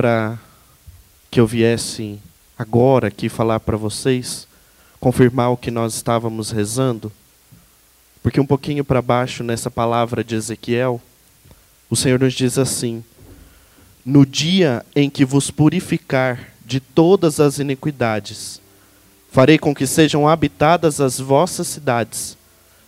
para 0.00 0.38
que 1.30 1.38
eu 1.38 1.46
viesse 1.46 2.18
agora 2.58 3.08
aqui 3.08 3.28
falar 3.28 3.60
para 3.60 3.76
vocês, 3.76 4.48
confirmar 4.98 5.50
o 5.50 5.58
que 5.58 5.70
nós 5.70 5.94
estávamos 5.94 6.50
rezando, 6.50 7.12
porque 8.22 8.40
um 8.40 8.46
pouquinho 8.46 8.82
para 8.82 9.02
baixo 9.02 9.44
nessa 9.44 9.70
palavra 9.70 10.24
de 10.24 10.34
Ezequiel, 10.34 11.02
o 11.90 11.96
Senhor 11.96 12.18
nos 12.18 12.32
diz 12.32 12.56
assim: 12.56 13.04
No 14.02 14.24
dia 14.24 14.86
em 14.96 15.10
que 15.10 15.22
vos 15.22 15.50
purificar 15.50 16.48
de 16.64 16.80
todas 16.80 17.38
as 17.38 17.58
iniquidades, 17.58 18.58
farei 19.30 19.58
com 19.58 19.74
que 19.74 19.86
sejam 19.86 20.26
habitadas 20.26 20.98
as 20.98 21.18
vossas 21.18 21.66
cidades 21.66 22.38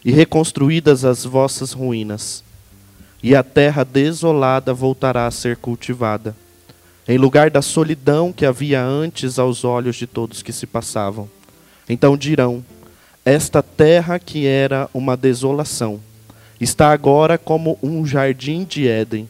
e 0.02 0.10
reconstruídas 0.10 1.04
as 1.04 1.26
vossas 1.26 1.72
ruínas, 1.72 2.42
e 3.22 3.36
a 3.36 3.42
terra 3.42 3.84
desolada 3.84 4.72
voltará 4.72 5.26
a 5.26 5.30
ser 5.30 5.58
cultivada 5.58 6.34
em 7.06 7.18
lugar 7.18 7.50
da 7.50 7.60
solidão 7.60 8.32
que 8.32 8.46
havia 8.46 8.82
antes 8.82 9.38
aos 9.38 9.64
olhos 9.64 9.96
de 9.96 10.06
todos 10.06 10.42
que 10.42 10.52
se 10.52 10.66
passavam. 10.66 11.28
Então 11.88 12.16
dirão: 12.16 12.64
Esta 13.24 13.62
terra 13.62 14.18
que 14.18 14.46
era 14.46 14.88
uma 14.94 15.16
desolação 15.16 16.00
está 16.60 16.92
agora 16.92 17.36
como 17.36 17.78
um 17.82 18.06
jardim 18.06 18.64
de 18.64 18.86
Éden, 18.86 19.28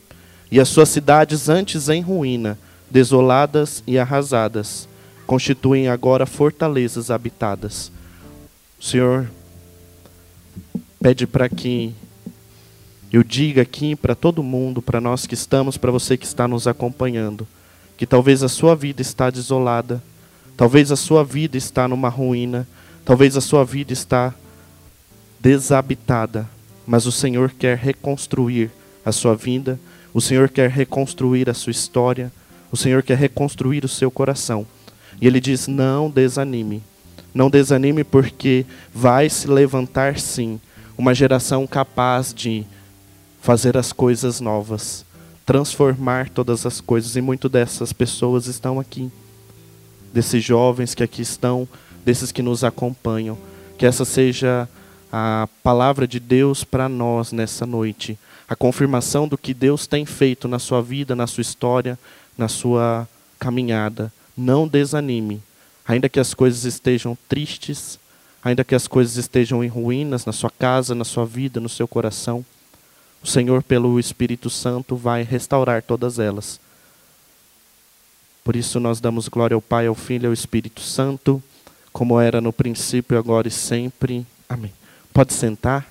e 0.50 0.60
as 0.60 0.68
suas 0.68 0.90
cidades 0.90 1.48
antes 1.48 1.88
em 1.88 2.02
ruína, 2.02 2.58
desoladas 2.90 3.82
e 3.86 3.98
arrasadas, 3.98 4.86
constituem 5.26 5.88
agora 5.88 6.26
fortalezas 6.26 7.10
habitadas. 7.10 7.90
O 8.78 8.84
Senhor 8.84 9.30
pede 11.00 11.26
para 11.26 11.48
que 11.48 11.94
eu 13.10 13.22
diga 13.22 13.62
aqui 13.62 13.96
para 13.96 14.14
todo 14.14 14.42
mundo, 14.42 14.82
para 14.82 15.00
nós 15.00 15.26
que 15.26 15.34
estamos, 15.34 15.76
para 15.78 15.90
você 15.90 16.16
que 16.16 16.26
está 16.26 16.46
nos 16.46 16.66
acompanhando, 16.66 17.46
que 18.02 18.06
talvez 18.06 18.42
a 18.42 18.48
sua 18.48 18.74
vida 18.74 19.00
está 19.00 19.30
desolada, 19.30 20.02
talvez 20.56 20.90
a 20.90 20.96
sua 20.96 21.22
vida 21.22 21.56
está 21.56 21.86
numa 21.86 22.08
ruína, 22.08 22.66
talvez 23.04 23.36
a 23.36 23.40
sua 23.40 23.64
vida 23.64 23.92
está 23.92 24.34
desabitada, 25.38 26.50
mas 26.84 27.06
o 27.06 27.12
Senhor 27.12 27.52
quer 27.56 27.78
reconstruir 27.78 28.72
a 29.04 29.12
sua 29.12 29.36
vida, 29.36 29.78
o 30.12 30.20
Senhor 30.20 30.48
quer 30.48 30.68
reconstruir 30.68 31.48
a 31.48 31.54
sua 31.54 31.70
história, 31.70 32.32
o 32.72 32.76
Senhor 32.76 33.04
quer 33.04 33.16
reconstruir 33.16 33.84
o 33.84 33.88
seu 33.88 34.10
coração. 34.10 34.66
E 35.20 35.26
ele 35.28 35.38
diz: 35.38 35.68
"Não 35.68 36.10
desanime. 36.10 36.82
Não 37.32 37.48
desanime 37.48 38.02
porque 38.02 38.66
vai 38.92 39.30
se 39.30 39.46
levantar 39.46 40.18
sim 40.18 40.60
uma 40.98 41.14
geração 41.14 41.68
capaz 41.68 42.34
de 42.34 42.66
fazer 43.40 43.76
as 43.76 43.92
coisas 43.92 44.40
novas." 44.40 45.04
Transformar 45.44 46.28
todas 46.28 46.64
as 46.66 46.80
coisas. 46.80 47.16
E 47.16 47.20
muito 47.20 47.48
dessas 47.48 47.92
pessoas 47.92 48.46
estão 48.46 48.78
aqui, 48.78 49.10
desses 50.12 50.42
jovens 50.42 50.94
que 50.94 51.02
aqui 51.02 51.22
estão, 51.22 51.68
desses 52.04 52.32
que 52.32 52.42
nos 52.42 52.64
acompanham. 52.64 53.36
Que 53.76 53.86
essa 53.86 54.04
seja 54.04 54.68
a 55.12 55.48
palavra 55.62 56.06
de 56.06 56.18
Deus 56.18 56.64
para 56.64 56.88
nós 56.88 57.32
nessa 57.32 57.66
noite, 57.66 58.18
a 58.48 58.56
confirmação 58.56 59.28
do 59.28 59.36
que 59.36 59.52
Deus 59.52 59.86
tem 59.86 60.06
feito 60.06 60.48
na 60.48 60.58
sua 60.58 60.82
vida, 60.82 61.14
na 61.14 61.26
sua 61.26 61.42
história, 61.42 61.98
na 62.36 62.48
sua 62.48 63.06
caminhada. 63.38 64.12
Não 64.36 64.66
desanime, 64.66 65.42
ainda 65.86 66.08
que 66.08 66.18
as 66.18 66.32
coisas 66.32 66.64
estejam 66.64 67.16
tristes, 67.28 67.98
ainda 68.42 68.64
que 68.64 68.74
as 68.74 68.86
coisas 68.86 69.16
estejam 69.16 69.62
em 69.62 69.68
ruínas 69.68 70.24
na 70.24 70.32
sua 70.32 70.50
casa, 70.50 70.94
na 70.94 71.04
sua 71.04 71.26
vida, 71.26 71.60
no 71.60 71.68
seu 71.68 71.86
coração 71.86 72.44
o 73.22 73.26
Senhor, 73.26 73.62
pelo 73.62 74.00
Espírito 74.00 74.50
Santo, 74.50 74.96
vai 74.96 75.22
restaurar 75.22 75.82
todas 75.82 76.18
elas. 76.18 76.60
Por 78.42 78.56
isso 78.56 78.80
nós 78.80 79.00
damos 79.00 79.28
glória 79.28 79.54
ao 79.54 79.62
Pai, 79.62 79.86
ao 79.86 79.94
Filho 79.94 80.24
e 80.24 80.26
ao 80.26 80.32
Espírito 80.32 80.80
Santo, 80.80 81.40
como 81.92 82.18
era 82.18 82.40
no 82.40 82.52
princípio, 82.52 83.16
agora 83.16 83.46
e 83.46 83.50
sempre. 83.50 84.26
Amém. 84.48 84.72
Pode 85.12 85.32
sentar. 85.32 85.86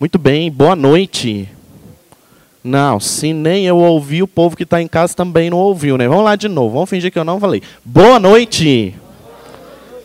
Muito 0.00 0.18
bem, 0.18 0.50
boa 0.50 0.74
noite. 0.74 1.48
Não, 2.64 2.98
se 2.98 3.32
nem 3.32 3.66
eu 3.66 3.76
ouvi, 3.76 4.22
o 4.22 4.28
povo 4.28 4.56
que 4.56 4.64
está 4.64 4.82
em 4.82 4.88
casa 4.88 5.14
também 5.14 5.50
não 5.50 5.58
ouviu, 5.58 5.96
né? 5.96 6.08
Vamos 6.08 6.24
lá 6.24 6.34
de 6.34 6.48
novo, 6.48 6.74
vamos 6.74 6.90
fingir 6.90 7.12
que 7.12 7.18
eu 7.18 7.24
não 7.24 7.38
falei. 7.38 7.62
Boa 7.84 8.18
noite! 8.18 8.94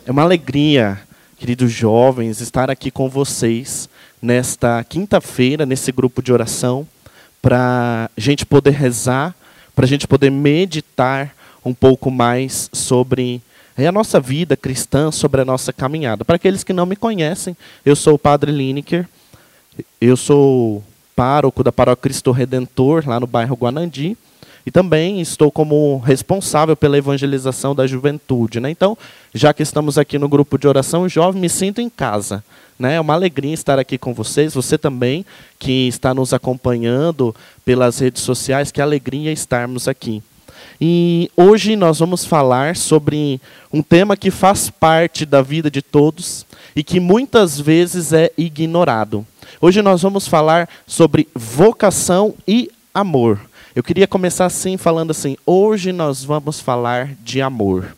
É 0.05 0.11
uma 0.11 0.21
alegria, 0.21 0.99
queridos 1.37 1.71
jovens, 1.71 2.41
estar 2.41 2.69
aqui 2.69 2.91
com 2.91 3.09
vocês 3.09 3.89
nesta 4.21 4.83
quinta-feira, 4.83 5.65
nesse 5.65 5.91
grupo 5.91 6.21
de 6.21 6.33
oração, 6.33 6.87
para 7.41 8.09
a 8.15 8.19
gente 8.19 8.45
poder 8.45 8.71
rezar, 8.71 9.35
para 9.75 9.85
a 9.85 9.87
gente 9.87 10.07
poder 10.07 10.29
meditar 10.29 11.35
um 11.63 11.73
pouco 11.73 12.09
mais 12.09 12.69
sobre 12.73 13.41
a 13.77 13.91
nossa 13.91 14.19
vida 14.19 14.57
cristã, 14.57 15.11
sobre 15.11 15.41
a 15.41 15.45
nossa 15.45 15.71
caminhada. 15.71 16.25
Para 16.25 16.37
aqueles 16.37 16.63
que 16.63 16.73
não 16.73 16.85
me 16.85 16.95
conhecem, 16.95 17.55
eu 17.85 17.95
sou 17.95 18.15
o 18.15 18.19
Padre 18.19 18.51
Lineker, 18.51 19.07
eu 20.01 20.17
sou 20.17 20.83
pároco 21.15 21.63
da 21.63 21.71
Paróquia 21.71 22.03
Cristo 22.03 22.31
Redentor, 22.31 23.03
lá 23.07 23.19
no 23.19 23.27
bairro 23.27 23.55
Guanandi, 23.55 24.17
e 24.65 24.71
também 24.71 25.21
estou 25.21 25.51
como 25.51 25.97
responsável 25.99 26.75
pela 26.75 26.97
evangelização 26.97 27.73
da 27.73 27.87
juventude. 27.87 28.59
Né? 28.59 28.69
Então, 28.69 28.97
já 29.33 29.53
que 29.53 29.63
estamos 29.63 29.97
aqui 29.97 30.19
no 30.19 30.27
grupo 30.27 30.57
de 30.57 30.67
oração 30.67 31.07
jovem, 31.07 31.41
me 31.41 31.49
sinto 31.49 31.79
em 31.79 31.89
casa. 31.89 32.43
Né? 32.77 32.95
É 32.95 33.01
uma 33.01 33.13
alegria 33.13 33.53
estar 33.53 33.79
aqui 33.79 33.97
com 33.97 34.13
vocês. 34.13 34.53
Você 34.53 34.77
também, 34.77 35.25
que 35.57 35.87
está 35.87 36.13
nos 36.13 36.33
acompanhando 36.33 37.35
pelas 37.65 37.99
redes 37.99 38.21
sociais, 38.21 38.71
que 38.71 38.81
alegria 38.81 39.31
estarmos 39.31 39.87
aqui. 39.87 40.21
E 40.79 41.31
hoje 41.35 41.75
nós 41.75 41.99
vamos 41.99 42.23
falar 42.23 42.75
sobre 42.75 43.41
um 43.73 43.81
tema 43.81 44.15
que 44.15 44.29
faz 44.29 44.69
parte 44.69 45.25
da 45.25 45.41
vida 45.41 45.71
de 45.71 45.81
todos 45.81 46.45
e 46.75 46.83
que 46.83 46.99
muitas 46.99 47.59
vezes 47.59 48.13
é 48.13 48.31
ignorado. 48.37 49.25
Hoje 49.59 49.81
nós 49.81 50.03
vamos 50.03 50.27
falar 50.27 50.69
sobre 50.85 51.27
vocação 51.33 52.35
e 52.47 52.69
amor. 52.93 53.39
Eu 53.75 53.81
queria 53.81 54.07
começar 54.07 54.45
assim, 54.45 54.77
falando 54.77 55.11
assim: 55.11 55.35
hoje 55.45 55.91
nós 55.91 56.23
vamos 56.23 56.59
falar 56.59 57.09
de 57.23 57.41
amor. 57.41 57.96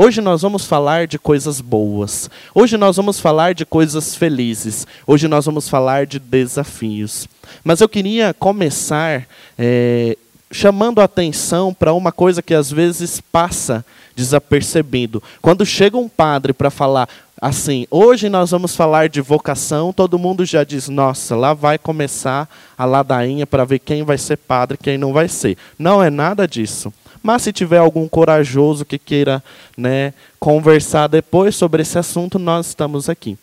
Hoje 0.00 0.20
nós 0.20 0.42
vamos 0.42 0.64
falar 0.64 1.08
de 1.08 1.18
coisas 1.18 1.60
boas. 1.60 2.30
Hoje 2.54 2.76
nós 2.76 2.96
vamos 2.96 3.18
falar 3.18 3.52
de 3.52 3.66
coisas 3.66 4.14
felizes. 4.14 4.86
Hoje 5.04 5.26
nós 5.26 5.44
vamos 5.44 5.68
falar 5.68 6.06
de 6.06 6.20
desafios. 6.20 7.26
Mas 7.64 7.80
eu 7.80 7.88
queria 7.88 8.32
começar 8.32 9.26
é, 9.58 10.16
chamando 10.52 11.00
a 11.00 11.04
atenção 11.04 11.74
para 11.74 11.92
uma 11.92 12.12
coisa 12.12 12.40
que 12.40 12.54
às 12.54 12.70
vezes 12.70 13.20
passa 13.20 13.84
desapercebido. 14.14 15.20
Quando 15.42 15.66
chega 15.66 15.96
um 15.96 16.08
padre 16.08 16.52
para 16.52 16.70
falar 16.70 17.08
assim, 17.40 17.84
hoje 17.90 18.28
nós 18.28 18.52
vamos 18.52 18.76
falar 18.76 19.08
de 19.08 19.20
vocação, 19.20 19.92
todo 19.92 20.16
mundo 20.16 20.44
já 20.44 20.62
diz, 20.62 20.88
nossa, 20.88 21.34
lá 21.34 21.54
vai 21.54 21.76
começar 21.76 22.48
a 22.78 22.84
ladainha 22.84 23.48
para 23.48 23.64
ver 23.64 23.80
quem 23.80 24.04
vai 24.04 24.16
ser 24.16 24.36
padre, 24.36 24.78
quem 24.80 24.96
não 24.96 25.12
vai 25.12 25.26
ser. 25.26 25.58
Não 25.76 26.00
é 26.00 26.08
nada 26.08 26.46
disso. 26.46 26.92
Mas 27.28 27.42
se 27.42 27.52
tiver 27.52 27.76
algum 27.76 28.08
corajoso 28.08 28.86
que 28.86 28.98
queira 28.98 29.44
né, 29.76 30.14
conversar 30.40 31.08
depois 31.08 31.54
sobre 31.54 31.82
esse 31.82 31.98
assunto, 31.98 32.38
nós 32.38 32.68
estamos 32.68 33.06
aqui. 33.06 33.36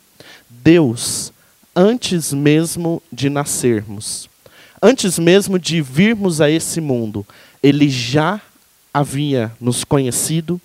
Deus, 0.50 1.32
antes 1.76 2.34
mesmo 2.34 3.00
de 3.14 3.30
nascermos, 3.30 4.28
antes 4.82 5.20
mesmo 5.20 5.60
de 5.60 5.84
virmos 5.84 6.42
a 6.42 6.50
esse 6.50 6.82
mundo, 6.82 7.24
Ele 7.62 7.88
já 7.88 8.42
havia 8.92 9.52
nos 9.62 9.84
conhecido, 9.84 10.60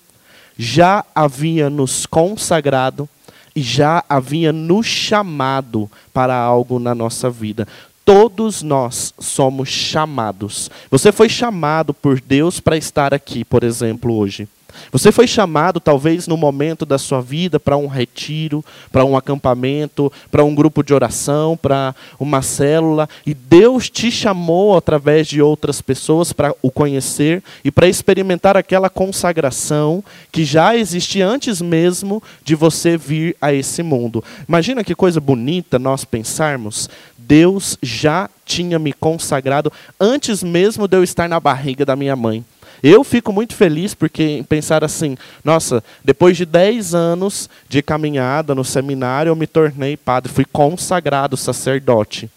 já 0.56 1.04
havia 1.14 1.68
nos 1.68 2.06
consagrado 2.06 3.06
e 3.54 3.60
já 3.60 4.02
havia 4.08 4.50
nos 4.50 4.86
chamado 4.86 5.90
para 6.10 6.34
algo 6.34 6.78
na 6.78 6.94
nossa 6.94 7.28
vida. 7.28 7.68
Todos 8.12 8.60
nós 8.60 9.14
somos 9.20 9.68
chamados. 9.68 10.68
Você 10.90 11.12
foi 11.12 11.28
chamado 11.28 11.94
por 11.94 12.20
Deus 12.20 12.58
para 12.58 12.76
estar 12.76 13.14
aqui, 13.14 13.44
por 13.44 13.62
exemplo, 13.62 14.12
hoje. 14.16 14.48
Você 14.92 15.12
foi 15.12 15.26
chamado, 15.26 15.80
talvez, 15.80 16.26
no 16.26 16.36
momento 16.36 16.84
da 16.84 16.98
sua 16.98 17.20
vida, 17.20 17.58
para 17.60 17.76
um 17.76 17.86
retiro, 17.86 18.64
para 18.90 19.04
um 19.04 19.16
acampamento, 19.16 20.12
para 20.30 20.44
um 20.44 20.54
grupo 20.54 20.82
de 20.82 20.94
oração, 20.94 21.56
para 21.56 21.94
uma 22.18 22.42
célula, 22.42 23.08
e 23.26 23.34
Deus 23.34 23.88
te 23.88 24.10
chamou 24.10 24.76
através 24.76 25.26
de 25.26 25.40
outras 25.40 25.80
pessoas 25.80 26.32
para 26.32 26.54
o 26.62 26.70
conhecer 26.70 27.42
e 27.64 27.70
para 27.70 27.88
experimentar 27.88 28.56
aquela 28.56 28.90
consagração 28.90 30.02
que 30.30 30.44
já 30.44 30.76
existia 30.76 31.26
antes 31.26 31.60
mesmo 31.60 32.22
de 32.44 32.54
você 32.54 32.96
vir 32.96 33.36
a 33.40 33.52
esse 33.52 33.82
mundo. 33.82 34.22
Imagina 34.48 34.84
que 34.84 34.94
coisa 34.94 35.20
bonita 35.20 35.78
nós 35.78 36.04
pensarmos. 36.04 36.88
Deus 37.16 37.78
já 37.80 38.28
tinha 38.44 38.78
me 38.78 38.92
consagrado 38.92 39.72
antes 40.00 40.42
mesmo 40.42 40.88
de 40.88 40.96
eu 40.96 41.04
estar 41.04 41.28
na 41.28 41.38
barriga 41.38 41.84
da 41.84 41.94
minha 41.94 42.16
mãe. 42.16 42.44
Eu 42.82 43.04
fico 43.04 43.32
muito 43.32 43.54
feliz 43.54 43.94
porque 43.94 44.44
pensar 44.48 44.82
assim, 44.82 45.16
nossa, 45.44 45.82
depois 46.04 46.36
de 46.36 46.46
10 46.46 46.94
anos 46.94 47.48
de 47.68 47.82
caminhada 47.82 48.54
no 48.54 48.64
seminário, 48.64 49.30
eu 49.30 49.36
me 49.36 49.46
tornei 49.46 49.96
padre, 49.96 50.32
fui 50.32 50.44
consagrado 50.44 51.36
sacerdote. 51.36 52.30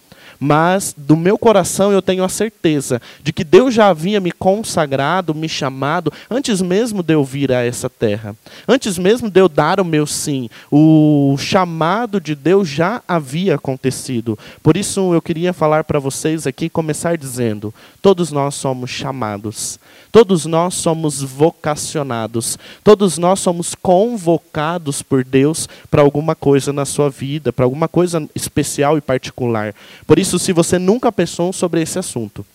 Mas 0.44 0.94
do 0.98 1.16
meu 1.16 1.38
coração 1.38 1.94
eu 1.94 2.02
tenho 2.02 2.22
a 2.22 2.28
certeza 2.28 3.02
de 3.24 3.32
que 3.32 3.46
Deus 3.46 3.74
já 3.74 3.88
havia 3.88 4.20
me 4.20 4.30
consagrado, 4.30 5.34
me 5.34 5.48
chamado, 5.48 6.12
antes 6.30 6.62
mesmo 6.62 7.02
de 7.02 7.14
eu 7.14 7.24
vir 7.24 7.50
a 7.54 7.64
essa 7.64 7.90
terra. 7.90 8.36
Antes 8.68 8.98
mesmo 8.98 9.30
de 9.30 9.40
eu 9.40 9.48
dar 9.48 9.80
o 9.80 9.86
meu 9.86 10.06
sim. 10.06 10.50
O 10.70 11.38
chamado 11.40 12.20
de 12.20 12.36
Deus 12.36 12.68
já 12.68 13.02
havia 13.08 13.56
acontecido. 13.56 14.38
Por 14.62 14.76
isso 14.76 15.14
eu 15.14 15.22
queria 15.22 15.54
falar 15.54 15.86
para 15.86 15.98
vocês 15.98 16.46
aqui, 16.46 16.68
começar 16.68 17.18
dizendo: 17.18 17.74
todos 18.02 18.30
nós 18.30 18.54
somos 18.56 18.90
chamados. 18.90 19.80
Todos 20.14 20.46
nós 20.46 20.76
somos 20.76 21.24
vocacionados, 21.24 22.56
todos 22.84 23.18
nós 23.18 23.40
somos 23.40 23.74
convocados 23.74 25.02
por 25.02 25.24
Deus 25.24 25.68
para 25.90 26.04
alguma 26.04 26.36
coisa 26.36 26.72
na 26.72 26.86
sua 26.86 27.10
vida, 27.10 27.52
para 27.52 27.66
alguma 27.66 27.88
coisa 27.88 28.30
especial 28.36 28.96
e 28.96 29.02
particular. 29.02 29.74
Por 30.06 30.20
isso, 30.20 30.33
se 30.40 30.54
você 30.54 30.78
nunca 30.80 31.12
pensou 31.12 31.52
sobre 31.54 31.82
esse 31.82 31.98
assunto, 32.00 32.46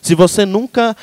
se 0.00 0.14
você 0.14 0.44
nunca 0.44 0.96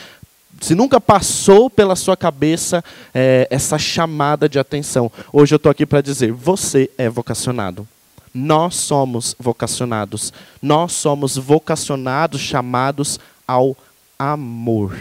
se 0.62 0.76
nunca 0.76 1.00
passou 1.00 1.70
pela 1.70 1.96
sua 1.96 2.18
cabeça 2.18 2.84
é, 3.14 3.48
essa 3.50 3.78
chamada 3.78 4.50
de 4.50 4.60
atenção, 4.60 5.10
hoje 5.32 5.56
eu 5.56 5.58
estou 5.58 5.72
aqui 5.72 5.86
para 5.86 6.02
dizer: 6.02 6.34
você 6.34 6.90
é 6.98 7.10
vocacionado. 7.10 7.88
Nós 8.34 8.76
somos 8.76 9.36
vocacionados. 9.40 10.34
Nós 10.62 10.92
somos 10.92 11.38
vocacionados, 11.38 12.42
chamados 12.42 13.20
ao 13.48 13.76
amor. 14.18 14.98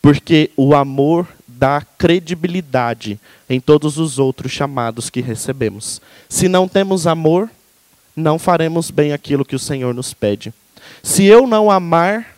Porque 0.00 0.50
o 0.56 0.74
amor 0.74 1.26
dá 1.48 1.80
credibilidade 1.96 3.18
em 3.48 3.60
todos 3.60 3.98
os 3.98 4.18
outros 4.18 4.52
chamados 4.52 5.08
que 5.08 5.20
recebemos. 5.20 6.00
Se 6.28 6.46
não 6.46 6.68
temos 6.68 7.06
amor, 7.06 7.50
não 8.16 8.38
faremos 8.38 8.90
bem 8.90 9.12
aquilo 9.12 9.44
que 9.44 9.56
o 9.56 9.58
Senhor 9.58 9.94
nos 9.94 10.14
pede. 10.14 10.52
Se 11.02 11.24
eu 11.24 11.46
não 11.46 11.70
amar 11.70 12.36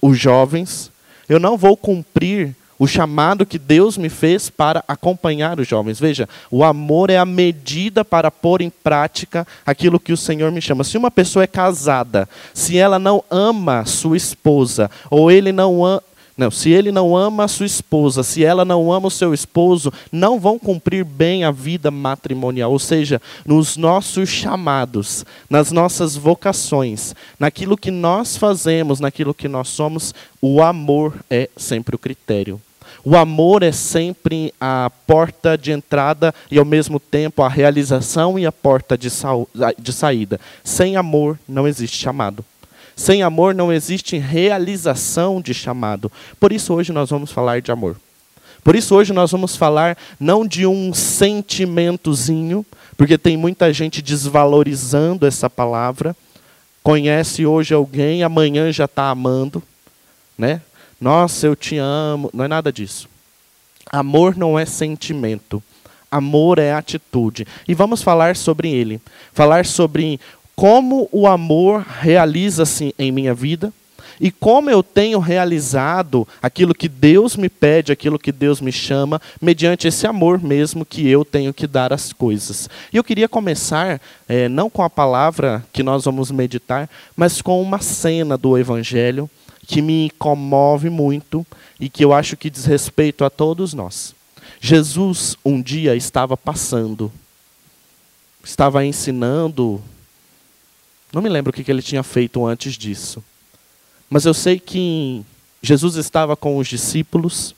os 0.00 0.18
jovens, 0.18 0.90
eu 1.28 1.38
não 1.38 1.56
vou 1.56 1.76
cumprir 1.76 2.54
o 2.78 2.86
chamado 2.86 3.44
que 3.44 3.58
Deus 3.58 3.98
me 3.98 4.08
fez 4.08 4.48
para 4.48 4.84
acompanhar 4.86 5.58
os 5.58 5.66
jovens. 5.66 5.98
Veja, 5.98 6.28
o 6.50 6.62
amor 6.62 7.10
é 7.10 7.16
a 7.16 7.24
medida 7.24 8.04
para 8.04 8.30
pôr 8.30 8.62
em 8.62 8.70
prática 8.70 9.46
aquilo 9.66 9.98
que 9.98 10.12
o 10.12 10.16
Senhor 10.16 10.52
me 10.52 10.62
chama. 10.62 10.84
Se 10.84 10.96
uma 10.96 11.10
pessoa 11.10 11.42
é 11.42 11.48
casada, 11.48 12.28
se 12.54 12.78
ela 12.78 12.98
não 12.98 13.24
ama 13.28 13.84
sua 13.84 14.16
esposa, 14.16 14.88
ou 15.10 15.30
ele 15.30 15.50
não 15.50 15.82
não, 16.38 16.52
se 16.52 16.70
ele 16.70 16.92
não 16.92 17.16
ama 17.16 17.44
a 17.44 17.48
sua 17.48 17.66
esposa, 17.66 18.22
se 18.22 18.44
ela 18.44 18.64
não 18.64 18.92
ama 18.92 19.08
o 19.08 19.10
seu 19.10 19.34
esposo, 19.34 19.92
não 20.12 20.38
vão 20.38 20.56
cumprir 20.56 21.04
bem 21.04 21.42
a 21.42 21.50
vida 21.50 21.90
matrimonial. 21.90 22.70
Ou 22.70 22.78
seja, 22.78 23.20
nos 23.44 23.76
nossos 23.76 24.28
chamados, 24.28 25.26
nas 25.50 25.72
nossas 25.72 26.14
vocações, 26.14 27.12
naquilo 27.40 27.76
que 27.76 27.90
nós 27.90 28.36
fazemos, 28.36 29.00
naquilo 29.00 29.34
que 29.34 29.48
nós 29.48 29.66
somos, 29.66 30.14
o 30.40 30.62
amor 30.62 31.12
é 31.28 31.50
sempre 31.56 31.96
o 31.96 31.98
critério. 31.98 32.60
O 33.04 33.16
amor 33.16 33.64
é 33.64 33.72
sempre 33.72 34.54
a 34.60 34.92
porta 35.08 35.58
de 35.58 35.72
entrada 35.72 36.32
e, 36.48 36.56
ao 36.56 36.64
mesmo 36.64 37.00
tempo, 37.00 37.42
a 37.42 37.48
realização 37.48 38.38
e 38.38 38.46
a 38.46 38.52
porta 38.52 38.96
de, 38.96 39.08
de 39.78 39.92
saída. 39.92 40.38
Sem 40.62 40.96
amor, 40.96 41.36
não 41.48 41.66
existe 41.66 41.98
chamado. 41.98 42.44
Sem 42.98 43.22
amor 43.22 43.54
não 43.54 43.72
existe 43.72 44.18
realização 44.18 45.40
de 45.40 45.54
chamado. 45.54 46.10
Por 46.40 46.50
isso 46.50 46.74
hoje 46.74 46.92
nós 46.92 47.10
vamos 47.10 47.30
falar 47.30 47.62
de 47.62 47.70
amor. 47.70 47.96
Por 48.64 48.74
isso 48.74 48.92
hoje 48.92 49.12
nós 49.12 49.30
vamos 49.30 49.54
falar 49.54 49.96
não 50.18 50.44
de 50.44 50.66
um 50.66 50.92
sentimentozinho, 50.92 52.66
porque 52.96 53.16
tem 53.16 53.36
muita 53.36 53.72
gente 53.72 54.02
desvalorizando 54.02 55.28
essa 55.28 55.48
palavra. 55.48 56.14
Conhece 56.82 57.46
hoje 57.46 57.72
alguém, 57.72 58.24
amanhã 58.24 58.72
já 58.72 58.86
está 58.86 59.10
amando, 59.10 59.62
né? 60.36 60.60
Nossa, 61.00 61.46
eu 61.46 61.54
te 61.54 61.78
amo. 61.78 62.28
Não 62.34 62.46
é 62.46 62.48
nada 62.48 62.72
disso. 62.72 63.08
Amor 63.92 64.36
não 64.36 64.58
é 64.58 64.66
sentimento. 64.66 65.62
Amor 66.10 66.58
é 66.58 66.72
atitude. 66.72 67.46
E 67.68 67.74
vamos 67.74 68.02
falar 68.02 68.34
sobre 68.34 68.70
ele. 68.70 69.00
Falar 69.32 69.66
sobre 69.66 70.18
como 70.58 71.08
o 71.12 71.28
amor 71.28 71.86
realiza-se 72.00 72.92
em 72.98 73.12
minha 73.12 73.32
vida 73.32 73.72
e 74.20 74.28
como 74.28 74.68
eu 74.68 74.82
tenho 74.82 75.20
realizado 75.20 76.26
aquilo 76.42 76.74
que 76.74 76.88
Deus 76.88 77.36
me 77.36 77.48
pede, 77.48 77.92
aquilo 77.92 78.18
que 78.18 78.32
Deus 78.32 78.60
me 78.60 78.72
chama, 78.72 79.22
mediante 79.40 79.86
esse 79.86 80.04
amor 80.04 80.42
mesmo 80.42 80.84
que 80.84 81.06
eu 81.06 81.24
tenho 81.24 81.54
que 81.54 81.64
dar 81.64 81.92
às 81.92 82.12
coisas. 82.12 82.68
E 82.92 82.96
eu 82.96 83.04
queria 83.04 83.28
começar, 83.28 84.00
é, 84.28 84.48
não 84.48 84.68
com 84.68 84.82
a 84.82 84.90
palavra 84.90 85.64
que 85.72 85.84
nós 85.84 86.06
vamos 86.06 86.28
meditar, 86.32 86.90
mas 87.16 87.40
com 87.40 87.62
uma 87.62 87.78
cena 87.78 88.36
do 88.36 88.58
Evangelho 88.58 89.30
que 89.64 89.80
me 89.80 90.10
comove 90.18 90.90
muito 90.90 91.46
e 91.78 91.88
que 91.88 92.04
eu 92.04 92.12
acho 92.12 92.36
que 92.36 92.50
diz 92.50 92.64
respeito 92.64 93.24
a 93.24 93.30
todos 93.30 93.74
nós. 93.74 94.12
Jesus 94.60 95.36
um 95.44 95.62
dia 95.62 95.94
estava 95.94 96.36
passando, 96.36 97.12
estava 98.42 98.84
ensinando 98.84 99.80
não 101.12 101.22
me 101.22 101.28
lembro 101.28 101.50
o 101.50 101.52
que 101.52 101.70
ele 101.70 101.82
tinha 101.82 102.02
feito 102.02 102.44
antes 102.46 102.74
disso. 102.74 103.22
Mas 104.10 104.24
eu 104.24 104.34
sei 104.34 104.58
que 104.58 105.24
Jesus 105.62 105.96
estava 105.96 106.36
com 106.36 106.56
os 106.58 106.68
discípulos, 106.68 107.54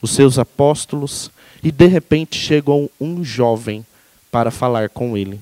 os 0.00 0.10
seus 0.10 0.38
apóstolos, 0.38 1.30
e 1.62 1.70
de 1.70 1.86
repente 1.86 2.38
chegou 2.38 2.90
um 3.00 3.22
jovem 3.22 3.84
para 4.30 4.50
falar 4.50 4.88
com 4.88 5.16
ele. 5.16 5.40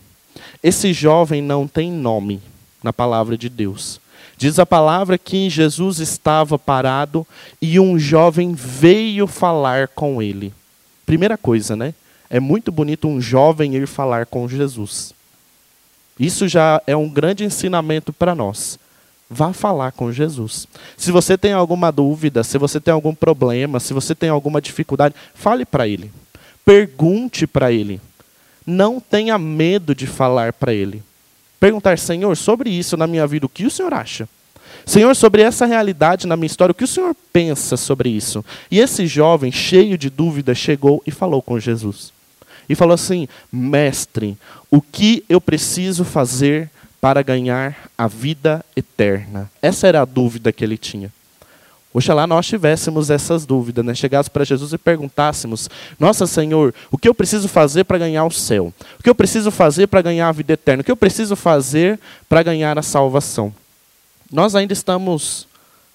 Esse 0.62 0.92
jovem 0.92 1.42
não 1.42 1.66
tem 1.66 1.92
nome 1.92 2.40
na 2.82 2.92
palavra 2.92 3.36
de 3.36 3.48
Deus. 3.48 4.00
Diz 4.36 4.58
a 4.58 4.66
palavra 4.66 5.18
que 5.18 5.50
Jesus 5.50 5.98
estava 5.98 6.58
parado 6.58 7.26
e 7.60 7.78
um 7.80 7.98
jovem 7.98 8.54
veio 8.54 9.26
falar 9.26 9.88
com 9.88 10.22
ele. 10.22 10.52
Primeira 11.04 11.36
coisa, 11.36 11.74
né? 11.74 11.94
É 12.30 12.38
muito 12.38 12.70
bonito 12.70 13.08
um 13.08 13.20
jovem 13.20 13.74
ir 13.74 13.86
falar 13.86 14.26
com 14.26 14.48
Jesus. 14.48 15.12
Isso 16.18 16.48
já 16.48 16.82
é 16.86 16.96
um 16.96 17.08
grande 17.08 17.44
ensinamento 17.44 18.12
para 18.12 18.34
nós. 18.34 18.78
Vá 19.30 19.52
falar 19.52 19.92
com 19.92 20.10
Jesus. 20.10 20.66
Se 20.96 21.12
você 21.12 21.36
tem 21.36 21.52
alguma 21.52 21.92
dúvida, 21.92 22.42
se 22.42 22.58
você 22.58 22.80
tem 22.80 22.92
algum 22.92 23.14
problema, 23.14 23.78
se 23.78 23.92
você 23.92 24.14
tem 24.14 24.30
alguma 24.30 24.60
dificuldade, 24.60 25.14
fale 25.34 25.64
para 25.64 25.86
Ele. 25.86 26.10
Pergunte 26.64 27.46
para 27.46 27.70
Ele. 27.70 28.00
Não 28.66 28.98
tenha 28.98 29.38
medo 29.38 29.94
de 29.94 30.06
falar 30.06 30.52
para 30.52 30.72
Ele. 30.72 31.02
Perguntar, 31.60 31.98
Senhor, 31.98 32.36
sobre 32.36 32.70
isso 32.70 32.96
na 32.96 33.06
minha 33.06 33.26
vida, 33.26 33.46
o 33.46 33.48
que 33.48 33.66
o 33.66 33.70
Senhor 33.70 33.92
acha? 33.92 34.28
Senhor, 34.86 35.14
sobre 35.14 35.42
essa 35.42 35.66
realidade 35.66 36.26
na 36.26 36.36
minha 36.36 36.46
história, 36.46 36.72
o 36.72 36.74
que 36.74 36.84
o 36.84 36.88
Senhor 36.88 37.14
pensa 37.32 37.76
sobre 37.76 38.08
isso? 38.08 38.44
E 38.70 38.78
esse 38.78 39.06
jovem, 39.06 39.52
cheio 39.52 39.98
de 39.98 40.08
dúvidas, 40.08 40.56
chegou 40.56 41.02
e 41.06 41.10
falou 41.10 41.42
com 41.42 41.60
Jesus 41.60 42.12
e 42.68 42.74
falou 42.74 42.94
assim: 42.94 43.28
Mestre, 43.50 44.36
o 44.70 44.80
que 44.80 45.24
eu 45.28 45.40
preciso 45.40 46.04
fazer 46.04 46.70
para 47.00 47.22
ganhar 47.22 47.90
a 47.96 48.06
vida 48.06 48.64
eterna? 48.76 49.50
Essa 49.62 49.86
era 49.86 50.02
a 50.02 50.04
dúvida 50.04 50.52
que 50.52 50.64
ele 50.64 50.76
tinha. 50.76 51.12
Oxalá 51.92 52.26
nós 52.26 52.46
tivéssemos 52.46 53.08
essas 53.08 53.46
dúvidas, 53.46 53.84
né? 53.84 53.94
chegássemos 53.94 54.28
para 54.28 54.44
Jesus 54.44 54.72
e 54.72 54.78
perguntássemos: 54.78 55.70
Nossa 55.98 56.26
Senhor, 56.26 56.74
o 56.90 56.98
que 56.98 57.08
eu 57.08 57.14
preciso 57.14 57.48
fazer 57.48 57.84
para 57.84 57.98
ganhar 57.98 58.24
o 58.24 58.30
céu? 58.30 58.72
O 58.98 59.02
que 59.02 59.08
eu 59.08 59.14
preciso 59.14 59.50
fazer 59.50 59.86
para 59.86 60.02
ganhar 60.02 60.28
a 60.28 60.32
vida 60.32 60.52
eterna? 60.52 60.82
O 60.82 60.84
que 60.84 60.92
eu 60.92 60.96
preciso 60.96 61.34
fazer 61.34 61.98
para 62.28 62.42
ganhar 62.42 62.78
a 62.78 62.82
salvação? 62.82 63.52
Nós 64.30 64.54
ainda 64.54 64.74
estamos 64.74 65.47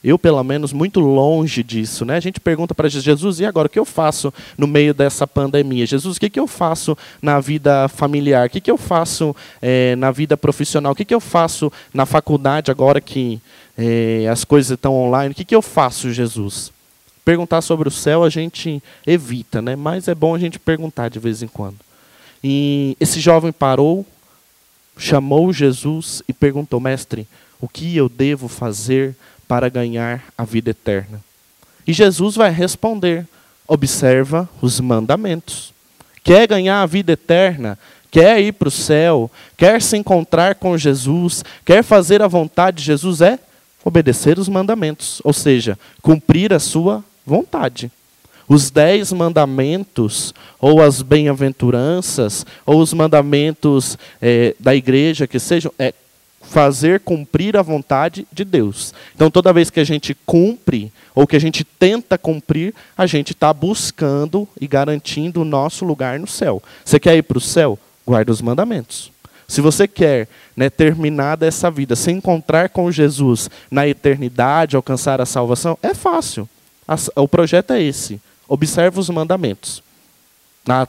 eu, 0.03 0.19
pelo 0.19 0.43
menos, 0.43 0.74
muito 0.74 1.00
longe 1.00 1.63
disso. 1.63 2.03
Né? 2.03 2.17
A 2.17 2.19
gente 2.19 2.39
pergunta 2.39 2.75
para 2.75 2.89
Jesus, 2.89 3.39
e 3.39 3.45
agora, 3.45 3.67
o 3.67 3.69
que 3.69 3.79
eu 3.79 3.86
faço 3.86 4.33
no 4.57 4.67
meio 4.67 4.93
dessa 4.93 5.25
pandemia? 5.25 5.86
Jesus, 5.86 6.17
o 6.17 6.19
que, 6.19 6.29
que 6.29 6.39
eu 6.39 6.48
faço 6.48 6.98
na 7.22 7.39
vida 7.39 7.88
familiar? 7.88 8.48
O 8.48 8.50
que, 8.50 8.60
que 8.60 8.69
eu 8.69 8.77
faço 8.77 9.33
é, 9.62 9.95
na 9.95 10.12
vida 10.12 10.36
profissional? 10.36 10.91
O 10.91 10.95
que, 10.95 11.05
que 11.05 11.15
eu 11.15 11.22
faço 11.22 11.72
na 11.93 12.05
faculdade 12.05 12.69
agora 12.69 13.00
que 13.00 13.39
é, 13.77 14.27
as 14.29 14.43
coisas 14.43 14.72
estão 14.72 14.93
online? 14.93 15.31
O 15.31 15.36
que, 15.36 15.45
que 15.45 15.55
eu 15.55 15.62
faço, 15.62 16.12
Jesus? 16.12 16.74
Perguntar 17.24 17.62
sobre 17.62 17.88
o 17.88 17.91
céu 17.91 18.25
a 18.25 18.29
gente 18.29 18.83
evita, 19.07 19.62
né? 19.62 19.77
mas 19.77 20.10
é 20.10 20.15
bom 20.15 20.36
a 20.36 20.39
gente 20.39 20.60
perguntar 20.60 21.10
de 21.10 21.19
vez 21.19 21.41
em 21.41 21.48
quando. 21.48 21.77
E 22.43 22.98
esse 23.00 23.22
jovem 23.22 23.53
parou, 23.53 24.05
chamou 24.98 25.53
Jesus 25.53 26.22
e 26.27 26.33
perguntou, 26.33 26.81
mestre, 26.81 27.25
o 27.62 27.69
que 27.69 27.95
eu 27.95 28.10
devo 28.10 28.50
fazer 28.50 29.15
para 29.53 29.69
ganhar 29.69 30.24
a 30.36 30.43
vida 30.43 30.72
eterna. 30.72 31.24
E 31.86 31.93
Jesus 31.93 32.36
vai 32.36 32.50
responder: 32.50 33.27
observa 33.67 34.50
os 34.60 34.79
mandamentos. 34.79 35.72
Quer 36.24 36.48
ganhar 36.48 36.81
a 36.81 36.88
vida 36.88 37.12
eterna? 37.12 37.77
Quer 38.10 38.41
ir 38.41 38.53
para 38.53 38.67
o 38.67 38.72
céu? 38.72 39.29
Quer 39.55 39.79
se 39.79 39.95
encontrar 39.95 40.55
com 40.55 40.75
Jesus? 40.75 41.45
Quer 41.63 41.83
fazer 41.83 42.19
a 42.24 42.27
vontade 42.27 42.77
de 42.77 42.83
Jesus? 42.83 43.22
É 43.22 43.38
obedecer 43.86 44.39
os 44.39 44.50
mandamentos, 44.50 45.22
ou 45.24 45.33
seja, 45.33 45.77
cumprir 46.01 46.51
a 46.51 46.57
sua 46.57 47.03
vontade. 47.24 47.91
Os 48.48 48.72
dez 48.72 49.13
mandamentos, 49.13 50.33
ou 50.60 50.81
as 50.81 51.03
bem-aventuranças, 51.03 52.43
ou 52.65 52.81
os 52.81 52.91
mandamentos 52.91 54.00
é, 54.19 54.55
da 54.60 54.74
igreja, 54.74 55.27
que 55.27 55.38
sejam, 55.39 55.72
é 55.77 55.93
fazer 56.43 57.00
cumprir 57.00 57.57
a 57.57 57.62
vontade 57.62 58.27
de 58.31 58.45
Deus. 58.45 58.93
Então, 59.15 59.31
toda 59.31 59.53
vez 59.53 59.69
que 59.69 59.79
a 59.79 59.83
gente 59.83 60.15
cumpre, 60.25 60.91
ou 61.15 61.25
que 61.25 61.35
a 61.35 61.39
gente 61.39 61.63
tenta 61.63 62.17
cumprir, 62.17 62.73
a 62.97 63.07
gente 63.07 63.31
está 63.31 63.51
buscando 63.53 64.47
e 64.59 64.67
garantindo 64.67 65.41
o 65.41 65.45
nosso 65.45 65.85
lugar 65.85 66.19
no 66.19 66.27
céu. 66.27 66.62
Você 66.83 67.00
quer 67.00 67.15
ir 67.15 67.23
para 67.23 67.38
o 67.38 67.41
céu? 67.41 67.79
Guarda 68.05 68.31
os 68.31 68.41
mandamentos. 68.41 69.12
Se 69.47 69.62
você 69.62 69.88
quer 69.88 70.27
né, 70.55 70.69
terminar 70.69 71.38
dessa 71.38 71.69
vida, 71.69 71.95
se 71.95 72.12
encontrar 72.12 72.69
com 72.69 72.91
Jesus 72.91 73.50
na 73.69 73.88
eternidade, 73.88 74.75
alcançar 74.75 75.21
a 75.21 75.25
salvação, 75.25 75.77
é 75.81 75.93
fácil. 75.93 76.47
O 77.15 77.27
projeto 77.27 77.71
é 77.71 77.81
esse. 77.81 78.21
Observe 78.47 79.00
os 79.00 79.09
mandamentos. 79.09 79.83
Na, 80.65 80.88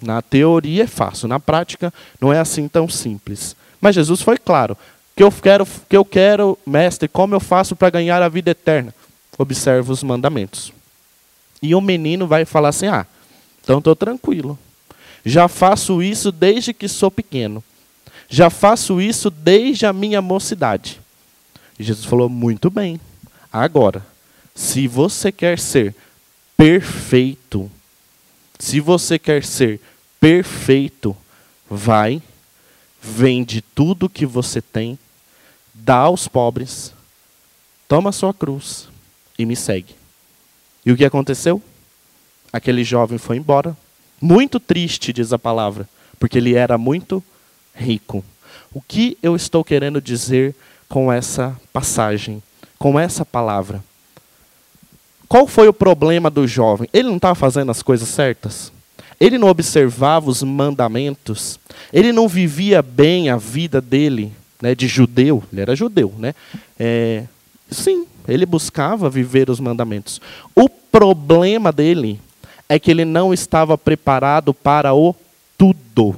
na 0.00 0.20
teoria 0.22 0.84
é 0.84 0.86
fácil, 0.86 1.28
na 1.28 1.38
prática 1.40 1.92
não 2.20 2.32
é 2.32 2.38
assim 2.38 2.68
tão 2.68 2.88
simples. 2.88 3.56
Mas 3.84 3.94
Jesus 3.94 4.22
foi 4.22 4.38
claro. 4.38 4.78
Que 5.14 5.22
eu 5.22 5.30
quero, 5.30 5.66
que 5.90 5.94
eu 5.94 6.06
quero, 6.06 6.58
mestre, 6.66 7.06
como 7.06 7.34
eu 7.34 7.38
faço 7.40 7.76
para 7.76 7.90
ganhar 7.90 8.22
a 8.22 8.30
vida 8.30 8.52
eterna? 8.52 8.94
Observe 9.36 9.92
os 9.92 10.02
mandamentos. 10.02 10.72
E 11.60 11.74
o 11.74 11.82
menino 11.82 12.26
vai 12.26 12.46
falar 12.46 12.70
assim: 12.70 12.86
Ah, 12.86 13.06
então 13.62 13.76
estou 13.76 13.94
tranquilo. 13.94 14.58
Já 15.22 15.48
faço 15.48 16.02
isso 16.02 16.32
desde 16.32 16.72
que 16.72 16.88
sou 16.88 17.10
pequeno. 17.10 17.62
Já 18.26 18.48
faço 18.48 19.02
isso 19.02 19.28
desde 19.28 19.84
a 19.84 19.92
minha 19.92 20.22
mocidade. 20.22 20.98
E 21.78 21.84
Jesus 21.84 22.06
falou: 22.06 22.30
Muito 22.30 22.70
bem. 22.70 22.98
Agora, 23.52 24.02
se 24.54 24.88
você 24.88 25.30
quer 25.30 25.58
ser 25.58 25.94
perfeito, 26.56 27.70
se 28.58 28.80
você 28.80 29.18
quer 29.18 29.44
ser 29.44 29.78
perfeito, 30.18 31.14
vai, 31.68 32.22
vende 33.04 33.60
tudo 33.60 34.08
que 34.08 34.24
você 34.24 34.62
tem, 34.62 34.98
dá 35.74 35.96
aos 35.96 36.26
pobres, 36.26 36.94
toma 37.86 38.10
sua 38.12 38.32
cruz 38.32 38.88
e 39.38 39.44
me 39.44 39.54
segue. 39.54 39.94
E 40.86 40.90
o 40.90 40.96
que 40.96 41.04
aconteceu? 41.04 41.62
Aquele 42.50 42.82
jovem 42.82 43.18
foi 43.18 43.36
embora, 43.36 43.76
muito 44.20 44.58
triste, 44.58 45.12
diz 45.12 45.32
a 45.32 45.38
palavra, 45.38 45.86
porque 46.18 46.38
ele 46.38 46.54
era 46.54 46.78
muito 46.78 47.22
rico. 47.74 48.24
O 48.72 48.80
que 48.80 49.18
eu 49.22 49.36
estou 49.36 49.62
querendo 49.62 50.00
dizer 50.00 50.54
com 50.88 51.12
essa 51.12 51.58
passagem, 51.72 52.42
com 52.78 52.98
essa 52.98 53.24
palavra? 53.24 53.84
Qual 55.28 55.46
foi 55.46 55.68
o 55.68 55.72
problema 55.74 56.30
do 56.30 56.46
jovem? 56.46 56.88
Ele 56.92 57.08
não 57.08 57.16
estava 57.16 57.34
fazendo 57.34 57.70
as 57.70 57.82
coisas 57.82 58.08
certas? 58.08 58.72
Ele 59.20 59.38
não 59.38 59.48
observava 59.48 60.28
os 60.28 60.42
mandamentos? 60.42 61.58
Ele 61.92 62.12
não 62.12 62.28
vivia 62.28 62.82
bem 62.82 63.30
a 63.30 63.36
vida 63.36 63.80
dele 63.80 64.32
né, 64.60 64.74
de 64.74 64.88
judeu? 64.88 65.42
Ele 65.52 65.60
era 65.60 65.76
judeu, 65.76 66.12
né? 66.18 66.34
É, 66.78 67.24
sim, 67.70 68.06
ele 68.26 68.46
buscava 68.46 69.10
viver 69.10 69.50
os 69.50 69.60
mandamentos. 69.60 70.20
O 70.54 70.68
problema 70.68 71.70
dele 71.70 72.20
é 72.68 72.78
que 72.78 72.90
ele 72.90 73.04
não 73.04 73.32
estava 73.32 73.76
preparado 73.76 74.54
para 74.54 74.94
o 74.94 75.14
tudo. 75.56 76.16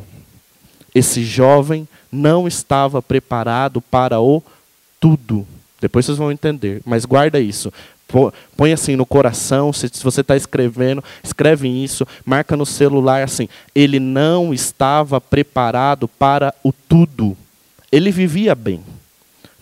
Esse 0.94 1.24
jovem 1.24 1.86
não 2.10 2.46
estava 2.46 3.02
preparado 3.02 3.80
para 3.80 4.20
o 4.20 4.42
tudo. 5.00 5.46
Depois 5.80 6.06
vocês 6.06 6.16
vão 6.16 6.32
entender, 6.32 6.80
mas 6.86 7.04
guarda 7.04 7.38
isso. 7.38 7.72
Põe 8.56 8.72
assim 8.72 8.94
no 8.94 9.04
coração, 9.04 9.72
se 9.72 9.90
você 10.02 10.20
está 10.20 10.36
escrevendo, 10.36 11.02
escreve 11.22 11.68
isso, 11.68 12.06
marca 12.24 12.56
no 12.56 12.64
celular 12.64 13.24
assim. 13.24 13.48
Ele 13.74 13.98
não 13.98 14.54
estava 14.54 15.20
preparado 15.20 16.06
para 16.06 16.54
o 16.62 16.72
tudo. 16.72 17.36
Ele 17.90 18.12
vivia 18.12 18.54
bem. 18.54 18.82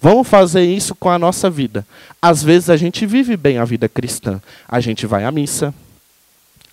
Vamos 0.01 0.29
fazer 0.29 0.63
isso 0.63 0.95
com 0.95 1.09
a 1.09 1.19
nossa 1.19 1.49
vida. 1.49 1.87
Às 2.21 2.43
vezes 2.43 2.69
a 2.69 2.77
gente 2.77 3.07
vive 3.07 3.37
bem 3.37 3.57
a 3.57 3.65
vida 3.65 3.89
cristã. 3.89 4.41
A 4.69 4.79
gente 4.79 5.07
vai 5.07 5.25
à 5.25 5.31
missa, 5.31 5.73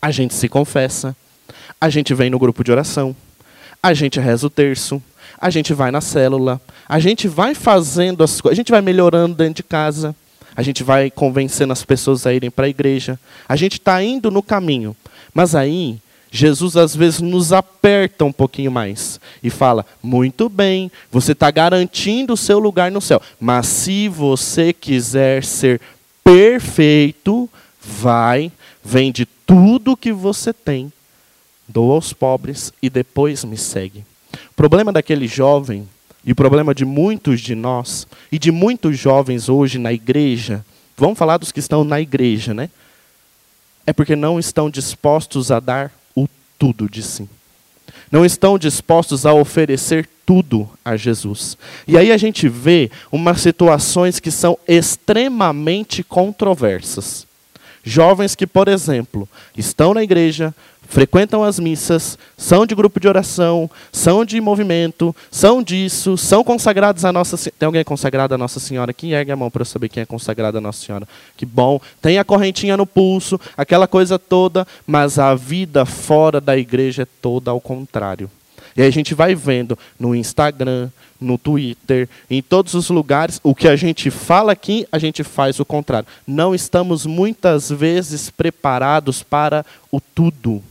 a 0.01 0.11
gente 0.11 0.33
se 0.33 0.49
confessa, 0.49 1.15
a 1.79 1.89
gente 1.89 2.13
vem 2.13 2.29
no 2.29 2.37
grupo 2.37 2.63
de 2.63 2.71
oração, 2.71 3.15
a 3.81 3.93
gente 3.93 4.19
reza 4.19 4.45
o 4.45 4.49
terço, 4.49 5.01
a 5.37 5.49
gente 5.49 5.73
vai 5.73 5.91
na 5.91 6.01
célula, 6.01 6.59
a 6.87 6.99
gente 6.99 7.29
vai 7.29 7.55
fazendo 7.55 8.21
as 8.21 8.41
coisas, 8.41 8.57
a 8.57 8.59
gente 8.59 8.71
vai 8.71 8.81
melhorando 8.81 9.35
dentro 9.35 9.55
de 9.55 9.63
casa 9.63 10.13
a 10.55 10.61
gente 10.61 10.83
vai 10.83 11.09
convencendo 11.09 11.73
as 11.73 11.83
pessoas 11.83 12.25
a 12.25 12.33
irem 12.33 12.51
para 12.51 12.65
a 12.65 12.69
igreja. 12.69 13.19
A 13.47 13.55
gente 13.55 13.73
está 13.73 14.03
indo 14.03 14.29
no 14.29 14.43
caminho. 14.43 14.95
Mas 15.33 15.55
aí, 15.55 15.99
Jesus 16.31 16.77
às 16.77 16.95
vezes 16.95 17.19
nos 17.21 17.51
aperta 17.51 18.23
um 18.23 18.31
pouquinho 18.31 18.71
mais 18.71 19.19
e 19.43 19.49
fala: 19.49 19.85
muito 20.01 20.47
bem, 20.47 20.91
você 21.11 21.33
está 21.33 21.51
garantindo 21.51 22.33
o 22.33 22.37
seu 22.37 22.59
lugar 22.59 22.89
no 22.89 23.01
céu. 23.01 23.21
Mas 23.39 23.67
se 23.67 24.07
você 24.07 24.71
quiser 24.71 25.43
ser 25.43 25.81
perfeito, 26.23 27.49
vai, 27.81 28.51
vende 28.83 29.25
tudo 29.25 29.97
que 29.97 30.13
você 30.13 30.53
tem, 30.53 30.91
doa 31.67 31.95
aos 31.95 32.13
pobres 32.13 32.71
e 32.81 32.89
depois 32.89 33.43
me 33.43 33.57
segue. 33.57 34.05
O 34.33 34.53
problema 34.55 34.91
daquele 34.91 35.27
jovem 35.27 35.87
e 36.23 36.31
o 36.31 36.35
problema 36.35 36.73
de 36.73 36.85
muitos 36.85 37.41
de 37.41 37.55
nós 37.55 38.07
e 38.31 38.37
de 38.37 38.51
muitos 38.51 38.97
jovens 38.97 39.49
hoje 39.49 39.79
na 39.79 39.91
igreja, 39.91 40.63
vamos 40.95 41.17
falar 41.17 41.37
dos 41.37 41.51
que 41.51 41.59
estão 41.59 41.83
na 41.83 41.99
igreja, 41.99 42.53
né? 42.53 42.69
É 43.85 43.91
porque 43.91 44.15
não 44.15 44.39
estão 44.39 44.69
dispostos 44.69 45.51
a 45.51 45.59
dar 45.59 45.91
o 46.15 46.27
tudo 46.59 46.87
de 46.87 47.01
si. 47.01 47.27
Não 48.11 48.23
estão 48.23 48.59
dispostos 48.59 49.25
a 49.25 49.33
oferecer 49.33 50.07
tudo 50.25 50.69
a 50.85 50.95
Jesus. 50.95 51.57
E 51.87 51.97
aí 51.97 52.11
a 52.11 52.17
gente 52.17 52.47
vê 52.47 52.91
umas 53.11 53.41
situações 53.41 54.19
que 54.19 54.29
são 54.29 54.57
extremamente 54.67 56.03
controversas. 56.03 57.25
Jovens 57.83 58.35
que, 58.35 58.45
por 58.45 58.67
exemplo, 58.67 59.27
estão 59.57 59.93
na 59.93 60.03
igreja, 60.03 60.53
frequentam 60.91 61.41
as 61.41 61.57
missas, 61.57 62.19
são 62.37 62.65
de 62.65 62.75
grupo 62.75 62.99
de 62.99 63.07
oração, 63.07 63.71
são 63.93 64.25
de 64.25 64.39
movimento, 64.41 65.15
são 65.31 65.63
disso, 65.63 66.17
são 66.17 66.43
consagrados 66.43 67.05
a 67.05 67.13
Nossa 67.13 67.37
Senhora. 67.37 67.55
Tem 67.57 67.65
alguém 67.65 67.83
consagrado 67.83 68.35
a 68.35 68.37
Nossa 68.37 68.59
Senhora 68.59 68.91
aqui? 68.91 69.13
Ergue 69.13 69.31
a 69.31 69.35
mão 69.37 69.49
para 69.49 69.61
eu 69.61 69.65
saber 69.65 69.87
quem 69.87 70.03
é 70.03 70.05
consagrado 70.05 70.57
a 70.57 70.61
Nossa 70.61 70.85
Senhora. 70.85 71.07
Que 71.37 71.45
bom. 71.45 71.79
Tem 72.01 72.19
a 72.19 72.25
correntinha 72.25 72.75
no 72.75 72.85
pulso, 72.85 73.39
aquela 73.55 73.87
coisa 73.87 74.19
toda, 74.19 74.67
mas 74.85 75.17
a 75.17 75.33
vida 75.33 75.85
fora 75.85 76.41
da 76.41 76.57
igreja 76.57 77.03
é 77.03 77.07
toda 77.21 77.51
ao 77.51 77.61
contrário. 77.61 78.29
E 78.75 78.81
aí 78.81 78.87
a 78.87 78.91
gente 78.91 79.13
vai 79.13 79.33
vendo 79.33 79.79
no 79.97 80.13
Instagram, 80.13 80.89
no 81.19 81.37
Twitter, 81.37 82.09
em 82.29 82.41
todos 82.41 82.73
os 82.73 82.89
lugares, 82.89 83.39
o 83.43 83.55
que 83.55 83.69
a 83.69 83.77
gente 83.77 84.11
fala 84.11 84.51
aqui, 84.51 84.85
a 84.91 84.99
gente 84.99 85.23
faz 85.23 85.57
o 85.57 85.65
contrário. 85.65 86.07
Não 86.27 86.53
estamos 86.53 87.05
muitas 87.05 87.69
vezes 87.69 88.29
preparados 88.29 89.23
para 89.23 89.65
o 89.89 90.01
tudo. 90.01 90.61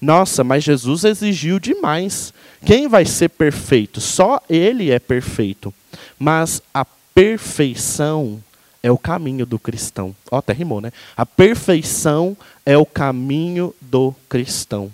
Nossa, 0.00 0.44
mas 0.44 0.64
Jesus 0.64 1.04
exigiu 1.04 1.58
demais. 1.58 2.32
Quem 2.64 2.88
vai 2.88 3.04
ser 3.04 3.28
perfeito? 3.30 4.00
Só 4.00 4.40
Ele 4.48 4.90
é 4.90 4.98
perfeito. 4.98 5.72
Mas 6.18 6.62
a 6.72 6.84
perfeição 7.14 8.42
é 8.82 8.90
o 8.90 8.98
caminho 8.98 9.46
do 9.46 9.58
cristão. 9.58 10.14
Ó, 10.30 10.38
até 10.38 10.52
rimou, 10.52 10.80
né? 10.80 10.92
A 11.16 11.24
perfeição 11.24 12.36
é 12.66 12.76
o 12.76 12.84
caminho 12.84 13.74
do 13.80 14.14
cristão. 14.28 14.92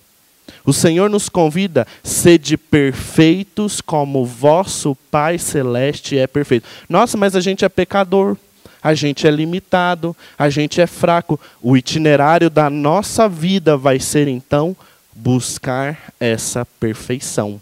O 0.65 0.73
Senhor 0.73 1.09
nos 1.09 1.29
convida, 1.29 1.87
sede 2.03 2.57
perfeitos 2.57 3.81
como 3.81 4.25
vosso 4.25 4.97
Pai 5.11 5.39
Celeste 5.39 6.19
é 6.19 6.27
perfeito. 6.27 6.69
Nossa, 6.89 7.17
mas 7.17 7.35
a 7.35 7.41
gente 7.41 7.65
é 7.65 7.69
pecador, 7.69 8.37
a 8.83 8.95
gente 8.95 9.27
é 9.27 9.31
limitado, 9.31 10.17
a 10.39 10.49
gente 10.49 10.81
é 10.81 10.87
fraco. 10.87 11.41
O 11.61 11.77
itinerário 11.77 12.51
da 12.51 12.71
nossa 12.71 13.29
vida 13.29 13.77
vai 13.77 13.99
ser 13.99 14.29
então 14.29 14.77
buscar 15.23 16.13
essa 16.19 16.65
perfeição, 16.65 17.61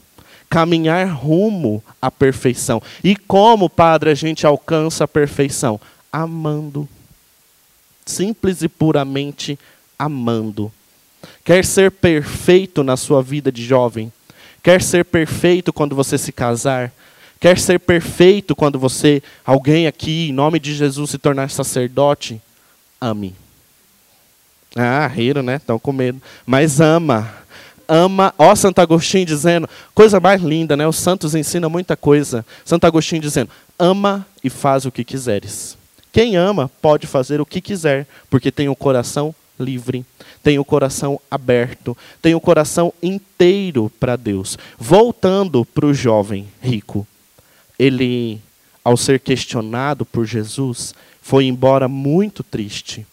caminhar 0.49 1.07
rumo 1.09 1.83
à 2.01 2.11
perfeição. 2.11 2.81
E 3.03 3.17
como, 3.17 3.69
Padre, 3.69 4.11
a 4.11 4.15
gente 4.15 4.47
alcança 4.47 5.05
a 5.05 5.09
perfeição? 5.09 5.81
Amando. 6.13 6.89
Simples 8.07 8.63
e 8.63 8.69
puramente 8.69 9.59
amando. 9.99 10.73
Quer 11.45 11.65
ser 11.65 11.91
perfeito 11.91 12.85
na 12.85 12.97
sua 12.97 13.23
vida 13.23 13.51
de 13.51 13.65
jovem? 13.65 14.13
Quer 14.63 14.81
ser 14.83 15.05
perfeito 15.05 15.73
quando 15.73 15.97
você 15.97 16.17
se 16.17 16.33
casar? 16.33 16.93
Quer 17.41 17.59
ser 17.59 17.79
perfeito 17.81 18.55
quando 18.55 18.79
você, 18.79 19.23
alguém 19.45 19.87
aqui, 19.87 20.29
em 20.29 20.33
nome 20.33 20.59
de 20.59 20.75
Jesus, 20.75 21.11
se 21.11 21.19
tornar 21.19 21.51
sacerdote? 21.51 22.41
Ame. 23.01 23.35
Ah, 24.75 25.07
riram, 25.07 25.43
né? 25.43 25.57
Estão 25.57 25.79
com 25.79 25.93
medo. 25.93 26.21
Mas 26.47 26.81
ama 26.81 27.33
ama, 27.89 28.35
ó 28.37 28.55
Santo 28.55 28.81
Agostinho 28.81 29.25
dizendo, 29.25 29.69
coisa 29.95 30.21
mais 30.21 30.43
linda, 30.43 30.77
né? 30.77 30.87
Os 30.87 30.97
santos 30.97 31.35
ensinam 31.35 31.71
muita 31.71 31.97
coisa. 31.97 32.45
Santo 32.65 32.87
Agostinho 32.87 33.23
dizendo, 33.23 33.51
ama 33.79 34.27
e 34.45 34.51
faz 34.51 34.85
o 34.85 34.93
que 34.93 35.03
quiseres. 35.03 35.77
Quem 36.13 36.37
ama 36.37 36.71
pode 36.83 37.07
fazer 37.07 37.41
o 37.41 37.47
que 37.47 37.61
quiser, 37.61 38.07
porque 38.29 38.51
tem 38.51 38.69
o 38.69 38.77
coração 38.77 39.35
livre, 39.59 40.05
tem 40.43 40.59
o 40.59 40.65
coração 40.65 41.21
aberto, 41.31 41.97
tem 42.23 42.35
o 42.35 42.41
coração 42.41 42.93
inteiro 43.03 43.91
para 43.99 44.17
Deus. 44.17 44.59
Voltando 44.79 45.65
para 45.65 45.87
o 45.87 45.95
jovem 45.95 46.47
rico. 46.61 47.07
ele, 47.79 48.41
ao 48.85 48.97
ser 48.97 49.21
questionado 49.21 50.05
por 50.05 50.27
Jesus, 50.27 50.95
foi 51.23 51.45
embora 51.45 51.87
muito 51.87 52.43
triste, 52.43 53.07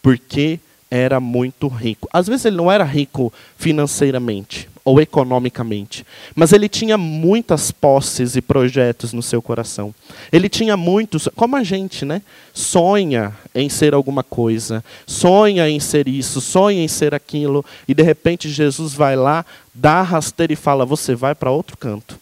porque 0.00 0.58
era 0.90 1.20
muito 1.20 1.68
rico. 1.68 2.08
Às 2.12 2.26
vezes 2.26 2.46
ele 2.46 2.56
não 2.56 2.70
era 2.70 2.84
rico 2.84 3.32
financeiramente 3.56 4.68
ou 4.84 5.00
economicamente, 5.02 6.06
mas 6.34 6.50
ele 6.50 6.66
tinha 6.66 6.96
muitas 6.96 7.70
posses 7.70 8.36
e 8.36 8.40
projetos 8.40 9.12
no 9.12 9.22
seu 9.22 9.42
coração. 9.42 9.94
Ele 10.32 10.48
tinha 10.48 10.78
muitos, 10.78 11.28
como 11.36 11.56
a 11.56 11.62
gente, 11.62 12.06
né? 12.06 12.22
Sonha 12.54 13.36
em 13.54 13.68
ser 13.68 13.92
alguma 13.92 14.22
coisa, 14.22 14.82
sonha 15.06 15.68
em 15.68 15.78
ser 15.78 16.08
isso, 16.08 16.40
sonha 16.40 16.82
em 16.82 16.88
ser 16.88 17.14
aquilo, 17.14 17.62
e 17.86 17.92
de 17.92 18.02
repente 18.02 18.48
Jesus 18.48 18.94
vai 18.94 19.14
lá, 19.14 19.44
dá 19.74 20.00
rasteira 20.00 20.54
e 20.54 20.56
fala: 20.56 20.86
"Você 20.86 21.14
vai 21.14 21.34
para 21.34 21.50
outro 21.50 21.76
canto". 21.76 22.18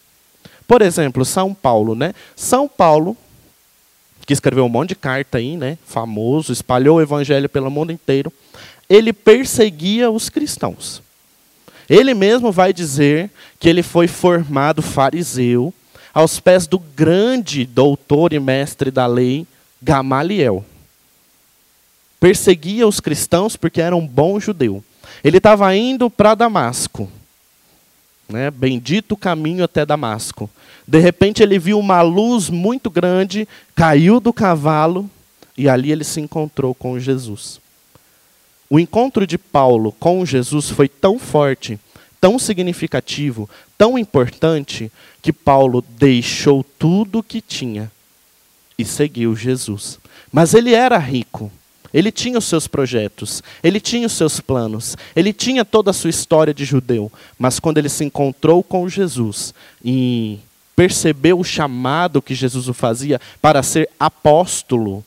Por 0.66 0.82
exemplo, 0.82 1.24
São 1.24 1.54
Paulo, 1.54 1.94
né? 1.94 2.12
São 2.34 2.66
Paulo 2.66 3.16
que 4.26 4.32
escreveu 4.32 4.64
um 4.64 4.68
monte 4.68 4.90
de 4.90 4.96
carta 4.96 5.38
aí, 5.38 5.56
né? 5.56 5.78
Famoso, 5.86 6.52
espalhou 6.52 6.98
o 6.98 7.00
evangelho 7.00 7.48
pelo 7.48 7.70
mundo 7.70 7.92
inteiro 7.92 8.32
ele 8.88 9.12
perseguia 9.12 10.10
os 10.10 10.28
cristãos. 10.28 11.02
Ele 11.88 12.14
mesmo 12.14 12.50
vai 12.50 12.72
dizer 12.72 13.30
que 13.58 13.68
ele 13.68 13.82
foi 13.82 14.06
formado 14.06 14.82
fariseu 14.82 15.72
aos 16.12 16.40
pés 16.40 16.66
do 16.66 16.78
grande 16.78 17.64
doutor 17.64 18.32
e 18.32 18.40
mestre 18.40 18.90
da 18.90 19.06
lei, 19.06 19.46
Gamaliel. 19.82 20.64
Perseguia 22.18 22.88
os 22.88 22.98
cristãos 23.00 23.56
porque 23.56 23.80
era 23.80 23.94
um 23.94 24.06
bom 24.06 24.40
judeu. 24.40 24.82
Ele 25.22 25.36
estava 25.36 25.74
indo 25.76 26.08
para 26.08 26.34
Damasco. 26.34 27.10
Né? 28.28 28.50
Bendito 28.50 29.16
caminho 29.16 29.64
até 29.64 29.86
Damasco. 29.86 30.50
De 30.86 30.98
repente 30.98 31.42
ele 31.42 31.58
viu 31.58 31.78
uma 31.78 32.02
luz 32.02 32.50
muito 32.50 32.90
grande, 32.90 33.48
caiu 33.74 34.20
do 34.20 34.32
cavalo 34.32 35.08
e 35.56 35.68
ali 35.68 35.92
ele 35.92 36.04
se 36.04 36.20
encontrou 36.20 36.74
com 36.74 36.98
Jesus. 36.98 37.60
O 38.68 38.80
encontro 38.80 39.26
de 39.26 39.38
Paulo 39.38 39.92
com 39.92 40.26
Jesus 40.26 40.68
foi 40.68 40.88
tão 40.88 41.18
forte, 41.18 41.78
tão 42.20 42.38
significativo, 42.38 43.48
tão 43.78 43.98
importante, 43.98 44.90
que 45.22 45.32
Paulo 45.32 45.84
deixou 45.98 46.64
tudo 46.78 47.20
o 47.20 47.22
que 47.22 47.40
tinha 47.40 47.90
e 48.78 48.84
seguiu 48.84 49.34
Jesus. 49.34 49.98
Mas 50.32 50.54
ele 50.54 50.74
era 50.74 50.98
rico. 50.98 51.50
Ele 51.96 52.12
tinha 52.12 52.36
os 52.36 52.44
seus 52.44 52.68
projetos, 52.68 53.42
ele 53.62 53.80
tinha 53.80 54.06
os 54.06 54.12
seus 54.12 54.38
planos, 54.38 54.98
ele 55.16 55.32
tinha 55.32 55.64
toda 55.64 55.92
a 55.92 55.94
sua 55.94 56.10
história 56.10 56.52
de 56.52 56.62
judeu. 56.62 57.10
Mas 57.38 57.58
quando 57.58 57.78
ele 57.78 57.88
se 57.88 58.04
encontrou 58.04 58.62
com 58.62 58.86
Jesus 58.86 59.54
e 59.82 60.38
percebeu 60.76 61.40
o 61.40 61.44
chamado 61.44 62.20
que 62.20 62.34
Jesus 62.34 62.68
o 62.68 62.74
fazia 62.74 63.18
para 63.40 63.62
ser 63.62 63.88
apóstolo, 63.98 65.02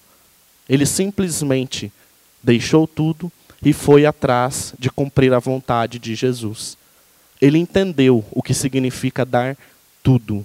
ele 0.68 0.84
simplesmente 0.84 1.92
deixou 2.42 2.88
tudo 2.88 3.32
e 3.64 3.72
foi 3.72 4.08
atrás 4.08 4.74
de 4.80 4.90
cumprir 4.90 5.32
a 5.32 5.38
vontade 5.38 6.00
de 6.00 6.16
Jesus. 6.16 6.76
Ele 7.40 7.60
entendeu 7.60 8.26
o 8.32 8.42
que 8.42 8.56
significa 8.56 9.24
dar 9.24 9.56
tudo. 10.02 10.44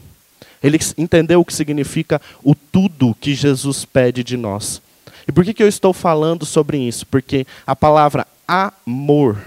Ele 0.62 0.78
entendeu 0.98 1.40
o 1.40 1.44
que 1.44 1.54
significa 1.54 2.20
o 2.42 2.54
tudo 2.54 3.16
que 3.18 3.34
Jesus 3.34 3.86
pede 3.86 4.22
de 4.22 4.36
nós. 4.36 4.82
E 5.26 5.32
por 5.32 5.44
que, 5.44 5.54
que 5.54 5.62
eu 5.62 5.68
estou 5.68 5.92
falando 5.92 6.44
sobre 6.44 6.78
isso? 6.78 7.06
Porque 7.06 7.46
a 7.66 7.74
palavra 7.74 8.26
amor 8.46 9.38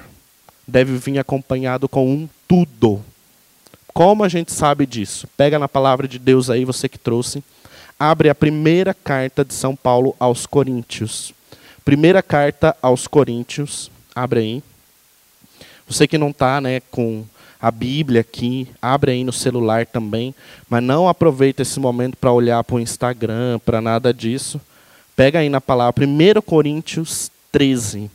deve 0.67 0.97
vir 0.97 1.19
acompanhado 1.19 1.87
com 1.87 2.09
um 2.09 2.29
tudo. 2.47 3.03
Como 3.93 4.23
a 4.23 4.29
gente 4.29 4.51
sabe 4.51 4.85
disso? 4.85 5.27
Pega 5.37 5.57
na 5.57 5.67
palavra 5.67 6.07
de 6.07 6.19
Deus 6.19 6.49
aí, 6.49 6.65
você 6.65 6.87
que 6.89 6.99
trouxe. 6.99 7.43
Abre 7.99 8.29
a 8.29 8.35
primeira 8.35 8.93
carta 8.93 9.43
de 9.43 9.53
São 9.53 9.75
Paulo 9.75 10.15
aos 10.19 10.45
Coríntios. 10.45 11.33
Primeira 11.83 12.21
carta 12.21 12.75
aos 12.81 13.07
Coríntios, 13.07 13.89
abre 14.13 14.39
aí. 14.39 14.63
Você 15.87 16.07
que 16.07 16.17
não 16.17 16.29
está 16.29 16.59
né, 16.59 16.81
com 16.91 17.23
a 17.59 17.71
Bíblia 17.71 18.21
aqui, 18.21 18.67
abre 18.81 19.11
aí 19.11 19.23
no 19.23 19.33
celular 19.33 19.85
também, 19.85 20.35
mas 20.69 20.83
não 20.83 21.07
aproveita 21.07 21.61
esse 21.63 21.79
momento 21.79 22.17
para 22.17 22.31
olhar 22.31 22.63
para 22.63 22.75
o 22.75 22.79
Instagram, 22.79 23.57
para 23.59 23.81
nada 23.81 24.13
disso. 24.13 24.61
Pega 25.17 25.39
aí 25.39 25.49
na 25.49 25.59
palavra 25.59 26.05
1 26.05 26.41
Coríntios 26.43 27.31
13. 27.51 28.11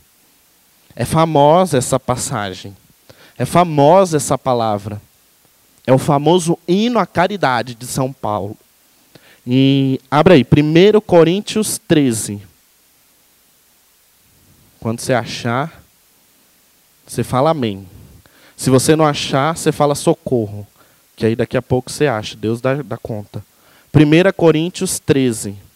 É 0.95 1.03
famosa 1.03 1.77
essa 1.77 1.99
passagem. 1.99 2.73
É 3.37 3.43
famosa 3.43 4.15
essa 4.15 4.37
palavra. 4.37 5.01
É 5.85 5.91
o 5.91 5.97
famoso 5.97 6.57
hino 6.65 6.97
à 6.97 7.05
caridade 7.05 7.75
de 7.75 7.85
São 7.85 8.13
Paulo. 8.13 8.55
E 9.45 9.99
abre 10.09 10.35
aí, 10.35 10.45
1 10.45 11.01
Coríntios 11.01 11.77
13. 11.89 12.41
Quando 14.79 15.01
você 15.01 15.11
achar, 15.13 15.83
você 17.05 17.21
fala 17.21 17.49
amém. 17.49 17.85
Se 18.55 18.69
você 18.69 18.95
não 18.95 19.05
achar, 19.05 19.57
você 19.57 19.73
fala 19.73 19.93
socorro. 19.93 20.65
Que 21.17 21.25
aí 21.25 21.35
daqui 21.35 21.57
a 21.57 21.61
pouco 21.61 21.91
você 21.91 22.07
acha. 22.07 22.37
Deus 22.37 22.61
dá, 22.61 22.75
dá 22.75 22.95
conta. 22.95 23.43
1 23.93 24.31
Coríntios 24.37 24.99
13. 24.99 25.72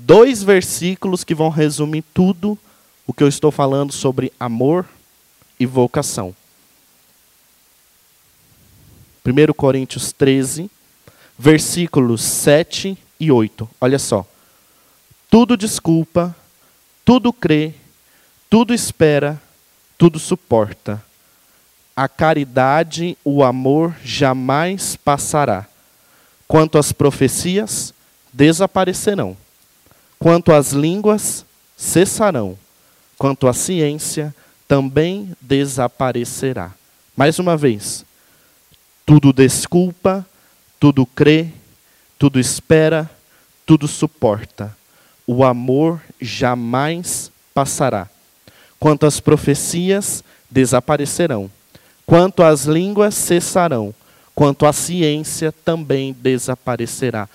Dois 0.00 0.44
versículos 0.44 1.24
que 1.24 1.34
vão 1.34 1.48
resumir 1.48 2.04
tudo 2.14 2.56
o 3.04 3.12
que 3.12 3.22
eu 3.22 3.28
estou 3.28 3.50
falando 3.50 3.92
sobre 3.92 4.32
amor 4.38 4.86
e 5.58 5.66
vocação. 5.66 6.34
1 9.26 9.52
Coríntios 9.54 10.12
13, 10.12 10.70
versículos 11.36 12.22
7 12.22 12.96
e 13.18 13.32
8. 13.32 13.68
Olha 13.80 13.98
só. 13.98 14.24
Tudo 15.28 15.56
desculpa, 15.56 16.34
tudo 17.04 17.32
crê, 17.32 17.74
tudo 18.48 18.72
espera, 18.72 19.40
tudo 19.98 20.18
suporta. 20.20 21.04
A 21.94 22.08
caridade, 22.08 23.18
o 23.24 23.42
amor 23.42 23.96
jamais 24.04 24.94
passará. 24.94 25.66
Quanto 26.46 26.78
às 26.78 26.92
profecias, 26.92 27.92
desaparecerão. 28.32 29.36
Quanto 30.18 30.52
às 30.52 30.72
línguas, 30.72 31.44
cessarão. 31.76 32.58
Quanto 33.16 33.46
à 33.46 33.52
ciência, 33.52 34.34
também 34.66 35.32
desaparecerá. 35.40 36.72
Mais 37.16 37.38
uma 37.38 37.56
vez, 37.56 38.04
tudo 39.06 39.32
desculpa, 39.32 40.26
tudo 40.78 41.06
crê, 41.06 41.48
tudo 42.18 42.38
espera, 42.38 43.10
tudo 43.64 43.88
suporta. 43.88 44.76
O 45.26 45.44
amor 45.44 46.00
jamais 46.20 47.30
passará. 47.54 48.08
Quanto 48.78 49.06
às 49.06 49.20
profecias, 49.20 50.22
desaparecerão. 50.50 51.50
Quanto 52.06 52.42
às 52.42 52.64
línguas, 52.64 53.14
cessarão. 53.14 53.94
Quanto 54.34 54.64
à 54.64 54.72
ciência, 54.72 55.52
também 55.64 56.12
desaparecerá. 56.12 57.28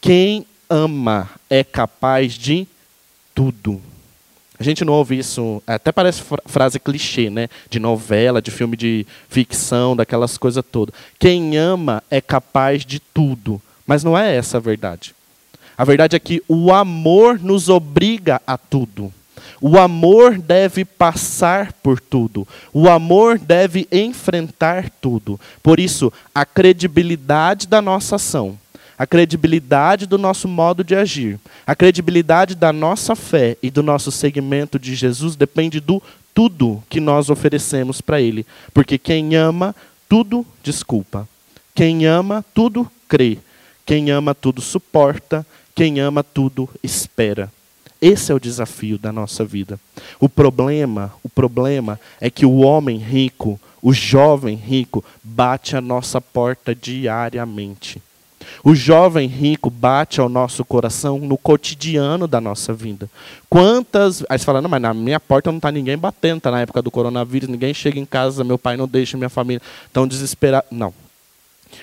Quem 0.00 0.46
ama 0.68 1.28
é 1.48 1.62
capaz 1.62 2.34
de 2.34 2.66
tudo. 3.34 3.80
A 4.58 4.62
gente 4.62 4.84
não 4.84 4.94
ouve 4.94 5.18
isso, 5.18 5.62
até 5.66 5.92
parece 5.92 6.22
frase 6.46 6.80
clichê, 6.80 7.28
né? 7.28 7.48
De 7.68 7.78
novela, 7.78 8.40
de 8.40 8.50
filme 8.50 8.76
de 8.76 9.06
ficção, 9.28 9.94
daquelas 9.94 10.38
coisas 10.38 10.64
todas. 10.72 10.94
Quem 11.18 11.58
ama 11.58 12.02
é 12.10 12.20
capaz 12.20 12.84
de 12.84 12.98
tudo. 12.98 13.60
Mas 13.86 14.02
não 14.02 14.16
é 14.16 14.34
essa 14.34 14.56
a 14.56 14.60
verdade. 14.60 15.14
A 15.76 15.84
verdade 15.84 16.16
é 16.16 16.18
que 16.18 16.42
o 16.48 16.72
amor 16.72 17.38
nos 17.38 17.68
obriga 17.68 18.40
a 18.46 18.56
tudo. 18.56 19.12
O 19.60 19.78
amor 19.78 20.38
deve 20.38 20.84
passar 20.84 21.72
por 21.74 22.00
tudo. 22.00 22.48
O 22.72 22.88
amor 22.88 23.38
deve 23.38 23.86
enfrentar 23.92 24.90
tudo. 25.00 25.38
Por 25.62 25.78
isso, 25.78 26.12
a 26.34 26.44
credibilidade 26.44 27.66
da 27.66 27.80
nossa 27.80 28.16
ação, 28.16 28.58
a 28.98 29.06
credibilidade 29.06 30.06
do 30.06 30.16
nosso 30.16 30.48
modo 30.48 30.82
de 30.82 30.94
agir, 30.94 31.38
a 31.66 31.74
credibilidade 31.74 32.54
da 32.54 32.72
nossa 32.72 33.14
fé 33.14 33.56
e 33.62 33.70
do 33.70 33.82
nosso 33.82 34.10
seguimento 34.10 34.78
de 34.78 34.94
Jesus 34.94 35.36
depende 35.36 35.80
do 35.80 36.02
tudo 36.34 36.82
que 36.88 37.00
nós 37.00 37.30
oferecemos 37.30 38.00
para 38.00 38.20
Ele. 38.20 38.46
Porque 38.74 38.98
quem 38.98 39.34
ama, 39.36 39.74
tudo 40.08 40.46
desculpa. 40.62 41.28
Quem 41.74 42.06
ama, 42.06 42.44
tudo 42.54 42.90
crê. 43.08 43.38
Quem 43.84 44.10
ama, 44.10 44.34
tudo 44.34 44.60
suporta. 44.60 45.46
Quem 45.74 46.00
ama, 46.00 46.22
tudo 46.22 46.68
espera. 46.82 47.50
Esse 48.00 48.30
é 48.30 48.34
o 48.34 48.40
desafio 48.40 48.98
da 48.98 49.10
nossa 49.10 49.44
vida. 49.44 49.80
O 50.20 50.28
problema, 50.28 51.12
o 51.22 51.28
problema 51.28 51.98
é 52.20 52.28
que 52.28 52.44
o 52.44 52.58
homem 52.58 52.98
rico, 52.98 53.58
o 53.80 53.92
jovem 53.92 54.56
rico, 54.56 55.04
bate 55.22 55.76
a 55.76 55.80
nossa 55.80 56.20
porta 56.20 56.74
diariamente. 56.74 58.02
O 58.62 58.74
jovem 58.74 59.28
rico 59.28 59.70
bate 59.70 60.20
ao 60.20 60.28
nosso 60.28 60.64
coração 60.64 61.18
no 61.18 61.36
cotidiano 61.38 62.26
da 62.26 62.40
nossa 62.40 62.72
vida. 62.72 63.08
Quantas. 63.48 64.24
Aí 64.28 64.38
você 64.38 64.44
fala, 64.44 64.60
não, 64.60 64.70
mas 64.70 64.82
na 64.82 64.92
minha 64.92 65.20
porta 65.20 65.50
não 65.50 65.58
está 65.58 65.70
ninguém 65.70 65.96
batendo, 65.96 66.38
está 66.38 66.50
na 66.50 66.60
época 66.60 66.82
do 66.82 66.90
coronavírus, 66.90 67.48
ninguém 67.48 67.72
chega 67.72 67.98
em 67.98 68.04
casa, 68.04 68.44
meu 68.44 68.58
pai 68.58 68.76
não 68.76 68.88
deixa, 68.88 69.16
minha 69.16 69.28
família 69.28 69.62
tão 69.92 70.06
desesperada. 70.06 70.66
Não. 70.70 70.92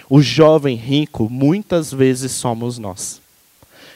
O 0.09 0.21
jovem 0.21 0.75
rico 0.75 1.29
muitas 1.29 1.91
vezes 1.91 2.31
somos 2.31 2.77
nós, 2.77 3.21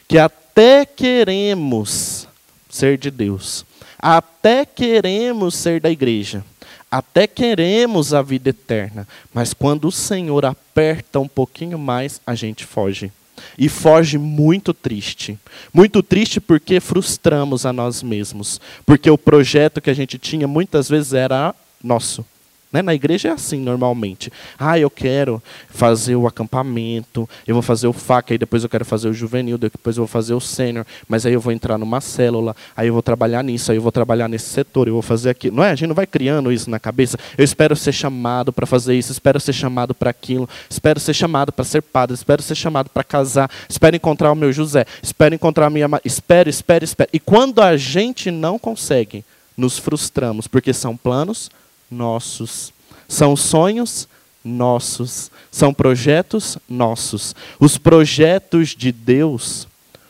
que 0.08 0.18
até 0.18 0.86
queremos 0.86 2.28
ser 2.70 2.98
de 2.98 3.10
Deus, 3.10 3.66
até 3.98 4.66
queremos 4.66 5.56
ser 5.56 5.80
da 5.80 5.90
igreja, 5.90 6.44
até 6.90 7.28
queremos 7.28 8.14
a 8.14 8.22
vida 8.22 8.50
eterna, 8.50 9.08
mas 9.34 9.54
quando 9.54 9.88
o 9.88 9.92
Senhor 9.92 10.46
aperta 10.46 11.20
um 11.20 11.28
pouquinho 11.28 11.78
mais, 11.78 12.22
a 12.26 12.34
gente 12.34 12.66
foge. 12.66 13.12
E 13.58 13.70
foge 13.70 14.18
muito 14.18 14.74
triste. 14.74 15.38
Muito 15.74 16.02
triste 16.02 16.40
porque 16.40 16.80
frustramos 16.80 17.66
a 17.66 17.74
nós 17.74 18.02
mesmos. 18.02 18.60
Porque 18.86 19.10
o 19.10 19.18
projeto 19.18 19.80
que 19.82 19.90
a 19.90 19.94
gente 19.94 20.18
tinha 20.18 20.48
muitas 20.48 20.90
vezes 20.90 21.14
era 21.14 21.54
nosso. 21.84 22.26
Né? 22.72 22.82
Na 22.82 22.94
igreja 22.94 23.30
é 23.30 23.32
assim 23.32 23.60
normalmente. 23.60 24.32
Ah, 24.60 24.78
eu 24.78 24.90
quero 24.90 25.42
fazer 25.70 26.16
o 26.16 26.28
acampamento, 26.28 27.28
eu 27.48 27.56
vou 27.56 27.62
fazer 27.62 27.88
o 27.88 27.94
faca, 27.94 28.34
aí 28.34 28.38
depois 28.38 28.64
eu 28.64 28.70
quero 28.70 28.84
fazer 28.84 29.08
o 29.08 29.14
juvenil, 29.14 29.58
depois 29.58 29.96
eu 29.96 30.02
vou 30.02 30.08
fazer 30.08 30.34
o 30.34 30.40
sênior, 30.42 30.86
mas 31.08 31.26
aí 31.26 31.34
eu 31.34 31.40
vou 31.40 31.54
entrar 31.54 31.78
numa 31.78 32.02
célula, 32.02 32.56
aí 32.76 32.88
eu 32.88 32.94
vou 32.94 33.02
trabalhar 33.02 33.42
nisso, 33.44 33.72
aí 33.72 33.78
eu 33.78 33.82
vou 33.82 33.92
trabalhar 33.92 34.28
nesse 34.28 34.50
setor, 34.50 34.88
eu 34.88 34.94
vou 34.94 35.02
fazer 35.02 35.30
aquilo. 35.30 35.56
Não 35.56 35.64
é? 35.64 35.72
A 35.72 35.76
gente 35.76 35.88
não 35.88 35.96
vai 35.96 36.06
criando 36.06 36.52
isso 36.52 36.70
na 36.70 36.80
cabeça. 36.80 37.18
Eu 37.38 37.44
espero 37.44 37.76
ser 37.76 37.94
chamado 37.94 38.52
para 38.52 38.66
fazer 38.66 38.96
isso, 38.96 39.14
espero 39.14 39.40
ser 39.40 39.54
chamado 39.54 39.96
para 39.96 40.10
aquilo, 40.10 40.50
espero 40.70 41.00
ser 41.00 41.14
chamado 41.14 41.54
para 41.54 41.64
ser 41.64 41.82
padre, 41.82 42.16
espero 42.16 42.42
ser 42.42 42.56
chamado 42.56 42.90
para 42.90 43.04
casar, 43.04 43.50
espero 43.70 43.96
encontrar 43.96 44.32
o 44.32 44.36
meu 44.36 44.52
José, 44.52 44.86
espero 45.02 45.34
encontrar 45.34 45.68
a 45.68 45.70
minha. 45.70 45.88
Espero, 46.04 46.50
espero, 46.50 46.84
espero. 46.84 47.10
E 47.14 47.20
quando 47.20 47.62
a 47.62 47.78
gente 47.78 48.30
não 48.30 48.60
consegue, 48.60 49.24
nos 49.56 49.78
frustramos, 49.78 50.48
porque 50.48 50.74
são 50.74 50.96
planos 50.96 51.50
nossos. 51.90 52.74
São 53.08 53.36
sonhos 53.36 54.08
nossos. 54.44 55.32
São 55.52 55.74
projetos 55.74 56.58
nossos. 56.68 57.36
Os 57.60 57.78
projetos 57.78 58.70
de 58.70 58.92
Deus, 58.92 59.68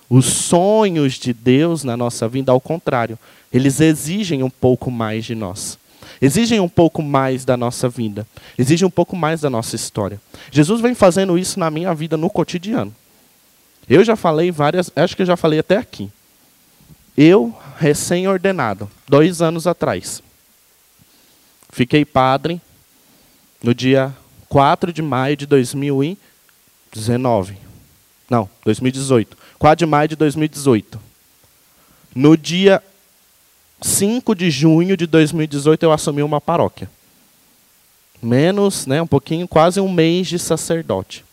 os 0.10 0.26
sonhos 0.26 1.14
de 1.14 1.34
Deus 1.34 1.84
na 1.84 1.98
nossa 1.98 2.28
vida, 2.28 2.52
ao 2.52 2.60
contrário, 2.60 3.18
eles 3.52 3.80
exigem 3.80 4.44
um 4.44 4.50
pouco 4.50 4.92
mais 4.92 5.26
de 5.26 5.36
nós. 5.36 5.78
Exigem 6.22 6.60
um 6.60 6.70
pouco 6.70 7.04
mais 7.04 7.46
da 7.46 7.56
nossa 7.56 7.88
vida. 7.88 8.26
Exigem 8.58 8.88
um 8.88 8.92
pouco 8.92 9.16
mais 9.16 9.42
da 9.42 9.50
nossa 9.50 9.76
história. 9.76 10.20
Jesus 10.52 10.82
vem 10.82 10.96
fazendo 10.96 11.38
isso 11.38 11.60
na 11.60 11.70
minha 11.70 11.94
vida 11.94 12.18
no 12.18 12.30
cotidiano. 12.30 12.94
Eu 13.90 14.04
já 14.04 14.16
falei 14.16 14.52
várias, 14.52 14.92
acho 14.96 15.16
que 15.16 15.22
eu 15.22 15.26
já 15.26 15.38
falei 15.38 15.60
até 15.60 15.78
aqui. 15.78 16.10
Eu, 17.16 17.56
recém-ordenado, 17.78 18.90
dois 19.08 19.42
anos 19.42 19.66
atrás, 19.66 20.22
Fiquei 21.70 22.06
padre 22.06 22.62
no 23.62 23.74
dia 23.74 24.16
4 24.50 24.94
de 24.94 25.02
maio 25.02 25.36
de 25.36 25.46
2019. 25.46 27.58
Não, 28.30 28.50
2018. 28.66 29.38
4 29.58 29.86
de 29.86 29.90
maio 29.90 30.10
de 30.10 30.16
2018. 30.16 31.00
No 32.16 32.38
dia 32.38 32.82
5 33.82 34.36
de 34.36 34.50
junho 34.50 34.98
de 34.98 35.06
2018 35.06 35.84
eu 35.84 35.92
assumi 35.92 36.24
uma 36.24 36.42
paróquia. 36.42 36.90
Menos, 38.22 38.88
né, 38.88 39.02
um 39.02 39.08
pouquinho, 39.08 39.48
quase 39.48 39.80
um 39.80 39.92
mês 39.92 40.28
de 40.28 40.40
sacerdote. 40.40 41.24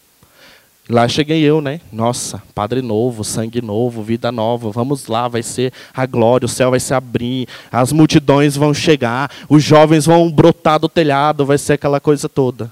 Lá 0.88 1.08
cheguei 1.08 1.42
eu, 1.42 1.62
né? 1.62 1.80
Nossa, 1.90 2.42
padre 2.54 2.82
novo, 2.82 3.24
sangue 3.24 3.62
novo, 3.62 4.02
vida 4.02 4.30
nova. 4.30 4.70
Vamos 4.70 5.06
lá, 5.06 5.28
vai 5.28 5.42
ser 5.42 5.72
a 5.94 6.04
glória, 6.04 6.44
o 6.44 6.48
céu 6.48 6.70
vai 6.70 6.80
se 6.80 6.92
abrir, 6.92 7.48
as 7.72 7.90
multidões 7.90 8.54
vão 8.54 8.74
chegar, 8.74 9.30
os 9.48 9.62
jovens 9.62 10.04
vão 10.04 10.30
brotar 10.30 10.78
do 10.78 10.88
telhado, 10.88 11.46
vai 11.46 11.56
ser 11.56 11.74
aquela 11.74 12.00
coisa 12.00 12.28
toda. 12.28 12.70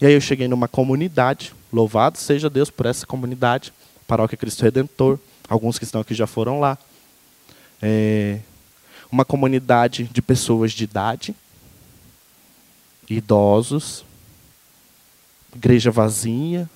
E 0.00 0.06
aí 0.06 0.12
eu 0.12 0.20
cheguei 0.20 0.46
numa 0.46 0.68
comunidade, 0.68 1.52
louvado 1.72 2.16
seja 2.16 2.48
Deus 2.48 2.70
por 2.70 2.86
essa 2.86 3.04
comunidade, 3.04 3.72
Paróquia 4.06 4.38
Cristo 4.38 4.62
Redentor. 4.62 5.18
Alguns 5.48 5.78
que 5.78 5.84
estão 5.84 6.00
aqui 6.00 6.14
já 6.14 6.26
foram 6.26 6.60
lá. 6.60 6.78
É 7.82 8.38
uma 9.10 9.24
comunidade 9.24 10.04
de 10.04 10.20
pessoas 10.22 10.72
de 10.72 10.84
idade, 10.84 11.34
idosos, 13.08 14.04
igreja 15.56 15.90
vazia, 15.90 16.68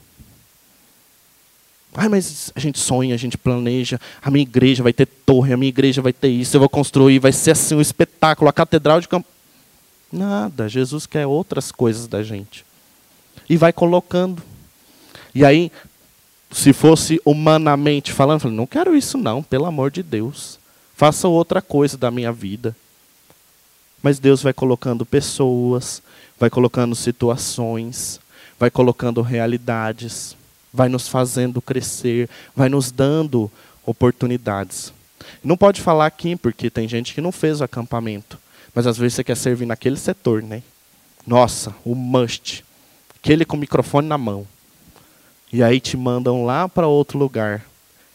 Ai, 1.94 2.08
mas 2.08 2.50
a 2.54 2.60
gente 2.60 2.78
sonha, 2.78 3.14
a 3.14 3.18
gente 3.18 3.36
planeja, 3.36 4.00
a 4.22 4.30
minha 4.30 4.42
igreja 4.42 4.82
vai 4.82 4.92
ter 4.92 5.06
torre, 5.06 5.52
a 5.52 5.56
minha 5.56 5.68
igreja 5.68 6.00
vai 6.00 6.12
ter 6.12 6.28
isso, 6.28 6.56
eu 6.56 6.60
vou 6.60 6.68
construir, 6.68 7.18
vai 7.18 7.32
ser 7.32 7.50
assim 7.50 7.74
um 7.74 7.80
espetáculo, 7.80 8.48
a 8.48 8.52
catedral 8.52 9.00
de 9.00 9.08
campo. 9.08 9.28
Nada, 10.10 10.68
Jesus 10.68 11.06
quer 11.06 11.26
outras 11.26 11.70
coisas 11.70 12.06
da 12.06 12.22
gente. 12.22 12.64
E 13.48 13.56
vai 13.56 13.72
colocando. 13.72 14.42
E 15.34 15.44
aí, 15.44 15.70
se 16.50 16.72
fosse 16.72 17.20
humanamente 17.24 18.12
falando, 18.12 18.36
eu 18.36 18.40
falei, 18.40 18.56
não 18.56 18.66
quero 18.66 18.96
isso 18.96 19.18
não, 19.18 19.42
pelo 19.42 19.66
amor 19.66 19.90
de 19.90 20.02
Deus. 20.02 20.58
Faça 20.94 21.28
outra 21.28 21.60
coisa 21.60 21.96
da 21.98 22.10
minha 22.10 22.32
vida. 22.32 22.76
Mas 24.02 24.18
Deus 24.18 24.42
vai 24.42 24.52
colocando 24.52 25.06
pessoas, 25.06 26.02
vai 26.38 26.50
colocando 26.50 26.94
situações, 26.94 28.20
vai 28.58 28.70
colocando 28.70 29.22
realidades 29.22 30.36
vai 30.72 30.88
nos 30.88 31.08
fazendo 31.08 31.60
crescer, 31.60 32.28
vai 32.54 32.68
nos 32.68 32.90
dando 32.90 33.50
oportunidades. 33.84 34.92
Não 35.42 35.56
pode 35.56 35.80
falar 35.80 36.06
aqui, 36.06 36.36
porque 36.36 36.70
tem 36.70 36.88
gente 36.88 37.14
que 37.14 37.20
não 37.20 37.32
fez 37.32 37.60
o 37.60 37.64
acampamento, 37.64 38.38
mas 38.74 38.86
às 38.86 38.96
vezes 38.96 39.14
você 39.14 39.24
quer 39.24 39.36
servir 39.36 39.66
naquele 39.66 39.96
setor, 39.96 40.42
né? 40.42 40.62
Nossa, 41.26 41.74
o 41.84 41.94
must. 41.94 42.64
Aquele 43.16 43.44
com 43.44 43.56
o 43.56 43.60
microfone 43.60 44.08
na 44.08 44.18
mão. 44.18 44.46
E 45.52 45.62
aí 45.62 45.78
te 45.78 45.96
mandam 45.96 46.44
lá 46.44 46.68
para 46.68 46.86
outro 46.86 47.18
lugar. 47.18 47.64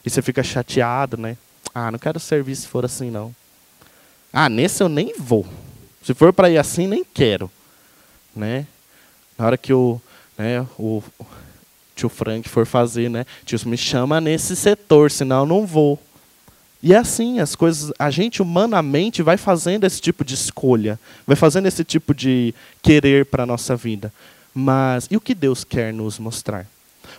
E 0.04 0.10
você 0.10 0.22
fica 0.22 0.44
chateado, 0.44 1.18
né? 1.18 1.38
Ah, 1.74 1.92
não 1.92 2.00
quero 2.00 2.20
servir 2.20 2.56
se 2.56 2.68
for 2.68 2.84
assim, 2.84 3.12
não. 3.12 3.34
Ah, 4.34 4.50
nesse 4.50 4.82
eu 4.82 4.90
nem 4.90 5.14
vou. 5.18 5.46
Se 6.04 6.14
for 6.14 6.34
para 6.34 6.50
ir 6.50 6.58
assim, 6.58 6.88
nem 6.88 7.04
quero. 7.04 7.52
Né? 8.36 8.66
Na 9.38 9.46
hora 9.46 9.58
que 9.58 9.72
o, 9.72 10.02
né, 10.38 10.66
o, 10.78 11.04
tio 11.98 12.10
Frank 12.10 12.48
for 12.48 12.66
fazer, 12.66 13.10
né? 13.10 13.26
Tio, 13.44 13.60
me 13.66 13.76
chama 13.76 14.22
nesse 14.22 14.56
setor, 14.56 15.10
senão 15.10 15.40
eu 15.40 15.46
não 15.46 15.66
vou. 15.66 16.00
E 16.82 16.94
é 16.94 16.98
assim, 16.98 17.40
as 17.40 17.56
coisas, 17.56 17.92
a 17.98 18.12
gente 18.12 18.42
humanamente 18.42 19.24
vai 19.24 19.36
fazendo 19.36 19.84
esse 19.84 20.00
tipo 20.00 20.24
de 20.24 20.36
escolha, 20.36 21.00
vai 21.26 21.36
fazendo 21.36 21.66
esse 21.66 21.84
tipo 21.84 22.14
de 22.14 22.54
querer 22.84 23.26
para 23.26 23.44
a 23.44 23.48
nossa 23.48 23.76
vida. 23.76 24.14
Mas 24.54 25.08
e 25.10 25.18
o 25.18 25.22
que 25.22 25.34
Deus 25.34 25.64
quer 25.64 25.92
nos 25.92 26.20
mostrar? 26.20 26.68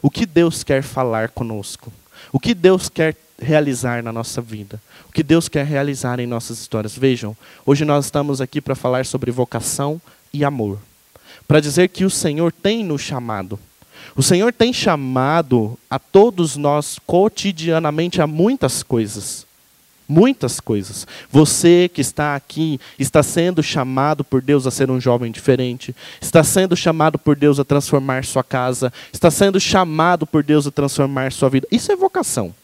O 0.00 0.10
que 0.10 0.24
Deus 0.24 0.62
quer 0.62 0.82
falar 0.82 1.30
conosco? 1.30 1.92
O 2.32 2.38
que 2.38 2.54
Deus 2.54 2.88
quer 2.88 3.16
realizar 3.40 4.02
na 4.02 4.12
nossa 4.12 4.40
vida? 4.40 4.80
O 5.08 5.12
que 5.12 5.22
Deus 5.22 5.48
quer 5.48 5.66
realizar 5.66 6.20
em 6.20 6.26
nossas 6.26 6.60
histórias? 6.60 6.96
Vejam, 6.96 7.36
hoje 7.66 7.84
nós 7.84 8.04
estamos 8.04 8.40
aqui 8.40 8.60
para 8.60 8.76
falar 8.76 9.04
sobre 9.06 9.30
vocação 9.30 10.00
e 10.32 10.44
amor. 10.44 10.78
Para 11.48 11.60
dizer 11.60 11.88
que 11.88 12.04
o 12.04 12.10
Senhor 12.10 12.52
tem 12.52 12.84
nos 12.84 13.02
chamado 13.02 13.58
o 14.16 14.22
Senhor 14.22 14.52
tem 14.52 14.72
chamado 14.72 15.78
a 15.90 15.98
todos 15.98 16.56
nós 16.56 16.98
cotidianamente 17.06 18.20
a 18.20 18.26
muitas 18.26 18.82
coisas. 18.82 19.46
Muitas 20.08 20.58
coisas. 20.58 21.06
Você 21.30 21.90
que 21.92 22.00
está 22.00 22.34
aqui 22.34 22.80
está 22.98 23.22
sendo 23.22 23.62
chamado 23.62 24.24
por 24.24 24.40
Deus 24.40 24.66
a 24.66 24.70
ser 24.70 24.90
um 24.90 24.98
jovem 24.98 25.30
diferente, 25.30 25.94
está 26.20 26.42
sendo 26.42 26.74
chamado 26.74 27.18
por 27.18 27.36
Deus 27.36 27.60
a 27.60 27.64
transformar 27.64 28.24
sua 28.24 28.42
casa, 28.42 28.90
está 29.12 29.30
sendo 29.30 29.60
chamado 29.60 30.26
por 30.26 30.42
Deus 30.42 30.66
a 30.66 30.70
transformar 30.70 31.30
sua 31.30 31.50
vida. 31.50 31.68
Isso 31.70 31.92
é 31.92 31.96
vocação. 31.96 32.54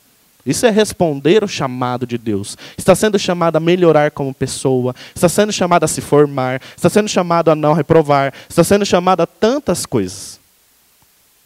Isso 0.46 0.66
é 0.66 0.70
responder 0.70 1.44
o 1.44 1.48
chamado 1.48 2.06
de 2.06 2.18
Deus. 2.18 2.56
Está 2.76 2.94
sendo 2.94 3.18
chamado 3.18 3.56
a 3.56 3.60
melhorar 3.60 4.10
como 4.10 4.32
pessoa, 4.32 4.94
está 5.14 5.28
sendo 5.28 5.52
chamado 5.52 5.84
a 5.84 5.88
se 5.88 6.00
formar, 6.00 6.60
está 6.76 6.88
sendo 6.88 7.08
chamado 7.08 7.50
a 7.50 7.54
não 7.54 7.72
reprovar, 7.72 8.32
está 8.48 8.64
sendo 8.64 8.84
chamado 8.84 9.20
a 9.22 9.26
tantas 9.26 9.86
coisas 9.86 10.43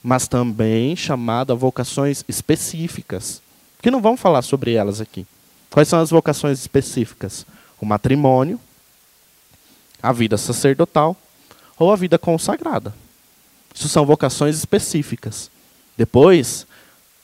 mas 0.02 0.28
também 0.28 0.94
chamado 0.94 1.52
a 1.52 1.56
vocações 1.56 2.24
específicas, 2.28 3.42
que 3.82 3.90
não 3.90 4.00
vamos 4.00 4.20
falar 4.20 4.42
sobre 4.42 4.74
elas 4.74 5.00
aqui. 5.00 5.26
Quais 5.70 5.88
são 5.88 6.00
as 6.00 6.10
vocações 6.10 6.58
específicas? 6.58 7.44
O 7.80 7.86
matrimônio, 7.86 8.58
a 10.02 10.12
vida 10.12 10.36
sacerdotal 10.36 11.16
ou 11.78 11.92
a 11.92 11.96
vida 11.96 12.18
consagrada. 12.18 12.94
Isso 13.74 13.88
são 13.88 14.06
vocações 14.06 14.56
específicas. 14.56 15.50
Depois, 15.96 16.66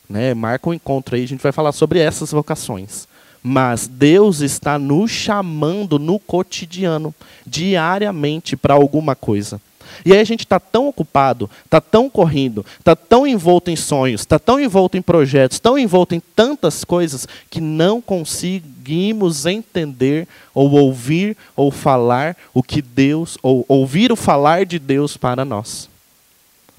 né, 0.09 0.35
marca 0.35 0.69
um 0.69 0.75
encontro 0.75 1.17
aí, 1.17 1.25
a 1.25 1.29
gente 1.29 1.43
vai 1.43 1.53
falar 1.53 1.73
sobre 1.73 1.99
essas 1.99 2.31
vocações. 2.31 3.09
Mas 3.43 3.87
Deus 3.87 4.41
está 4.41 4.79
nos 4.79 5.11
chamando 5.11 5.99
no 5.99 6.19
cotidiano, 6.19 7.15
diariamente, 7.47 8.57
para 8.57 8.75
alguma 8.75 9.15
coisa. 9.15 9.61
E 10.05 10.13
aí 10.13 10.21
a 10.21 10.25
gente 10.25 10.41
está 10.41 10.59
tão 10.59 10.89
ocupado, 10.89 11.51
está 11.65 11.81
tão 11.81 12.09
correndo, 12.09 12.65
está 12.79 12.97
tão 12.97 13.27
envolto 13.27 13.71
em 13.71 13.77
sonhos, 13.77 14.23
está 14.23 14.39
tão 14.39 14.59
envolto 14.59 14.97
em 14.97 15.03
projetos, 15.03 15.59
tão 15.59 15.79
envolto 15.79 16.15
em 16.15 16.23
tantas 16.35 16.85
coisas 16.85 17.27
que 17.51 17.61
não 17.61 18.01
conseguimos 18.01 19.47
entender 19.47 20.27
ou 20.55 20.71
ouvir 20.71 21.37
ou 21.57 21.71
falar 21.71 22.37
o 22.53 22.63
que 22.63 22.81
Deus, 22.81 23.37
ou 23.43 23.65
ouvir 23.69 24.13
o 24.13 24.17
falar 24.17 24.65
de 24.65 24.79
Deus 24.79 25.17
para 25.17 25.45
nós. 25.45 25.89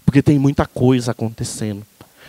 Porque 0.05 0.21
tem 0.21 0.37
muita 0.37 0.65
coisa 0.65 1.11
acontecendo. 1.11 1.85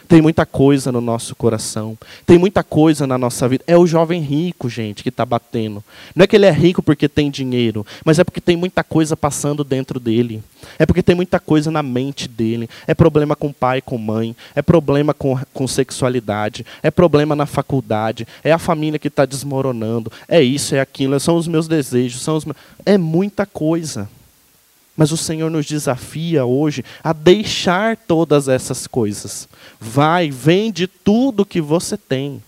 Tem 0.08 0.22
muita 0.22 0.46
coisa 0.46 0.92
no 0.92 1.00
nosso 1.00 1.34
coração. 1.34 1.98
Tem 2.24 2.38
muita 2.38 2.62
coisa 2.62 3.06
na 3.06 3.18
nossa 3.18 3.48
vida. 3.48 3.64
É 3.66 3.76
o 3.76 3.86
jovem 3.86 4.20
rico, 4.20 4.68
gente, 4.68 5.02
que 5.02 5.08
está 5.08 5.24
batendo. 5.24 5.82
Não 6.14 6.24
é 6.24 6.26
que 6.26 6.36
ele 6.36 6.46
é 6.46 6.50
rico 6.50 6.82
porque 6.82 7.08
tem 7.08 7.30
dinheiro, 7.30 7.84
mas 8.04 8.18
é 8.18 8.24
porque 8.24 8.40
tem 8.40 8.56
muita 8.56 8.84
coisa 8.84 9.16
passando 9.16 9.64
dentro 9.64 9.98
dele. 9.98 10.42
É 10.78 10.86
porque 10.86 11.02
tem 11.02 11.14
muita 11.14 11.40
coisa 11.40 11.70
na 11.70 11.82
mente 11.82 12.28
dele. 12.28 12.68
É 12.86 12.94
problema 12.94 13.34
com 13.34 13.52
pai, 13.52 13.80
com 13.80 13.98
mãe. 13.98 14.34
É 14.54 14.62
problema 14.62 15.12
com, 15.12 15.38
com 15.52 15.66
sexualidade. 15.66 16.64
É 16.82 16.90
problema 16.90 17.34
na 17.34 17.46
faculdade. 17.46 18.26
É 18.44 18.52
a 18.52 18.58
família 18.58 18.98
que 18.98 19.08
está 19.08 19.24
desmoronando. 19.24 20.10
É 20.28 20.40
isso, 20.40 20.74
é 20.74 20.80
aquilo. 20.80 21.18
São 21.18 21.36
os 21.36 21.48
meus 21.48 21.66
desejos. 21.66 22.22
São 22.22 22.36
os 22.36 22.44
meus... 22.44 22.56
É 22.84 22.96
muita 22.96 23.44
coisa. 23.44 24.08
Mas 24.96 25.12
o 25.12 25.16
Senhor 25.16 25.50
nos 25.50 25.66
desafia 25.66 26.44
hoje 26.44 26.84
a 27.04 27.12
deixar 27.12 27.96
todas 27.96 28.48
essas 28.48 28.86
coisas. 28.86 29.48
Vai, 29.78 30.30
vende 30.30 30.86
tudo 30.86 31.44
que 31.44 31.60
você 31.60 31.96
tem. 31.96 32.42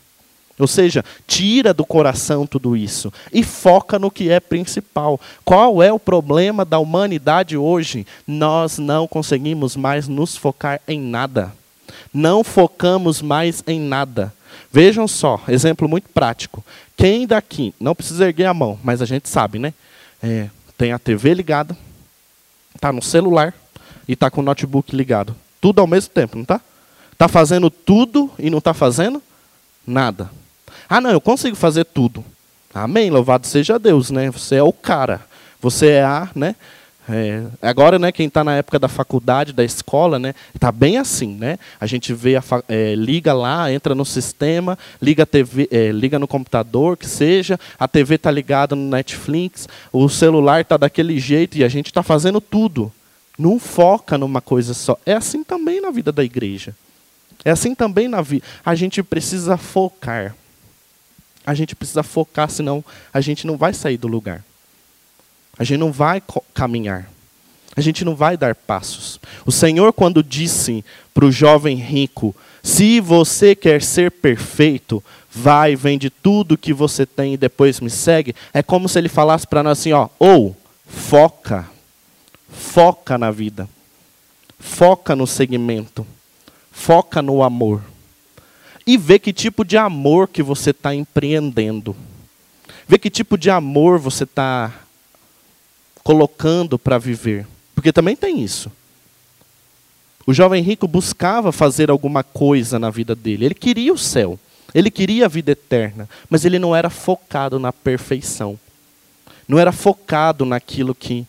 Ou 0.59 0.67
seja, 0.67 1.05
tira 1.27 1.73
do 1.73 1.85
coração 1.85 2.47
tudo 2.47 2.77
isso 2.77 3.13
e 3.33 3.45
foca 3.45 3.99
no 3.99 4.11
que 4.11 4.29
é 4.31 4.41
principal. 4.41 5.21
Qual 5.45 5.83
é 5.83 5.93
o 5.93 6.01
problema 6.01 6.65
da 6.65 6.79
humanidade 6.79 7.57
hoje? 7.57 8.07
Nós 8.27 8.79
não 8.79 9.07
conseguimos 9.07 9.77
mais 9.77 10.09
nos 10.09 10.37
focar 10.37 10.81
em 10.89 11.01
nada. 11.01 11.53
Não 12.13 12.43
focamos 12.43 13.23
mais 13.23 13.63
em 13.67 13.81
nada. 13.81 14.33
Vejam 14.73 15.07
só, 15.07 15.41
exemplo 15.49 15.89
muito 15.89 16.09
prático. 16.09 16.65
Quem 16.97 17.27
daqui, 17.27 17.73
não 17.79 17.95
precisa 17.95 18.27
erguer 18.27 18.47
a 18.47 18.55
mão, 18.55 18.79
mas 18.83 19.01
a 19.01 19.07
gente 19.07 19.29
sabe, 19.29 19.59
né? 19.59 19.73
É, 20.21 20.49
tem 20.77 20.93
a 20.93 20.99
TV 20.99 21.33
ligada, 21.33 21.77
está 22.75 22.93
no 22.93 23.03
celular 23.03 23.55
e 24.07 24.13
está 24.13 24.31
com 24.31 24.41
o 24.41 24.45
notebook 24.45 24.95
ligado. 24.95 25.35
Tudo 25.61 25.81
ao 25.81 25.87
mesmo 25.87 26.11
tempo, 26.11 26.37
não 26.37 26.43
está? 26.43 26.61
Está 27.13 27.29
fazendo 27.29 27.69
tudo 27.71 28.31
e 28.39 28.49
não 28.49 28.59
está 28.59 28.73
fazendo 28.73 29.23
nada. 29.87 30.31
Ah, 30.89 31.01
não, 31.01 31.11
eu 31.11 31.21
consigo 31.21 31.57
fazer 31.57 31.85
tudo. 31.85 32.25
Amém, 32.73 33.11
louvado 33.11 33.47
seja 33.47 33.79
Deus, 33.79 34.11
né? 34.11 34.31
Você 34.31 34.57
é 34.57 34.63
o 34.63 34.73
cara. 34.73 35.21
Você 35.61 35.89
é 35.89 36.05
a, 36.05 36.29
né? 36.35 36.55
É, 37.11 37.47
agora, 37.63 37.99
né, 37.99 38.13
quem 38.13 38.27
está 38.27 38.45
na 38.45 38.57
época 38.57 38.79
da 38.79 38.87
faculdade, 38.87 39.53
da 39.53 39.65
escola, 39.65 40.19
né, 40.19 40.35
está 40.55 40.71
bem 40.71 40.99
assim, 40.99 41.35
né? 41.35 41.59
A 41.81 41.87
gente 41.87 42.13
vê, 42.13 42.37
a, 42.37 42.43
é, 42.69 42.95
liga 42.95 43.33
lá, 43.33 43.73
entra 43.73 43.95
no 43.95 44.05
sistema, 44.05 44.79
liga 45.01 45.25
TV, 45.25 45.69
é, 45.71 45.91
liga 45.91 46.19
no 46.19 46.29
computador, 46.29 46.99
que 46.99 47.07
seja, 47.07 47.59
a 47.79 47.89
TV 47.89 48.17
está 48.17 48.31
ligada 48.31 48.77
no 48.77 48.91
Netflix, 48.91 49.67
o 49.91 50.07
celular 50.09 50.61
está 50.61 50.77
daquele 50.77 51.19
jeito 51.19 51.57
e 51.57 51.65
a 51.65 51.69
gente 51.69 51.87
está 51.87 52.03
fazendo 52.03 52.41
tudo. 52.43 52.93
Não 53.39 53.59
foca 53.59 54.19
numa 54.19 54.43
coisa 54.43 54.75
só. 54.75 54.99
É 55.07 55.15
assim 55.15 55.43
também 55.43 55.81
na 55.81 55.91
vida 55.91 56.13
da 56.13 56.25
igreja. 56.25 56.75
É 57.45 57.51
assim 57.53 57.75
também 57.75 58.09
na 58.09 58.21
vida. 58.21 58.45
A 58.65 58.75
gente 58.75 59.03
precisa 59.03 59.57
focar. 59.57 60.35
A 61.47 61.55
gente 61.55 61.75
precisa 61.75 62.03
focar, 62.03 62.51
senão 62.51 62.85
a 63.15 63.21
gente 63.21 63.47
não 63.47 63.57
vai 63.57 63.73
sair 63.73 63.97
do 63.97 64.09
lugar. 64.09 64.45
A 65.59 65.65
gente 65.65 65.79
não 65.79 65.91
vai 65.91 66.23
caminhar. 66.55 67.11
A 67.77 67.81
gente 67.81 68.05
não 68.05 68.15
vai 68.15 68.37
dar 68.37 68.55
passos. 68.55 69.21
O 69.47 69.53
Senhor, 69.53 69.93
quando 69.93 70.23
disse 70.23 70.85
para 71.15 71.25
o 71.25 71.33
jovem 71.33 71.77
rico: 71.77 72.35
Se 72.63 73.01
você 73.01 73.55
quer 73.55 73.83
ser 73.83 74.11
perfeito, 74.11 75.03
vai, 75.31 75.77
vende 75.77 76.11
tudo 76.11 76.59
que 76.59 76.73
você 76.73 77.07
tem 77.07 77.35
e 77.35 77.37
depois 77.37 77.81
me 77.81 77.91
segue. 77.91 78.35
É 78.53 78.63
como 78.63 78.89
se 78.89 78.99
ele 78.99 79.09
falasse 79.09 79.47
para 79.47 79.63
nós 79.63 79.79
assim: 79.79 79.93
ó, 79.93 80.09
ou 80.19 80.57
foca, 80.87 81.69
foca 82.49 83.17
na 83.17 83.31
vida, 83.31 83.69
foca 84.59 85.15
no 85.15 85.27
segmento, 85.27 86.07
foca 86.73 87.23
no 87.23 87.43
amor. 87.43 87.83
E 88.87 88.97
vê 88.97 89.19
que 89.19 89.33
tipo 89.33 89.65
de 89.65 89.77
amor 89.77 90.29
que 90.29 90.43
você 90.43 90.71
está 90.71 90.95
empreendendo. 90.95 91.95
Vê 92.89 92.99
que 92.99 93.11
tipo 93.11 93.37
de 93.37 93.51
amor 93.51 93.99
você 93.99 94.25
está 94.25 94.73
colocando 96.09 96.79
para 96.79 96.97
viver. 96.97 97.47
Porque 97.75 97.93
também 97.93 98.17
tem 98.17 98.43
isso. 98.43 98.73
O 100.27 100.33
jovem 100.33 100.63
rico 100.63 100.89
buscava 100.89 101.53
fazer 101.53 101.91
alguma 101.91 102.25
coisa 102.25 102.79
na 102.79 102.89
vida 102.89 103.15
dele. 103.15 103.45
Ele 103.45 103.55
queria 103.55 103.93
o 103.93 103.99
céu. 103.99 104.41
Ele 104.75 104.91
queria 104.91 105.27
a 105.27 105.29
vida 105.29 105.51
eterna. 105.51 106.09
Mas 106.31 106.47
ele 106.47 106.59
não 106.59 106.75
era 106.75 106.89
focado 106.89 107.59
na 107.59 107.75
perfeição. 107.75 108.59
Não 109.47 109.59
era 109.59 109.71
focado 109.71 110.47
naquilo 110.47 110.95
que. 110.95 111.27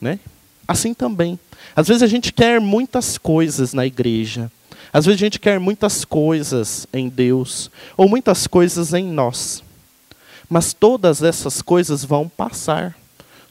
Né? 0.00 0.20
Assim 0.68 0.94
também. 0.94 1.36
Às 1.74 1.88
vezes 1.88 2.04
a 2.04 2.06
gente 2.06 2.32
quer 2.32 2.60
muitas 2.60 3.18
coisas 3.18 3.74
na 3.74 3.84
igreja. 3.84 4.48
Às 4.92 5.06
vezes 5.06 5.20
a 5.20 5.24
gente 5.24 5.40
quer 5.40 5.58
muitas 5.58 6.04
coisas 6.04 6.86
em 6.92 7.08
Deus. 7.08 7.68
Ou 7.96 8.08
muitas 8.08 8.46
coisas 8.46 8.94
em 8.94 9.10
nós. 9.10 9.60
Mas 10.48 10.72
todas 10.72 11.20
essas 11.20 11.60
coisas 11.60 12.04
vão 12.04 12.28
passar 12.28 12.96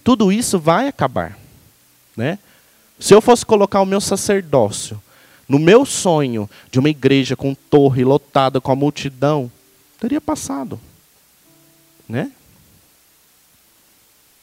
tudo 0.09 0.31
isso 0.31 0.57
vai 0.57 0.87
acabar. 0.87 1.37
Né? 2.17 2.39
Se 2.99 3.13
eu 3.13 3.21
fosse 3.21 3.45
colocar 3.45 3.79
o 3.79 3.85
meu 3.85 4.01
sacerdócio 4.01 4.99
no 5.47 5.59
meu 5.59 5.85
sonho 5.85 6.49
de 6.71 6.79
uma 6.79 6.89
igreja 6.89 7.35
com 7.35 7.53
torre 7.53 8.03
lotada 8.03 8.59
com 8.59 8.71
a 8.71 8.75
multidão, 8.75 9.51
teria 9.99 10.19
passado. 10.19 10.79
Né? 12.07 12.31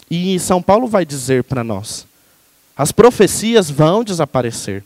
E 0.09 0.38
São 0.38 0.62
Paulo 0.62 0.87
vai 0.87 1.05
dizer 1.05 1.42
para 1.42 1.64
nós: 1.64 2.07
as 2.76 2.92
profecias 2.92 3.68
vão 3.68 4.05
desaparecer, 4.05 4.85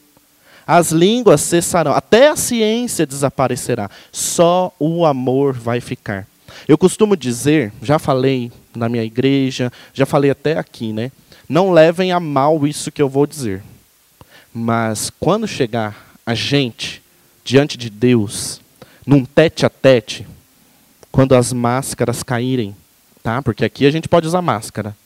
as 0.66 0.92
línguas 0.92 1.42
cessarão, 1.42 1.92
até 1.92 2.28
a 2.28 2.36
ciência 2.36 3.04
desaparecerá, 3.04 3.90
só 4.10 4.72
o 4.78 5.04
amor 5.04 5.52
vai 5.52 5.78
ficar. 5.78 6.26
Eu 6.66 6.78
costumo 6.78 7.18
dizer, 7.18 7.70
já 7.82 7.98
falei 7.98 8.50
na 8.74 8.88
minha 8.88 9.04
igreja, 9.04 9.72
já 9.92 10.06
falei 10.06 10.30
até 10.30 10.58
aqui, 10.58 10.92
né? 10.92 11.10
Não 11.48 11.72
levem 11.72 12.12
a 12.12 12.20
mal 12.20 12.66
isso 12.66 12.92
que 12.92 13.02
eu 13.02 13.08
vou 13.08 13.26
dizer. 13.26 13.62
Mas 14.52 15.10
quando 15.10 15.46
chegar 15.46 16.14
a 16.24 16.34
gente 16.34 17.02
diante 17.44 17.76
de 17.76 17.90
Deus, 17.90 18.60
num 19.06 19.24
tete 19.24 19.66
a 19.66 19.70
tete, 19.70 20.26
quando 21.10 21.34
as 21.34 21.52
máscaras 21.52 22.22
caírem, 22.22 22.76
tá? 23.22 23.42
Porque 23.42 23.64
aqui 23.64 23.86
a 23.86 23.90
gente 23.90 24.08
pode 24.08 24.26
usar 24.26 24.42
máscara. 24.42 24.96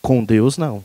Com 0.00 0.24
Deus 0.24 0.58
não, 0.58 0.84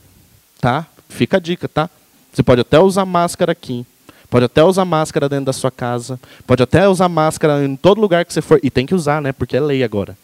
tá? 0.60 0.86
Fica 1.08 1.36
a 1.36 1.40
dica, 1.40 1.68
tá? 1.68 1.90
Você 2.32 2.42
pode 2.42 2.60
até 2.60 2.78
usar 2.78 3.04
máscara 3.04 3.52
aqui, 3.52 3.84
pode 4.30 4.44
até 4.44 4.62
usar 4.62 4.84
máscara 4.84 5.28
dentro 5.28 5.46
da 5.46 5.52
sua 5.52 5.70
casa, 5.70 6.20
pode 6.46 6.62
até 6.62 6.88
usar 6.88 7.08
máscara 7.08 7.64
em 7.64 7.74
todo 7.74 8.00
lugar 8.00 8.24
que 8.24 8.32
você 8.32 8.42
for, 8.42 8.60
e 8.62 8.70
tem 8.70 8.86
que 8.86 8.94
usar, 8.94 9.20
né? 9.20 9.32
Porque 9.32 9.56
é 9.56 9.60
lei 9.60 9.82
agora. 9.82 10.16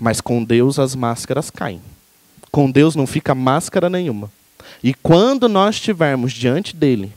Mas 0.00 0.20
com 0.20 0.42
Deus 0.42 0.78
as 0.78 0.94
máscaras 0.94 1.50
caem. 1.50 1.82
Com 2.50 2.70
Deus 2.70 2.96
não 2.96 3.06
fica 3.06 3.34
máscara 3.34 3.90
nenhuma. 3.90 4.32
E 4.82 4.94
quando 4.94 5.48
nós 5.48 5.76
estivermos 5.76 6.32
diante 6.32 6.74
dele, 6.74 7.12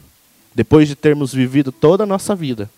depois 0.53 0.87
de 0.87 0.95
termos 0.95 1.33
vivido 1.33 1.71
toda 1.71 2.03
a 2.03 2.07
nossa 2.07 2.35
vida, 2.35 2.69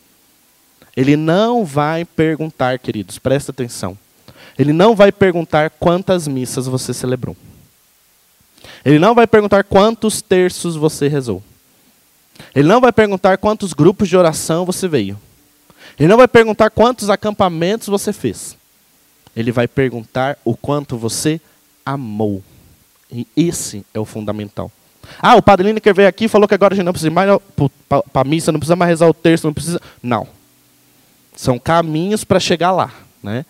ele 0.95 1.17
não 1.17 1.65
vai 1.65 2.05
perguntar, 2.05 2.79
queridos, 2.79 3.17
presta 3.17 3.51
atenção. 3.51 3.97
Ele 4.57 4.71
não 4.71 4.95
vai 4.95 5.11
perguntar 5.11 5.69
quantas 5.71 6.27
missas 6.27 6.67
você 6.67 6.93
celebrou. 6.93 7.35
Ele 8.85 8.99
não 8.99 9.13
vai 9.13 9.27
perguntar 9.27 9.63
quantos 9.63 10.21
terços 10.21 10.75
você 10.75 11.07
rezou. 11.07 11.43
Ele 12.53 12.67
não 12.67 12.79
vai 12.79 12.91
perguntar 12.91 13.37
quantos 13.37 13.73
grupos 13.73 14.07
de 14.07 14.15
oração 14.15 14.65
você 14.65 14.87
veio. 14.87 15.19
Ele 15.99 16.07
não 16.07 16.17
vai 16.17 16.27
perguntar 16.27 16.69
quantos 16.69 17.09
acampamentos 17.09 17.87
você 17.87 18.13
fez. 18.13 18.55
Ele 19.35 19.51
vai 19.51 19.67
perguntar 19.67 20.37
o 20.43 20.55
quanto 20.55 20.97
você 20.97 21.41
amou. 21.85 22.41
E 23.11 23.27
esse 23.35 23.85
é 23.93 23.99
o 23.99 24.05
fundamental. 24.05 24.71
Ah, 25.19 25.35
o 25.35 25.41
Padre 25.41 25.67
Lineker 25.67 25.93
veio 25.93 26.07
aqui 26.07 26.25
e 26.25 26.29
falou 26.29 26.47
que 26.47 26.55
agora 26.55 26.73
a 26.73 26.75
gente 26.75 26.85
não 26.85 26.93
precisa 26.93 27.11
mais 27.11 27.29
para 27.87 28.21
a 28.21 28.23
missa, 28.23 28.51
não 28.51 28.59
precisa 28.59 28.75
mais 28.75 28.89
rezar 28.89 29.07
o 29.07 29.13
terço, 29.13 29.45
não 29.45 29.53
precisa. 29.53 29.79
Não. 30.01 30.27
São 31.35 31.59
caminhos 31.59 32.23
para 32.23 32.39
chegar 32.39 32.71
lá. 32.71 32.91
Né? 33.21 33.45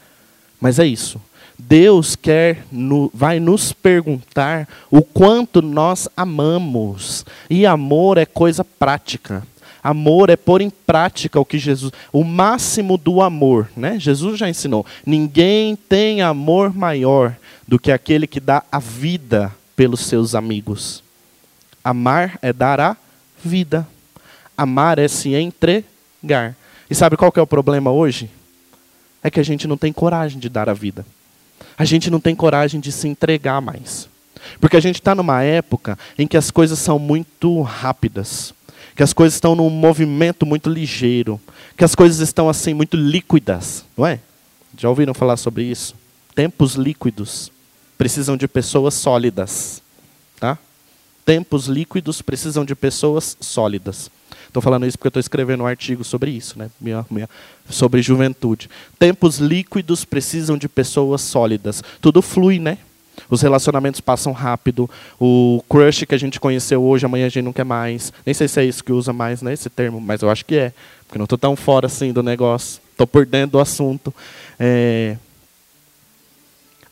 Mas 0.59 0.79
é 0.79 0.85
isso. 0.85 1.21
Deus 1.57 2.15
quer, 2.15 2.65
no, 2.71 3.09
vai 3.13 3.39
nos 3.39 3.71
perguntar 3.71 4.67
o 4.91 5.01
quanto 5.01 5.61
nós 5.61 6.09
amamos. 6.15 7.25
E 7.49 7.65
amor 7.65 8.17
é 8.17 8.25
coisa 8.25 8.63
prática. 8.63 9.43
Amor 9.85 10.31
é 10.31 10.35
pôr 10.35 10.61
em 10.61 10.69
prática 10.71 11.39
o 11.39 11.45
que 11.45 11.59
Jesus, 11.59 11.93
o 12.11 12.23
máximo 12.23 12.97
do 12.97 13.21
amor, 13.21 13.69
né? 13.77 13.99
Jesus 13.99 14.39
já 14.39 14.49
ensinou. 14.49 14.83
Ninguém 15.05 15.75
tem 15.75 16.23
amor 16.23 16.75
maior 16.75 17.35
do 17.67 17.77
que 17.77 17.91
aquele 17.91 18.25
que 18.25 18.39
dá 18.39 18.63
a 18.71 18.79
vida 18.79 19.53
pelos 19.75 19.99
seus 19.99 20.33
amigos. 20.33 21.03
Amar 21.83 22.39
é 22.41 22.51
dar 22.51 22.81
a 22.81 22.97
vida. 23.43 23.87
Amar 24.57 24.97
é 24.97 25.07
se 25.07 25.35
entregar. 25.35 26.55
E 26.89 26.95
sabe 26.95 27.15
qual 27.15 27.31
que 27.31 27.39
é 27.39 27.43
o 27.43 27.45
problema 27.45 27.91
hoje? 27.91 28.27
É 29.23 29.29
que 29.29 29.39
a 29.39 29.43
gente 29.43 29.67
não 29.67 29.77
tem 29.77 29.93
coragem 29.93 30.39
de 30.39 30.49
dar 30.49 30.67
a 30.67 30.73
vida. 30.73 31.05
A 31.77 31.85
gente 31.85 32.09
não 32.09 32.19
tem 32.19 32.33
coragem 32.33 32.79
de 32.79 32.91
se 32.91 33.07
entregar 33.07 33.61
mais. 33.61 34.09
Porque 34.59 34.77
a 34.77 34.81
gente 34.81 34.95
está 34.95 35.13
numa 35.13 35.43
época 35.43 35.95
em 36.17 36.25
que 36.25 36.37
as 36.37 36.49
coisas 36.49 36.79
são 36.79 36.97
muito 36.97 37.61
rápidas, 37.61 38.51
que 38.95 39.03
as 39.03 39.11
coisas 39.11 39.35
estão 39.35 39.55
num 39.55 39.69
movimento 39.69 40.45
muito 40.45 40.69
ligeiro, 40.69 41.39
que 41.77 41.83
as 41.83 41.93
coisas 41.93 42.19
estão 42.19 42.47
assim 42.47 42.73
muito 42.73 42.95
líquidas, 42.95 43.83
não 43.97 44.07
é? 44.07 44.19
Já 44.77 44.89
ouviram 44.89 45.13
falar 45.13 45.37
sobre 45.37 45.63
isso? 45.63 45.95
Tempos 46.33 46.75
líquidos 46.75 47.51
precisam 47.97 48.37
de 48.37 48.47
pessoas 48.47 48.93
sólidas, 48.93 49.81
tá? 50.39 50.57
Tempos 51.25 51.67
líquidos 51.67 52.21
precisam 52.21 52.63
de 52.63 52.75
pessoas 52.75 53.35
sólidas. 53.39 54.09
Estou 54.47 54.61
falando 54.61 54.85
isso 54.85 54.97
porque 54.97 55.09
estou 55.09 55.19
escrevendo 55.19 55.63
um 55.63 55.67
artigo 55.67 56.03
sobre 56.03 56.31
isso, 56.31 56.57
né? 56.57 56.69
Minha, 56.79 57.05
minha, 57.09 57.29
sobre 57.69 58.01
juventude. 58.01 58.69
Tempos 58.97 59.37
líquidos 59.37 60.05
precisam 60.05 60.57
de 60.57 60.69
pessoas 60.69 61.21
sólidas. 61.21 61.83
Tudo 61.99 62.21
flui, 62.21 62.59
né? 62.59 62.77
Os 63.29 63.41
relacionamentos 63.41 64.01
passam 64.01 64.33
rápido. 64.33 64.89
O 65.19 65.63
crush 65.69 66.05
que 66.05 66.15
a 66.15 66.17
gente 66.17 66.39
conheceu 66.39 66.83
hoje, 66.83 67.05
amanhã 67.05 67.25
a 67.25 67.29
gente 67.29 67.43
não 67.43 67.53
quer 67.53 67.65
mais. 67.65 68.13
Nem 68.25 68.33
sei 68.33 68.47
se 68.47 68.59
é 68.59 68.65
isso 68.65 68.83
que 68.83 68.91
usa 68.91 69.13
mais, 69.13 69.41
né, 69.41 69.53
esse 69.53 69.69
termo, 69.69 69.99
mas 69.99 70.21
eu 70.21 70.29
acho 70.29 70.45
que 70.45 70.55
é. 70.55 70.73
Porque 71.07 71.17
não 71.17 71.25
estou 71.25 71.37
tão 71.37 71.55
fora 71.55 71.87
assim 71.87 72.11
do 72.11 72.23
negócio. 72.23 72.81
Estou 72.91 73.05
por 73.05 73.25
dentro 73.25 73.53
do 73.53 73.59
assunto. 73.59 74.13
É, 74.59 75.17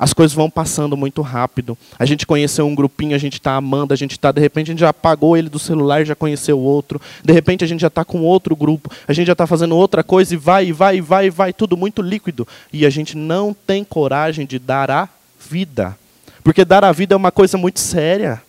as 0.04 0.12
coisas 0.12 0.36
vão 0.36 0.50
passando 0.50 0.98
muito 0.98 1.22
rápido. 1.22 1.78
A 1.98 2.06
gente 2.06 2.28
conheceu 2.28 2.68
um 2.68 2.76
grupinho, 2.76 3.16
a 3.16 3.18
gente 3.18 3.36
está 3.36 3.56
amando, 3.56 3.94
a 3.94 3.96
gente 3.96 4.12
está, 4.12 4.34
de 4.34 4.42
repente, 4.42 4.70
a 4.70 4.74
gente 4.74 4.80
já 4.82 4.90
apagou 4.90 5.38
ele 5.38 5.48
do 5.48 5.58
celular, 5.58 6.06
já 6.06 6.14
conheceu 6.14 6.60
outro. 6.60 7.00
De 7.24 7.32
repente, 7.32 7.64
a 7.64 7.68
gente 7.68 7.80
já 7.80 7.88
está 7.88 8.04
com 8.04 8.22
outro 8.22 8.54
grupo, 8.54 8.92
a 9.08 9.14
gente 9.14 9.28
já 9.28 9.32
está 9.32 9.48
fazendo 9.48 9.78
outra 9.78 10.04
coisa 10.04 10.34
e 10.34 10.38
vai, 10.38 10.66
e 10.66 10.72
vai, 10.74 10.98
e 10.98 11.02
vai, 11.02 11.30
vai, 11.30 11.54
tudo 11.54 11.78
muito 11.78 12.02
líquido. 12.02 12.46
E 12.74 12.86
a 12.86 12.90
gente 12.90 13.16
não 13.16 13.56
tem 13.66 13.82
coragem 13.84 14.46
de 14.46 14.60
dar 14.60 14.92
a 14.92 15.08
vida. 15.50 15.98
Porque 16.44 16.66
dar 16.66 16.84
a 16.84 16.92
vida 16.92 17.16
é 17.16 17.18
uma 17.18 17.32
coisa 17.32 17.58
muito 17.58 17.80
séria. 17.80 18.42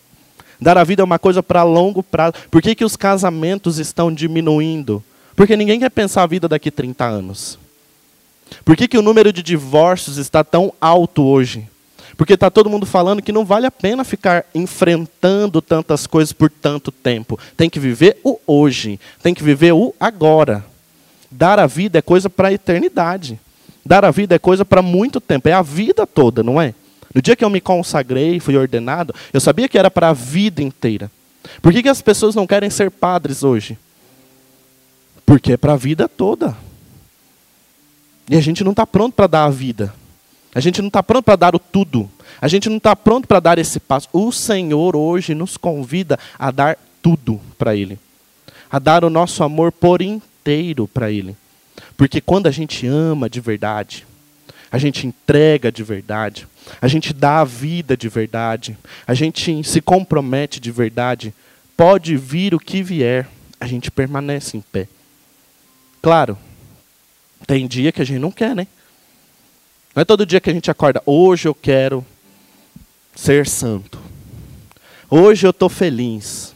Dar 0.59 0.77
a 0.77 0.83
vida 0.83 1.01
é 1.01 1.05
uma 1.05 1.19
coisa 1.19 1.41
para 1.41 1.63
longo 1.63 2.03
prazo. 2.03 2.33
Por 2.51 2.61
que, 2.61 2.75
que 2.75 2.85
os 2.85 2.95
casamentos 2.95 3.77
estão 3.77 4.13
diminuindo? 4.13 5.03
Porque 5.35 5.55
ninguém 5.55 5.79
quer 5.79 5.89
pensar 5.89 6.23
a 6.23 6.27
vida 6.27 6.47
daqui 6.47 6.71
30 6.71 7.05
anos. 7.05 7.59
Por 8.63 8.75
que, 8.75 8.87
que 8.87 8.97
o 8.97 9.01
número 9.01 9.33
de 9.33 9.41
divórcios 9.41 10.17
está 10.17 10.43
tão 10.43 10.73
alto 10.79 11.23
hoje? 11.23 11.67
Porque 12.15 12.33
está 12.33 12.49
todo 12.49 12.69
mundo 12.69 12.85
falando 12.85 13.21
que 13.21 13.31
não 13.31 13.43
vale 13.43 13.65
a 13.65 13.71
pena 13.71 14.03
ficar 14.03 14.45
enfrentando 14.53 15.61
tantas 15.61 16.07
coisas 16.07 16.31
por 16.31 16.49
tanto 16.49 16.91
tempo. 16.91 17.37
Tem 17.57 17.69
que 17.69 17.79
viver 17.79 18.17
o 18.23 18.39
hoje, 18.47 18.99
tem 19.21 19.33
que 19.33 19.43
viver 19.43 19.73
o 19.73 19.93
agora. 19.99 20.63
Dar 21.29 21.59
a 21.59 21.67
vida 21.67 21.99
é 21.99 22.01
coisa 22.01 22.29
para 22.29 22.49
a 22.49 22.53
eternidade. 22.53 23.39
Dar 23.85 24.05
a 24.05 24.11
vida 24.11 24.35
é 24.35 24.39
coisa 24.39 24.63
para 24.63 24.81
muito 24.81 25.19
tempo, 25.19 25.49
é 25.49 25.53
a 25.53 25.61
vida 25.61 26.07
toda, 26.07 26.41
não 26.41 26.61
é? 26.61 26.73
No 27.15 27.21
dia 27.21 27.33
que 27.33 27.45
eu 27.45 27.49
me 27.49 27.61
consagrei, 27.61 28.41
fui 28.41 28.57
ordenado, 28.57 29.15
eu 29.31 29.39
sabia 29.39 29.69
que 29.69 29.77
era 29.77 29.89
para 29.89 30.09
a 30.09 30.13
vida 30.13 30.61
inteira. 30.61 31.09
Por 31.61 31.71
que, 31.71 31.81
que 31.81 31.87
as 31.87 32.01
pessoas 32.01 32.35
não 32.35 32.45
querem 32.45 32.69
ser 32.69 32.91
padres 32.91 33.41
hoje? 33.41 33.77
Porque 35.25 35.53
é 35.53 35.57
para 35.57 35.73
a 35.73 35.77
vida 35.77 36.09
toda. 36.09 36.57
E 38.29 38.35
a 38.35 38.41
gente 38.41 38.65
não 38.65 38.71
está 38.71 38.85
pronto 38.85 39.13
para 39.13 39.27
dar 39.27 39.45
a 39.45 39.49
vida. 39.49 39.93
A 40.53 40.59
gente 40.59 40.81
não 40.81 40.89
está 40.89 41.01
pronto 41.01 41.23
para 41.23 41.37
dar 41.37 41.55
o 41.55 41.59
tudo. 41.59 42.11
A 42.41 42.49
gente 42.49 42.67
não 42.67 42.77
está 42.77 42.93
pronto 42.93 43.29
para 43.29 43.39
dar 43.39 43.57
esse 43.57 43.79
passo. 43.79 44.09
O 44.11 44.29
Senhor 44.33 44.93
hoje 44.93 45.33
nos 45.33 45.55
convida 45.55 46.19
a 46.37 46.51
dar 46.51 46.77
tudo 47.01 47.39
para 47.57 47.73
Ele. 47.73 47.97
A 48.69 48.77
dar 48.77 49.05
o 49.05 49.09
nosso 49.09 49.41
amor 49.41 49.71
por 49.71 50.01
inteiro 50.01 50.85
para 50.85 51.09
Ele. 51.09 51.33
Porque 51.95 52.19
quando 52.19 52.47
a 52.47 52.51
gente 52.51 52.85
ama 52.85 53.29
de 53.29 53.39
verdade, 53.39 54.05
a 54.75 54.77
gente 54.77 55.07
entrega 55.07 55.71
de 55.71 55.83
verdade, 55.83 56.45
a 56.81 56.87
gente 56.89 57.13
dá 57.13 57.39
a 57.39 57.45
vida 57.45 57.95
de 57.95 58.09
verdade, 58.09 58.77
a 59.07 59.13
gente 59.13 59.63
se 59.63 59.79
compromete 59.79 60.59
de 60.59 60.69
verdade, 60.69 61.33
pode 61.77 62.17
vir 62.17 62.53
o 62.53 62.59
que 62.59 62.83
vier, 62.83 63.25
a 63.57 63.67
gente 63.67 63.89
permanece 63.89 64.57
em 64.57 64.59
pé. 64.59 64.89
Claro, 66.01 66.37
tem 67.47 67.65
dia 67.65 67.89
que 67.93 68.01
a 68.01 68.05
gente 68.05 68.19
não 68.19 68.33
quer, 68.33 68.53
né? 68.53 68.67
Não 69.95 70.01
é 70.01 70.03
todo 70.03 70.25
dia 70.25 70.41
que 70.41 70.49
a 70.49 70.53
gente 70.53 70.69
acorda, 70.69 71.01
hoje 71.05 71.47
eu 71.47 71.55
quero 71.55 72.05
ser 73.15 73.47
santo. 73.47 73.97
Hoje 75.09 75.47
eu 75.47 75.51
estou 75.51 75.69
feliz. 75.69 76.53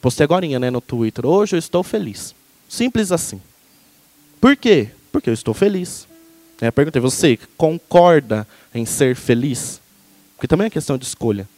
Postei 0.00 0.24
agora 0.24 0.58
né, 0.58 0.70
no 0.70 0.80
Twitter. 0.80 1.26
Hoje 1.26 1.54
eu 1.54 1.58
estou 1.58 1.82
feliz. 1.82 2.34
Simples 2.66 3.12
assim. 3.12 3.42
Por 4.40 4.56
quê? 4.56 4.88
Porque 5.12 5.28
eu 5.28 5.34
estou 5.34 5.52
feliz. 5.52 6.08
Eu 6.60 6.72
perguntei, 6.72 7.00
você 7.00 7.38
concorda 7.56 8.46
em 8.74 8.84
ser 8.84 9.14
feliz? 9.14 9.80
Porque 10.36 10.48
também 10.48 10.66
é 10.66 10.70
questão 10.70 10.96
de 10.96 11.04
escolha. 11.04 11.48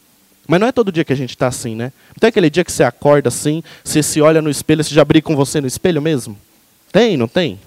Mas 0.47 0.61
não 0.61 0.67
é 0.67 0.73
todo 0.73 0.91
dia 0.91 1.05
que 1.05 1.13
a 1.13 1.17
gente 1.17 1.31
está 1.31 1.47
assim, 1.47 1.77
né? 1.77 1.93
Tem 2.19 2.29
aquele 2.29 2.49
dia 2.49 2.65
que 2.65 2.73
você 2.73 2.83
acorda 2.83 3.29
assim, 3.29 3.63
você 3.85 4.03
se 4.03 4.21
olha 4.21 4.41
no 4.41 4.51
espelho, 4.51 4.83
você 4.83 4.95
já 4.95 5.05
briga 5.05 5.27
com 5.27 5.37
você 5.37 5.61
no 5.61 5.67
espelho 5.67 6.01
mesmo? 6.01 6.39
Tem, 6.91 7.17
não 7.17 7.29
tem? 7.29 7.61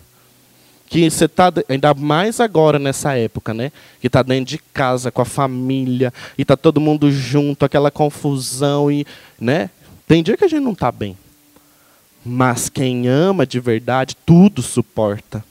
que 0.92 1.10
você 1.10 1.24
está, 1.24 1.50
ainda 1.70 1.94
mais 1.94 2.42
agora 2.42 2.78
nessa 2.78 3.16
época, 3.18 3.54
né? 3.54 3.72
Que 4.02 4.08
está 4.08 4.22
dentro 4.22 4.44
de 4.44 4.58
casa, 4.58 5.10
com 5.10 5.22
a 5.22 5.26
família, 5.26 6.14
e 6.38 6.42
está 6.42 6.58
todo 6.58 6.82
mundo 6.82 7.10
junto, 7.10 7.64
aquela 7.64 7.90
confusão, 7.90 8.92
e, 8.92 9.08
né? 9.40 9.70
Tem 10.06 10.22
dia 10.22 10.36
que 10.36 10.44
a 10.44 10.50
gente 10.50 10.62
não 10.62 10.74
está 10.74 10.92
bem. 10.92 11.18
Mas 12.26 12.68
quem 12.68 13.08
ama 13.08 13.48
de 13.48 13.58
verdade, 13.58 14.18
tudo 14.26 14.62
suporta. 14.62 15.42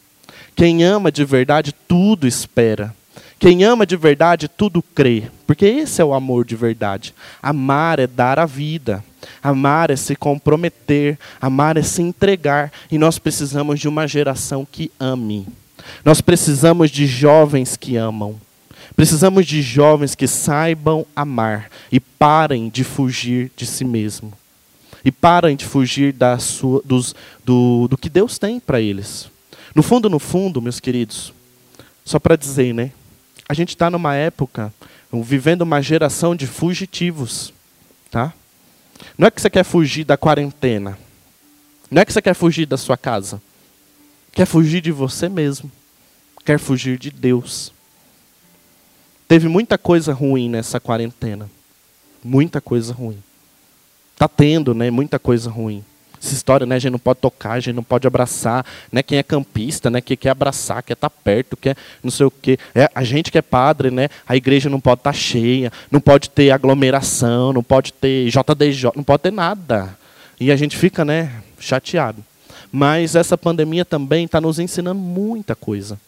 Quem 0.61 0.85
ama 0.85 1.11
de 1.11 1.25
verdade, 1.25 1.75
tudo 1.89 2.27
espera. 2.27 2.95
Quem 3.39 3.65
ama 3.65 3.87
de 3.87 3.97
verdade, 3.97 4.47
tudo 4.47 4.83
crê. 4.83 5.23
Porque 5.47 5.65
esse 5.65 6.03
é 6.03 6.05
o 6.05 6.13
amor 6.13 6.45
de 6.45 6.55
verdade. 6.55 7.15
Amar 7.43 7.99
é 7.99 8.07
dar 8.07 8.39
a 8.39 8.45
vida. 8.45 9.03
Amar 9.43 9.91
é 9.91 9.97
se 9.97 10.15
comprometer, 10.15 11.19
amar 11.41 11.79
é 11.79 11.83
se 11.83 12.03
entregar, 12.03 12.71
e 12.93 12.99
nós 12.99 13.19
precisamos 13.19 13.81
de 13.81 13.89
uma 13.89 14.07
geração 14.07 14.69
que 14.71 14.93
ame. 15.01 15.47
Nós 16.05 16.21
precisamos 16.21 16.91
de 16.91 17.07
jovens 17.07 17.75
que 17.75 17.97
amam. 17.97 18.39
Precisamos 18.95 19.47
de 19.47 19.63
jovens 19.63 20.15
que 20.15 20.27
saibam 20.27 21.07
amar 21.17 21.71
e 21.91 21.99
parem 21.99 22.69
de 22.69 22.85
fugir 22.85 23.51
de 23.57 23.65
si 23.65 23.83
mesmo. 23.83 24.31
E 25.03 25.11
parem 25.11 25.57
de 25.57 25.65
fugir 25.65 26.13
da 26.13 26.39
sua, 26.39 26.83
dos, 26.85 27.15
do, 27.47 27.89
do 27.89 27.97
que 27.97 28.11
Deus 28.11 28.37
tem 28.37 28.61
para 28.61 28.79
eles. 28.79 29.31
No 29.75 29.83
fundo, 29.83 30.11
no 30.11 30.19
fundo, 30.19 30.61
meus 30.61 30.81
queridos, 30.81 31.33
só 32.05 32.19
para 32.19 32.37
dizer, 32.37 32.75
né? 32.75 32.93
A 33.49 33.55
gente 33.55 33.71
está 33.71 33.91
numa 33.91 34.15
época, 34.15 34.73
vivendo 35.13 35.63
uma 35.63 35.83
geração 35.83 36.35
de 36.37 36.47
fugitivos. 36.47 37.53
Tá? 38.11 38.33
Não 39.17 39.27
é 39.27 39.31
que 39.31 39.41
você 39.41 39.51
quer 39.51 39.65
fugir 39.65 40.05
da 40.05 40.17
quarentena. 40.17 40.99
Não 41.91 42.03
é 42.03 42.05
que 42.05 42.13
você 42.13 42.23
quer 42.23 42.35
fugir 42.35 42.67
da 42.67 42.77
sua 42.77 42.97
casa. 42.97 43.43
Quer 44.33 44.47
fugir 44.47 44.81
de 44.81 44.93
você 44.93 45.29
mesmo. 45.29 45.71
Quer 46.45 46.59
fugir 46.59 46.99
de 46.99 47.11
Deus. 47.11 47.73
Teve 49.27 49.49
muita 49.49 49.77
coisa 49.77 50.13
ruim 50.13 50.49
nessa 50.49 50.81
quarentena. 50.81 51.51
Muita 52.23 52.61
coisa 52.61 52.93
ruim. 52.93 53.23
Está 54.13 54.29
tendo, 54.29 54.75
né? 54.75 54.91
Muita 54.91 55.19
coisa 55.19 55.51
ruim. 55.51 55.85
Essa 56.23 56.35
história, 56.35 56.67
né? 56.67 56.77
A 56.77 56.79
gente 56.79 56.93
não 56.93 56.99
pode 56.99 57.21
tocar, 57.21 57.53
a 57.53 57.61
gente 57.61 57.75
não 57.75 57.83
pode 57.83 58.07
abraçar, 58.07 58.65
né? 58.93 59.03
Quem 59.03 59.17
é 59.17 59.23
campista, 59.23 59.89
né? 59.89 60.03
Que 60.03 60.17
quer 60.17 60.31
abraçar, 60.31 60.83
quer 60.83 60.93
estar 60.93 61.09
tá 61.09 61.17
perto, 61.25 61.57
quer 61.57 61.75
não 62.03 62.11
sei 62.11 62.27
o 62.27 62.31
quê. 62.31 62.59
É, 62.75 62.91
a 62.95 63.03
gente 63.03 63.33
que 63.33 63.39
é 63.39 63.43
padre, 63.43 63.91
né? 63.91 64.09
A 64.29 64.37
igreja 64.37 64.69
não 64.69 64.81
pode 64.81 65.01
estar 65.01 65.13
tá 65.13 65.19
cheia, 65.19 65.73
não 65.91 66.01
pode 66.01 66.29
ter 66.29 66.51
aglomeração, 66.51 67.55
não 67.55 67.63
pode 67.63 67.93
ter 67.95 68.29
JDJ, 68.29 68.93
não 68.95 69.03
pode 69.03 69.23
ter 69.23 69.33
nada. 69.33 69.97
E 70.39 70.53
a 70.53 70.57
gente 70.57 70.77
fica, 70.77 71.05
né? 71.05 71.43
Chateado. 71.59 72.23
Mas 72.71 73.15
essa 73.15 73.37
pandemia 73.37 73.85
também 73.85 74.27
está 74.27 74.41
nos 74.41 74.59
ensinando 74.59 75.01
muita 75.01 75.55
coisa, 75.55 75.99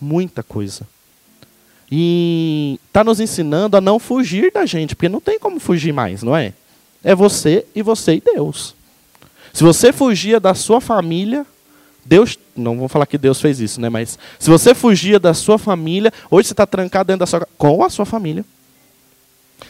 muita 0.00 0.42
coisa. 0.42 0.86
E 1.92 2.80
está 2.86 3.04
nos 3.04 3.20
ensinando 3.20 3.76
a 3.76 3.80
não 3.80 3.98
fugir 3.98 4.50
da 4.50 4.64
gente, 4.64 4.96
porque 4.96 5.08
não 5.08 5.20
tem 5.20 5.38
como 5.38 5.60
fugir 5.60 5.92
mais, 5.92 6.22
não 6.22 6.34
é? 6.34 6.54
É 7.04 7.14
você 7.14 7.64
e 7.74 7.82
você 7.82 8.14
e 8.14 8.20
Deus. 8.20 8.74
Se 9.52 9.64
você 9.64 9.92
fugia 9.92 10.38
da 10.38 10.54
sua 10.54 10.80
família, 10.80 11.46
Deus, 12.04 12.38
não 12.56 12.78
vou 12.78 12.88
falar 12.88 13.06
que 13.06 13.18
Deus 13.18 13.40
fez 13.40 13.60
isso, 13.60 13.80
né? 13.80 13.88
Mas 13.88 14.18
se 14.38 14.48
você 14.48 14.74
fugia 14.74 15.18
da 15.18 15.34
sua 15.34 15.58
família, 15.58 16.12
hoje 16.30 16.48
você 16.48 16.54
está 16.54 16.66
trancado 16.66 17.08
dentro 17.08 17.20
da 17.20 17.26
sua 17.26 17.46
com 17.58 17.84
a 17.84 17.90
sua 17.90 18.06
família. 18.06 18.44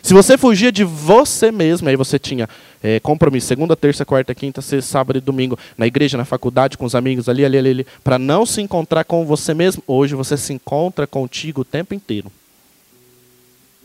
Se 0.02 0.14
você 0.14 0.38
fugia 0.38 0.70
de 0.70 0.84
você 0.84 1.50
mesmo, 1.50 1.88
aí 1.88 1.96
você 1.96 2.18
tinha 2.18 2.48
é, 2.82 3.00
compromisso 3.00 3.46
segunda, 3.46 3.74
terça, 3.74 4.04
quarta, 4.04 4.34
quinta, 4.34 4.62
sexta, 4.62 4.90
sábado 4.90 5.16
e 5.18 5.20
domingo 5.20 5.58
na 5.76 5.86
igreja, 5.86 6.16
na 6.16 6.24
faculdade, 6.24 6.78
com 6.78 6.84
os 6.84 6.94
amigos 6.94 7.28
ali, 7.28 7.44
ali, 7.44 7.58
ali, 7.58 7.70
ali 7.70 7.86
para 8.04 8.18
não 8.18 8.46
se 8.46 8.60
encontrar 8.60 9.04
com 9.04 9.24
você 9.26 9.52
mesmo. 9.52 9.82
Hoje 9.86 10.14
você 10.14 10.36
se 10.36 10.52
encontra 10.52 11.06
contigo 11.06 11.62
o 11.62 11.64
tempo 11.64 11.94
inteiro. 11.94 12.30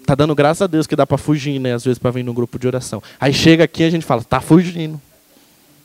Tá 0.05 0.13
dando 0.13 0.35
graças 0.35 0.61
a 0.61 0.67
Deus 0.67 0.85
que 0.85 0.95
dá 0.95 1.07
para 1.07 1.17
fugir, 1.17 1.59
né? 1.59 1.73
Às 1.73 1.85
vezes 1.85 1.97
para 1.97 2.11
vir 2.11 2.23
no 2.23 2.33
grupo 2.33 2.59
de 2.59 2.67
oração. 2.67 3.01
Aí 3.19 3.33
chega 3.33 3.63
aqui 3.63 3.83
a 3.83 3.89
gente 3.89 4.05
fala, 4.05 4.23
tá 4.23 4.41
fugindo. 4.41 5.01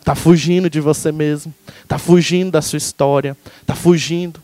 Está 0.09 0.14
fugindo 0.14 0.70
de 0.70 0.80
você 0.80 1.12
mesmo. 1.12 1.52
Está 1.82 1.98
fugindo 1.98 2.52
da 2.52 2.62
sua 2.62 2.78
história. 2.78 3.36
Está 3.61 3.74
fugindo. 3.74 4.40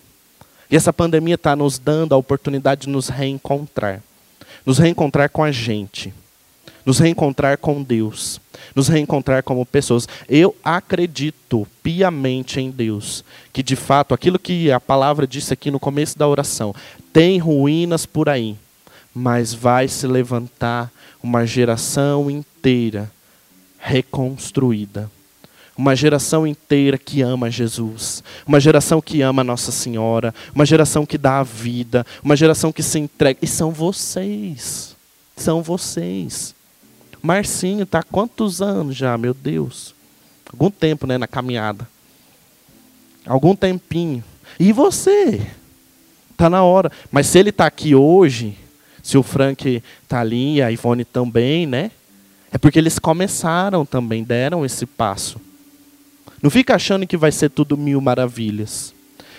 E 0.70 0.76
essa 0.76 0.92
pandemia 0.92 1.36
está 1.36 1.56
nos 1.56 1.78
dando 1.78 2.14
a 2.14 2.18
oportunidade 2.18 2.82
de 2.82 2.90
nos 2.90 3.08
reencontrar. 3.08 4.02
Nos 4.66 4.76
reencontrar 4.76 5.30
com 5.30 5.42
a 5.42 5.50
gente. 5.50 6.12
nos 6.84 6.98
reencontrar 6.98 7.56
com 7.56 7.82
Deus, 7.82 8.38
nos 8.76 8.88
reencontrar 8.88 9.42
como 9.42 9.64
pessoas. 9.64 10.06
Eu 10.28 10.54
acredito 10.62 11.66
piamente 11.82 12.60
em 12.60 12.70
Deus, 12.70 13.24
que 13.54 13.62
de 13.62 13.74
fato 13.74 14.12
aquilo 14.12 14.38
que 14.38 14.70
a 14.70 14.78
palavra 14.78 15.26
disse 15.26 15.54
aqui 15.54 15.70
no 15.70 15.80
começo 15.80 16.18
da 16.18 16.28
oração, 16.28 16.74
tem 17.10 17.38
ruínas 17.38 18.04
por 18.04 18.28
aí, 18.28 18.54
mas 19.14 19.54
vai 19.54 19.88
se 19.88 20.06
levantar 20.06 20.92
uma 21.22 21.46
geração 21.46 22.30
inteira 22.30 23.10
reconstruída. 23.78 25.10
Uma 25.76 25.96
geração 25.96 26.46
inteira 26.46 26.96
que 26.96 27.20
ama 27.20 27.50
Jesus, 27.50 28.22
uma 28.46 28.60
geração 28.60 29.00
que 29.02 29.22
ama 29.22 29.42
Nossa 29.42 29.72
Senhora, 29.72 30.32
uma 30.54 30.64
geração 30.64 31.04
que 31.04 31.18
dá 31.18 31.40
a 31.40 31.42
vida, 31.42 32.06
uma 32.22 32.36
geração 32.36 32.72
que 32.72 32.82
se 32.82 32.98
entrega. 32.98 33.40
E 33.42 33.46
são 33.46 33.72
vocês. 33.72 34.94
São 35.36 35.62
vocês. 35.62 36.54
Marcinho 37.20 37.82
está 37.82 38.00
há 38.00 38.02
quantos 38.04 38.62
anos 38.62 38.96
já, 38.96 39.18
meu 39.18 39.34
Deus? 39.34 39.94
Algum 40.52 40.70
tempo, 40.70 41.06
né, 41.06 41.18
na 41.18 41.26
caminhada. 41.26 41.88
Algum 43.26 43.56
tempinho. 43.56 44.22
E 44.60 44.72
você? 44.72 45.44
Está 46.30 46.48
na 46.48 46.62
hora. 46.62 46.92
Mas 47.10 47.26
se 47.26 47.38
ele 47.38 47.50
está 47.50 47.66
aqui 47.66 47.94
hoje, 47.94 48.56
se 49.02 49.18
o 49.18 49.22
Frank 49.22 49.82
está 50.02 50.20
ali, 50.20 50.62
a 50.62 50.70
Ivone 50.70 51.04
também, 51.04 51.66
né? 51.66 51.90
É 52.52 52.58
porque 52.58 52.78
eles 52.78 52.98
começaram 52.98 53.84
também, 53.84 54.22
deram 54.22 54.64
esse 54.64 54.86
passo. 54.86 55.40
Não 56.44 56.50
fica 56.50 56.74
achando 56.74 57.06
que 57.06 57.16
vai 57.16 57.32
ser 57.32 57.48
tudo 57.48 57.74
mil 57.74 58.02
maravilhas. 58.02 58.94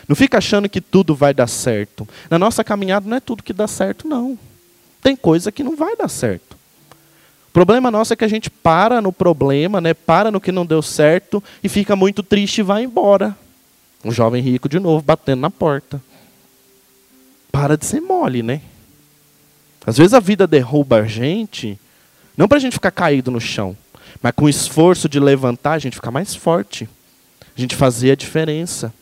Não 0.08 0.16
fica 0.16 0.40
achando 0.40 0.68
que 0.68 0.82
tudo 0.82 1.14
vai 1.14 1.36
dar 1.36 1.46
certo. 1.46 2.08
Na 2.32 2.40
nossa 2.40 2.64
caminhada 2.64 3.08
não 3.08 3.16
é 3.16 3.20
tudo 3.20 3.44
que 3.44 3.54
dá 3.54 3.68
certo, 3.68 4.08
não. 4.08 4.36
Tem 5.04 5.16
coisa 5.16 5.52
que 5.52 5.64
não 5.64 5.76
vai 5.76 5.96
dar 5.96 6.08
certo. 6.08 6.58
O 7.48 7.52
problema 7.54 7.92
nosso 7.92 8.12
é 8.12 8.16
que 8.16 8.26
a 8.26 8.28
gente 8.28 8.50
para 8.50 9.04
no 9.04 9.14
problema, 9.14 9.80
né? 9.80 9.94
para 9.94 10.32
no 10.32 10.42
que 10.42 10.52
não 10.52 10.66
deu 10.66 10.82
certo 10.82 11.44
e 11.64 11.70
fica 11.70 11.96
muito 11.96 12.24
triste 12.24 12.62
e 12.62 12.64
vai 12.64 12.86
embora. 12.86 13.38
Um 14.04 14.12
jovem 14.12 14.42
rico 14.42 14.68
de 14.68 14.80
novo 14.80 15.06
batendo 15.06 15.42
na 15.42 15.52
porta. 15.52 16.02
Para 17.52 17.78
de 17.78 17.86
ser 17.86 18.02
mole, 18.02 18.42
né? 18.42 18.62
Às 19.86 19.96
vezes 19.96 20.16
a 20.16 20.20
vida 20.20 20.48
derruba 20.48 21.02
a 21.02 21.06
gente 21.06 21.80
não 22.36 22.48
para 22.48 22.58
a 22.58 22.62
gente 22.62 22.74
ficar 22.74 22.90
caído 22.90 23.30
no 23.30 23.40
chão, 23.40 23.78
mas 24.24 24.34
com 24.36 24.46
o 24.46 24.50
esforço 24.50 25.08
de 25.08 25.20
levantar, 25.20 25.74
a 25.74 25.80
gente 25.80 25.98
ficar 25.98 26.10
mais 26.10 26.34
forte. 26.34 26.90
A 27.56 27.62
gente 27.62 27.76
fazer 27.76 28.12
a 28.12 28.16
diferença. 28.16 28.94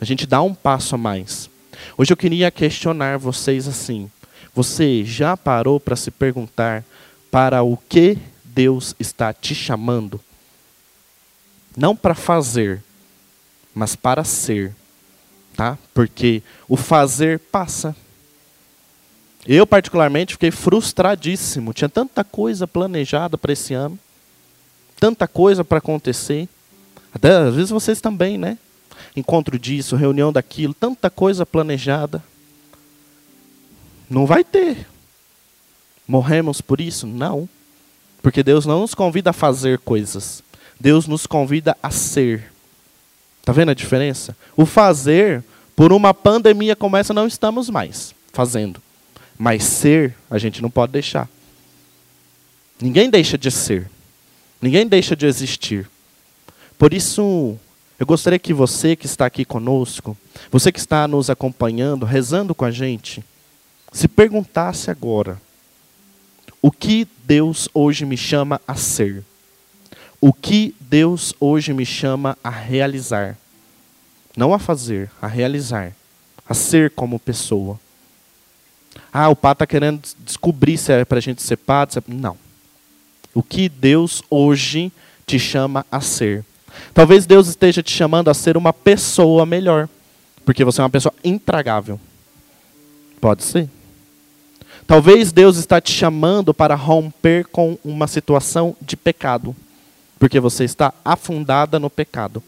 A 0.00 0.04
gente 0.04 0.26
dá 0.26 0.42
um 0.42 0.54
passo 0.54 0.96
a 0.96 0.98
mais. 0.98 1.48
Hoje 1.96 2.12
eu 2.12 2.16
queria 2.16 2.50
questionar 2.50 3.18
vocês 3.18 3.68
assim. 3.68 4.10
Você 4.54 5.04
já 5.04 5.36
parou 5.36 5.78
para 5.78 5.96
se 5.96 6.10
perguntar 6.10 6.84
para 7.30 7.62
o 7.62 7.76
que 7.76 8.18
Deus 8.44 8.94
está 8.98 9.32
te 9.32 9.54
chamando? 9.54 10.20
Não 11.76 11.96
para 11.96 12.14
fazer, 12.14 12.82
mas 13.74 13.96
para 13.96 14.24
ser. 14.24 14.74
Tá? 15.56 15.78
Porque 15.92 16.42
o 16.68 16.76
fazer 16.76 17.38
passa. 17.38 17.94
Eu, 19.46 19.66
particularmente, 19.66 20.34
fiquei 20.34 20.50
frustradíssimo. 20.50 21.72
Tinha 21.72 21.88
tanta 21.88 22.24
coisa 22.24 22.66
planejada 22.66 23.36
para 23.36 23.52
esse 23.52 23.74
ano, 23.74 23.98
tanta 24.98 25.28
coisa 25.28 25.64
para 25.64 25.78
acontecer. 25.78 26.48
Até 27.14 27.36
às 27.36 27.54
vezes 27.54 27.70
vocês 27.70 28.00
também, 28.00 28.36
né? 28.36 28.58
Encontro 29.16 29.58
disso, 29.58 29.94
reunião 29.94 30.32
daquilo, 30.32 30.74
tanta 30.74 31.08
coisa 31.08 31.46
planejada. 31.46 32.22
Não 34.10 34.26
vai 34.26 34.42
ter. 34.42 34.86
Morremos 36.06 36.60
por 36.60 36.80
isso? 36.80 37.06
Não. 37.06 37.48
Porque 38.20 38.42
Deus 38.42 38.66
não 38.66 38.80
nos 38.80 38.94
convida 38.94 39.30
a 39.30 39.34
fazer 39.34 39.78
coisas. 39.78 40.42
Deus 40.78 41.06
nos 41.06 41.26
convida 41.26 41.76
a 41.82 41.90
ser. 41.90 42.52
Está 43.40 43.52
vendo 43.52 43.70
a 43.70 43.74
diferença? 43.74 44.36
O 44.56 44.66
fazer, 44.66 45.44
por 45.76 45.92
uma 45.92 46.12
pandemia 46.12 46.74
como 46.74 46.96
essa, 46.96 47.14
não 47.14 47.26
estamos 47.26 47.70
mais 47.70 48.14
fazendo. 48.32 48.82
Mas 49.38 49.64
ser, 49.64 50.14
a 50.30 50.38
gente 50.38 50.60
não 50.60 50.70
pode 50.70 50.92
deixar. 50.92 51.28
Ninguém 52.80 53.08
deixa 53.08 53.38
de 53.38 53.50
ser. 53.50 53.90
Ninguém 54.60 54.86
deixa 54.86 55.14
de 55.14 55.26
existir. 55.26 55.88
Por 56.78 56.92
isso, 56.92 57.56
eu 57.98 58.06
gostaria 58.06 58.38
que 58.38 58.52
você 58.52 58.96
que 58.96 59.06
está 59.06 59.26
aqui 59.26 59.44
conosco, 59.44 60.16
você 60.50 60.72
que 60.72 60.78
está 60.78 61.06
nos 61.06 61.30
acompanhando, 61.30 62.04
rezando 62.04 62.54
com 62.54 62.64
a 62.64 62.70
gente, 62.70 63.24
se 63.92 64.08
perguntasse 64.08 64.90
agora: 64.90 65.40
o 66.60 66.70
que 66.70 67.06
Deus 67.24 67.68
hoje 67.72 68.04
me 68.04 68.16
chama 68.16 68.60
a 68.66 68.74
ser? 68.74 69.24
O 70.20 70.32
que 70.32 70.74
Deus 70.80 71.34
hoje 71.38 71.72
me 71.72 71.84
chama 71.84 72.36
a 72.42 72.50
realizar? 72.50 73.36
Não 74.36 74.54
a 74.54 74.58
fazer, 74.58 75.10
a 75.20 75.26
realizar. 75.26 75.92
A 76.48 76.54
ser 76.54 76.90
como 76.90 77.18
pessoa. 77.18 77.78
Ah, 79.12 79.28
o 79.28 79.36
padre 79.36 79.56
está 79.56 79.66
querendo 79.66 80.02
descobrir 80.20 80.76
se 80.76 80.92
é 80.92 81.04
para 81.04 81.18
a 81.18 81.20
gente 81.20 81.42
ser 81.42 81.56
padre. 81.56 81.98
É... 81.98 82.02
Não. 82.12 82.36
O 83.32 83.42
que 83.42 83.68
Deus 83.68 84.22
hoje 84.28 84.90
te 85.26 85.38
chama 85.38 85.86
a 85.90 86.00
ser. 86.00 86.44
Talvez 86.92 87.26
Deus 87.26 87.48
esteja 87.48 87.82
te 87.82 87.90
chamando 87.90 88.28
a 88.28 88.34
ser 88.34 88.56
uma 88.56 88.72
pessoa 88.72 89.44
melhor. 89.44 89.88
Porque 90.44 90.64
você 90.64 90.80
é 90.80 90.84
uma 90.84 90.90
pessoa 90.90 91.14
intragável. 91.24 91.98
Pode 93.20 93.42
ser. 93.42 93.68
Talvez 94.86 95.32
Deus 95.32 95.56
está 95.56 95.80
te 95.80 95.92
chamando 95.92 96.52
para 96.52 96.74
romper 96.74 97.46
com 97.46 97.78
uma 97.84 98.06
situação 98.06 98.76
de 98.80 98.96
pecado. 98.96 99.56
Porque 100.18 100.38
você 100.38 100.64
está 100.64 100.92
afundada 101.04 101.78
no 101.78 101.88
pecado. 101.88 102.42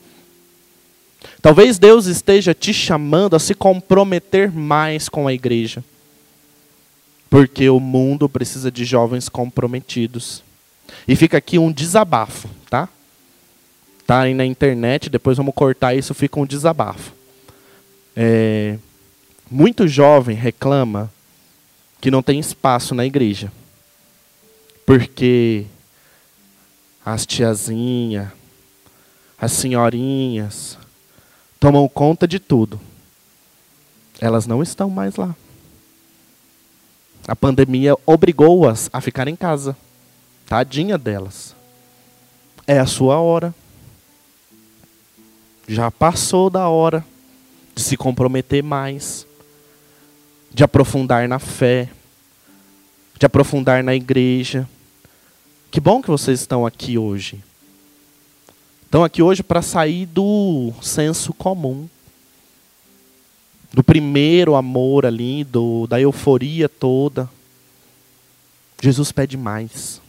Talvez 1.40 1.78
Deus 1.78 2.06
esteja 2.06 2.52
te 2.54 2.72
chamando 2.74 3.34
a 3.34 3.38
se 3.38 3.54
comprometer 3.54 4.52
mais 4.52 5.08
com 5.08 5.26
a 5.26 5.32
igreja. 5.32 5.82
Porque 7.30 7.68
o 7.68 7.80
mundo 7.80 8.28
precisa 8.28 8.70
de 8.70 8.84
jovens 8.84 9.28
comprometidos. 9.28 10.42
E 11.08 11.16
fica 11.16 11.38
aqui 11.38 11.58
um 11.58 11.72
desabafo, 11.72 12.48
tá? 12.70 12.88
Tá 14.06 14.20
aí 14.20 14.34
na 14.34 14.44
internet, 14.44 15.10
depois 15.10 15.36
vamos 15.36 15.54
cortar 15.54 15.94
isso, 15.94 16.14
fica 16.14 16.38
um 16.38 16.46
desabafo. 16.46 17.12
É, 18.14 18.78
muito 19.50 19.88
jovem 19.88 20.36
reclama 20.36 21.10
que 22.00 22.10
não 22.10 22.22
tem 22.22 22.38
espaço 22.38 22.94
na 22.94 23.04
igreja. 23.04 23.50
Porque 24.86 25.66
as 27.04 27.26
tiazinhas, 27.26 28.28
as 29.38 29.52
senhorinhas, 29.52 30.78
tomam 31.58 31.88
conta 31.88 32.28
de 32.28 32.38
tudo. 32.38 32.80
Elas 34.20 34.46
não 34.46 34.62
estão 34.62 34.88
mais 34.88 35.16
lá. 35.16 35.34
A 37.26 37.34
pandemia 37.34 37.96
obrigou-as 38.06 38.88
a 38.92 39.00
ficar 39.00 39.26
em 39.26 39.34
casa. 39.34 39.76
Tadinha 40.46 40.96
delas. 40.96 41.56
É 42.66 42.78
a 42.78 42.86
sua 42.86 43.18
hora. 43.18 43.52
Já 45.68 45.90
passou 45.90 46.48
da 46.48 46.68
hora 46.68 47.04
de 47.74 47.82
se 47.82 47.96
comprometer 47.96 48.62
mais, 48.62 49.26
de 50.52 50.62
aprofundar 50.62 51.28
na 51.28 51.38
fé, 51.38 51.88
de 53.18 53.26
aprofundar 53.26 53.82
na 53.82 53.94
igreja. 53.94 54.68
Que 55.70 55.80
bom 55.80 56.00
que 56.00 56.08
vocês 56.08 56.40
estão 56.40 56.64
aqui 56.64 56.96
hoje. 56.96 57.42
Estão 58.84 59.02
aqui 59.02 59.22
hoje 59.22 59.42
para 59.42 59.60
sair 59.60 60.06
do 60.06 60.72
senso 60.80 61.34
comum 61.34 61.88
do 63.72 63.84
primeiro 63.84 64.54
amor 64.54 65.04
ali, 65.04 65.44
do, 65.44 65.86
da 65.86 66.00
euforia 66.00 66.66
toda. 66.66 67.28
Jesus 68.80 69.12
pede 69.12 69.36
mais. 69.36 70.00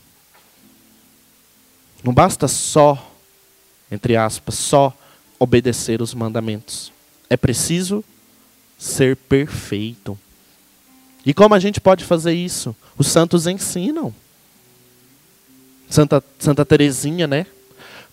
Não 2.01 2.13
basta 2.13 2.47
só, 2.47 3.11
entre 3.91 4.15
aspas, 4.15 4.55
só 4.55 4.93
obedecer 5.39 6.01
os 6.01 6.13
mandamentos. 6.13 6.91
É 7.29 7.37
preciso 7.37 8.03
ser 8.77 9.15
perfeito. 9.15 10.17
E 11.25 11.33
como 11.33 11.55
a 11.55 11.59
gente 11.59 11.81
pode 11.81 12.03
fazer 12.03 12.33
isso? 12.33 12.75
Os 12.97 13.07
santos 13.07 13.47
ensinam. 13.47 14.13
Santa, 15.89 16.23
Santa 16.39 16.65
Terezinha, 16.65 17.27
né? 17.27 17.45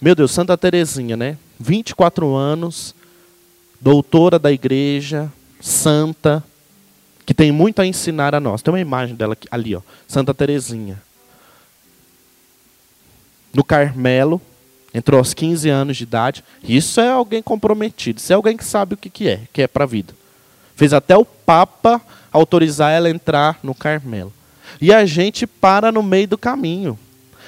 Meu 0.01 0.15
Deus, 0.15 0.33
Santa 0.33 0.57
Terezinha, 0.57 1.17
né? 1.17 1.39
24 1.59 2.35
anos, 2.35 2.95
doutora 3.81 4.39
da 4.39 4.51
igreja, 4.51 5.33
santa, 5.61 6.43
que 7.25 7.33
tem 7.33 7.51
muito 7.51 7.81
a 7.81 7.87
ensinar 7.87 8.35
a 8.35 8.41
nós. 8.41 8.63
Tem 8.63 8.73
uma 8.73 8.81
imagem 8.81 9.15
dela 9.15 9.37
ali, 9.51 9.75
ó, 9.75 9.81
Santa 10.07 10.35
Terezinha. 10.35 11.01
No 13.53 13.65
Carmelo, 13.65 14.41
entrou 14.95 15.19
aos 15.19 15.35
15 15.35 15.69
anos 15.69 15.97
de 15.97 16.05
idade. 16.05 16.45
Isso 16.63 17.01
é 17.01 17.11
alguém 17.11 17.43
comprometido, 17.43 18.19
isso 18.19 18.33
é 18.33 18.37
alguém 18.37 18.57
que 18.57 18.65
sabe 18.65 18.95
o 18.95 18.97
que, 18.97 19.11
que 19.11 19.29
é, 19.29 19.41
que 19.53 19.63
é 19.63 19.67
para 19.67 19.85
a 19.85 19.89
vida. 19.89 20.15
Fez 20.77 20.93
até 20.93 21.17
o 21.17 21.25
Papa 21.25 22.01
autorizar 22.33 22.93
ela 22.93 23.09
a 23.09 23.11
entrar 23.11 23.59
no 23.63 23.75
Carmelo. 23.75 24.33
E 24.81 24.93
a 24.93 25.05
gente 25.05 25.47
para 25.47 25.93
no 25.93 26.03
meio 26.03 26.29
do 26.29 26.39
caminho. 26.39 26.99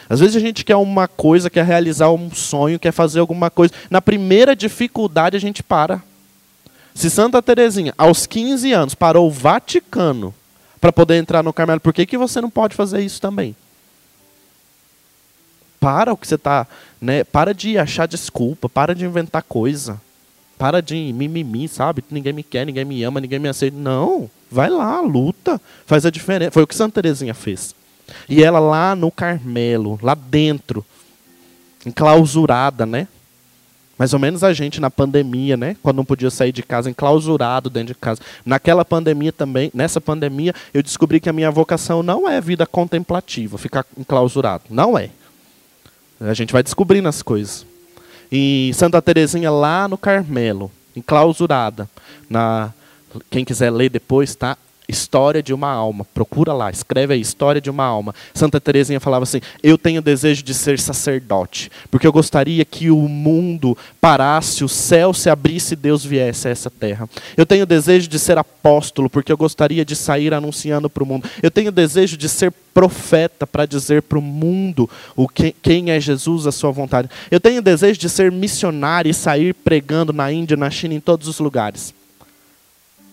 Às 0.09 0.21
vezes 0.21 0.37
a 0.37 0.41
gente 0.41 0.65
quer 0.65 0.77
uma 0.77 1.09
coisa, 1.09 1.51
quer 1.51 1.65
realizar 1.65 2.11
um 2.11 2.31
sonho, 2.33 2.79
quer 2.79 2.93
fazer 2.93 3.21
alguma 3.21 3.51
coisa. 3.51 3.75
Na 3.91 4.01
primeira 4.01 4.55
dificuldade 4.55 5.37
a 5.37 5.41
gente 5.41 5.63
para. 5.63 6.03
Se 6.95 7.11
Santa 7.11 7.43
Teresinha, 7.43 7.93
aos 7.99 8.27
15 8.27 8.73
anos, 8.73 8.95
parou 8.95 9.27
o 9.27 9.31
Vaticano 9.31 10.33
para 10.81 10.93
poder 10.93 11.17
entrar 11.17 11.43
no 11.43 11.53
Carmelo, 11.53 11.81
por 11.81 11.93
que, 11.93 12.07
que 12.07 12.17
você 12.17 12.41
não 12.41 12.49
pode 12.49 12.77
fazer 12.77 13.01
isso 13.03 13.21
também? 13.21 13.57
Para 15.81 16.13
o 16.13 16.17
que 16.17 16.27
você 16.27 16.37
está. 16.37 16.67
Né? 17.01 17.25
Para 17.25 17.53
de 17.55 17.79
achar 17.79 18.07
desculpa, 18.07 18.69
para 18.69 18.95
de 18.95 19.05
inventar 19.05 19.43
coisa. 19.43 20.01
Para 20.59 20.81
de 20.81 21.13
mimimi, 21.13 21.69
sabe? 21.69 22.03
Ninguém 22.11 22.33
me 22.33 22.43
quer, 22.43 22.65
ninguém 22.65 22.85
me 22.85 23.03
ama, 23.03 23.21
ninguém 23.21 23.39
me 23.39 23.49
aceita. 23.49 23.77
Não, 23.77 24.31
vai 24.51 24.71
lá, 24.71 25.01
luta, 25.01 25.61
faz 25.85 26.07
a 26.07 26.11
diferença. 26.11 26.53
Foi 26.53 26.63
o 26.63 26.67
que 26.67 26.75
Santa 26.75 27.03
Teresinha 27.03 27.35
fez. 27.35 27.75
E 28.29 28.43
ela 28.43 28.59
lá 28.59 28.97
no 28.97 29.11
Carmelo, 29.11 29.99
lá 30.03 30.15
dentro, 30.15 30.85
enclausurada, 31.85 32.87
né? 32.87 33.07
Mais 33.99 34.13
ou 34.13 34.19
menos 34.19 34.45
a 34.45 34.53
gente 34.53 34.81
na 34.81 34.91
pandemia, 34.91 35.57
né? 35.57 35.77
Quando 35.83 35.97
não 35.97 36.05
podia 36.05 36.31
sair 36.31 36.53
de 36.53 36.63
casa, 36.63 36.91
enclausurado 36.91 37.71
dentro 37.71 37.95
de 37.95 38.01
casa. 38.01 38.21
Naquela 38.45 38.85
pandemia 38.85 39.33
também, 39.33 39.71
nessa 39.73 40.01
pandemia, 40.01 40.55
eu 40.75 40.83
descobri 40.83 41.19
que 41.19 41.29
a 41.29 41.33
minha 41.33 41.51
vocação 41.51 42.03
não 42.03 42.29
é 42.29 42.41
vida 42.41 42.67
contemplativa, 42.67 43.57
ficar 43.57 43.87
enclausurado. 43.97 44.65
Não 44.69 44.99
é. 44.99 45.11
A 46.21 46.35
gente 46.35 46.53
vai 46.53 46.63
descobrindo 46.63 47.09
as 47.09 47.23
coisas. 47.23 47.67
E 48.31 48.73
Santa 48.75 49.01
Teresinha 49.01 49.51
lá 49.51 49.87
no 49.87 49.97
Carmelo, 49.99 50.71
enclausurada. 50.95 51.89
Na, 52.29 52.73
quem 53.31 53.45
quiser 53.45 53.71
ler 53.71 53.89
depois, 53.89 54.35
tá? 54.35 54.57
História 54.89 55.43
de 55.43 55.53
uma 55.53 55.69
alma. 55.69 56.05
Procura 56.15 56.53
lá, 56.53 56.71
escreve 56.71 57.15
aí, 57.15 57.21
História 57.21 57.61
de 57.61 57.71
uma 57.71 57.85
alma. 57.85 58.15
Santa 58.33 58.61
Teresinha 58.61 59.01
falava 59.01 59.25
assim: 59.25 59.41
Eu 59.63 59.77
tenho 59.77 60.01
desejo 60.01 60.43
de 60.43 60.55
ser 60.55 60.79
sacerdote, 60.79 61.71
porque 61.91 62.07
eu 62.07 62.13
gostaria 62.13 62.65
que 62.65 62.91
o 62.91 63.09
mundo 63.09 63.77
parasse, 64.01 64.65
o 64.65 64.69
céu 64.69 65.13
se 65.13 65.29
abrisse 65.29 65.75
e 65.75 65.77
Deus 65.77 66.05
viesse 66.05 66.47
a 66.47 66.51
essa 66.51 66.71
terra. 66.71 67.09
Eu 67.37 67.45
tenho 67.45 67.67
desejo 67.67 68.09
de 68.09 68.19
ser 68.19 68.39
apóstolo, 68.39 69.11
porque 69.11 69.33
eu 69.33 69.37
gostaria 69.37 69.85
de 69.85 69.97
sair 69.97 70.33
anunciando 70.33 70.89
para 70.89 71.03
o 71.03 71.07
mundo. 71.07 71.29
Eu 71.43 71.51
tenho 71.51 71.73
desejo 71.73 72.17
de 72.17 72.29
ser 72.29 72.53
profeta 72.73 73.47
para 73.47 73.65
dizer 73.65 74.03
para 74.03 74.19
o 74.19 74.23
mundo 74.23 74.89
o 75.17 75.27
que, 75.27 75.55
quem 75.63 75.91
é 75.91 75.99
Jesus, 75.99 76.47
a 76.47 76.53
sua 76.53 76.71
vontade. 76.71 77.09
Eu 77.31 77.41
tenho 77.41 77.63
desejo 77.63 77.99
de 77.99 78.09
ser 78.09 78.31
missionário 78.31 79.11
e 79.11 79.15
sair 79.15 79.55
pregando 79.55 80.13
na 80.13 80.31
Índia, 80.31 80.57
na 80.57 80.71
China, 80.71 80.95
em 80.95 81.01
todos 81.01 81.27
os 81.27 81.39
lugares. 81.39 81.95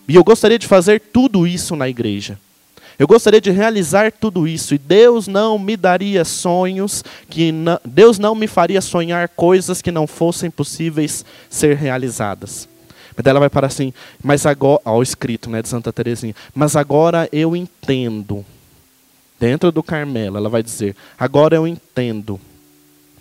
E 0.06 0.16
eu 0.16 0.24
gostaria 0.24 0.58
de 0.58 0.66
fazer 0.66 1.00
tudo 1.00 1.46
isso 1.46 1.74
na 1.74 1.88
igreja. 1.88 2.38
Eu 2.98 3.08
gostaria 3.08 3.40
de 3.40 3.50
realizar 3.50 4.12
tudo 4.12 4.46
isso 4.46 4.74
e 4.74 4.78
Deus 4.78 5.26
não 5.26 5.58
me 5.58 5.76
daria 5.76 6.24
sonhos 6.24 7.02
que 7.28 7.50
não, 7.50 7.78
Deus 7.84 8.18
não 8.18 8.34
me 8.36 8.46
faria 8.46 8.80
sonhar 8.80 9.28
coisas 9.30 9.82
que 9.82 9.90
não 9.90 10.06
fossem 10.06 10.48
possíveis 10.50 11.24
ser 11.50 11.76
realizadas. 11.76 12.68
Mas 13.16 13.26
ela 13.26 13.40
vai 13.40 13.50
parar 13.50 13.66
assim, 13.66 13.92
mas 14.22 14.46
agora, 14.46 14.80
ó, 14.84 14.98
o 14.98 15.02
escrito, 15.02 15.50
né, 15.50 15.62
de 15.62 15.68
Santa 15.68 15.92
Teresinha. 15.92 16.34
Mas 16.54 16.76
agora 16.76 17.28
eu 17.32 17.54
entendo. 17.56 18.44
Dentro 19.38 19.70
do 19.72 19.82
Carmelo, 19.82 20.36
ela 20.36 20.48
vai 20.48 20.62
dizer: 20.62 20.96
agora 21.18 21.56
eu 21.56 21.66
entendo. 21.66 22.40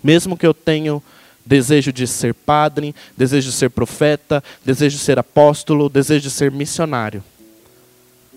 Mesmo 0.04 0.38
que 0.38 0.46
eu 0.46 0.54
tenha 0.54 1.02
Desejo 1.46 1.92
de 1.92 2.08
ser 2.08 2.34
padre, 2.34 2.96
desejo 3.18 3.50
de 3.50 3.56
ser 3.56 3.70
profeta, 3.70 4.44
desejo 4.64 4.98
de 4.98 5.04
ser 5.04 5.20
apóstolo, 5.20 5.90
desejo 5.90 6.22
de 6.22 6.32
ser 6.32 6.52
missionário. 6.52 7.24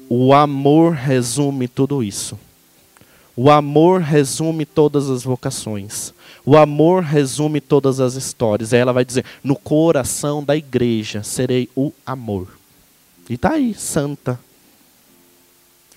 O 0.09 0.33
amor 0.33 0.93
resume 0.95 1.69
tudo 1.69 2.03
isso. 2.03 2.39
O 3.37 3.51
amor 3.51 4.01
resume 4.01 4.65
todas 4.65 5.11
as 5.11 5.23
vocações. 5.23 6.15
O 6.45 6.57
amor 6.57 7.03
resume 7.03 7.61
todas 7.61 8.01
as 8.01 8.15
histórias. 8.15 8.73
Aí 8.73 8.81
ela 8.81 8.93
vai 8.93 9.05
dizer: 9.05 9.25
no 9.43 9.55
coração 9.55 10.43
da 10.43 10.57
igreja 10.57 11.23
serei 11.23 11.69
o 11.77 11.93
amor. 12.05 12.49
E 13.29 13.35
está 13.35 13.53
aí, 13.53 13.75
santa. 13.75 14.39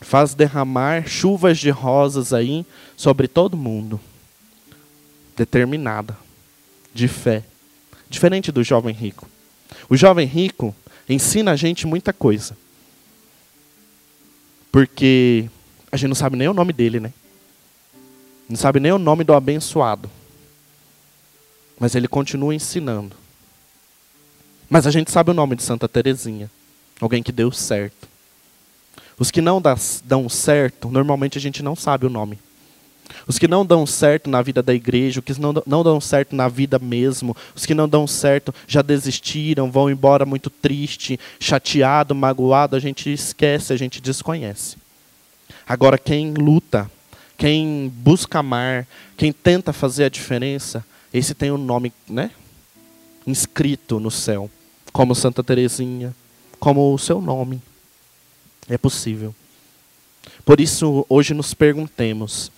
Faz 0.01 0.34
derramar 0.34 1.07
chuvas 1.07 1.57
de 1.57 1.70
rosas 1.70 2.34
aí 2.34 2.66
sobre 2.95 3.28
todo 3.28 3.57
mundo. 3.57 3.99
Determinada 5.36 6.16
de 6.93 7.07
fé, 7.07 7.43
diferente 8.09 8.51
do 8.51 8.63
jovem 8.63 8.93
rico. 8.93 9.27
O 9.89 9.95
jovem 9.95 10.25
rico 10.25 10.75
ensina 11.07 11.51
a 11.51 11.55
gente 11.55 11.87
muita 11.87 12.13
coisa. 12.13 12.57
Porque 14.71 15.49
a 15.91 15.97
gente 15.97 16.09
não 16.09 16.15
sabe 16.15 16.35
nem 16.35 16.47
o 16.47 16.53
nome 16.53 16.73
dele, 16.73 16.99
né? 16.99 17.11
Não 18.47 18.57
sabe 18.57 18.79
nem 18.79 18.91
o 18.91 18.99
nome 18.99 19.23
do 19.23 19.33
abençoado. 19.33 20.09
Mas 21.79 21.95
ele 21.95 22.07
continua 22.07 22.53
ensinando. 22.53 23.15
Mas 24.69 24.85
a 24.85 24.91
gente 24.91 25.11
sabe 25.11 25.31
o 25.31 25.33
nome 25.33 25.55
de 25.55 25.63
Santa 25.63 25.87
Teresinha, 25.87 26.49
alguém 27.01 27.23
que 27.23 27.31
deu 27.31 27.51
certo. 27.51 28.07
Os 29.17 29.31
que 29.31 29.41
não 29.41 29.61
dão 30.05 30.29
certo, 30.29 30.89
normalmente 30.89 31.37
a 31.37 31.41
gente 31.41 31.63
não 31.63 31.75
sabe 31.75 32.05
o 32.05 32.09
nome. 32.09 32.39
Os 33.28 33.38
que 33.38 33.47
não 33.47 33.66
dão 33.66 33.86
certo 33.86 34.30
na 34.30 34.41
vida 34.41 34.62
da 34.62 34.74
igreja, 34.74 35.20
os 35.20 35.26
que 35.26 35.41
não, 35.41 35.53
não 35.66 35.84
dão 35.84 35.99
certo 35.99 36.36
na 36.36 36.47
vida 36.47 36.80
mesmo, 36.80 37.36
os 37.55 37.66
que 37.66 37.74
não 37.74 37.88
dão 37.88 38.07
certo 38.07 38.53
já 38.68 38.82
desistiram, 38.82 39.72
vão 39.72 39.89
embora 39.89 40.26
muito 40.26 40.49
triste, 40.49 41.20
chateado, 41.39 42.16
magoado, 42.16 42.76
a 42.76 42.80
gente 42.80 43.12
esquece, 43.12 43.74
a 43.74 43.78
gente 43.78 44.01
desconhece. 44.01 44.78
Agora, 45.68 45.97
quem 45.97 46.34
luta, 46.34 46.89
quem 47.38 47.91
busca 47.95 48.39
amar, 48.39 48.88
quem 49.16 49.32
tenta 49.32 49.72
fazer 49.72 50.05
a 50.05 50.10
diferença, 50.10 50.86
esse 51.14 51.34
tem 51.34 51.51
o 51.51 51.55
um 51.55 51.57
nome 51.57 51.93
né, 52.07 52.32
inscrito 53.26 53.99
no 53.99 54.12
céu, 54.12 54.49
como 54.91 55.16
Santa 55.16 55.43
Teresinha, 55.43 56.16
como 56.60 56.93
o 56.93 56.97
seu 56.99 57.22
nome. 57.22 57.62
É 58.68 58.78
possível. 58.78 59.34
Por 60.45 60.60
isso, 60.60 61.05
hoje 61.10 61.34
nos 61.34 61.53
perguntemos: 61.53 62.51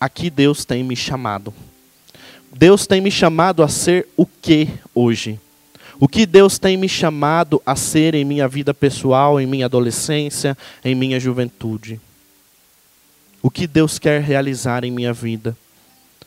aqui 0.00 0.30
Deus 0.30 0.64
tem 0.64 0.82
me 0.82 0.96
chamado. 0.96 1.52
Deus 2.52 2.86
tem 2.86 3.00
me 3.00 3.10
chamado 3.10 3.62
a 3.62 3.68
ser 3.68 4.08
o 4.16 4.24
que 4.24 4.68
hoje? 4.94 5.38
O 6.00 6.06
que 6.06 6.24
Deus 6.24 6.58
tem 6.58 6.76
me 6.76 6.88
chamado 6.88 7.60
a 7.66 7.74
ser 7.74 8.14
em 8.14 8.24
minha 8.24 8.46
vida 8.46 8.72
pessoal, 8.72 9.40
em 9.40 9.46
minha 9.46 9.66
adolescência, 9.66 10.56
em 10.84 10.94
minha 10.94 11.18
juventude? 11.18 12.00
O 13.42 13.50
que 13.50 13.66
Deus 13.66 13.98
quer 13.98 14.20
realizar 14.22 14.84
em 14.84 14.90
minha 14.90 15.12
vida? 15.12 15.56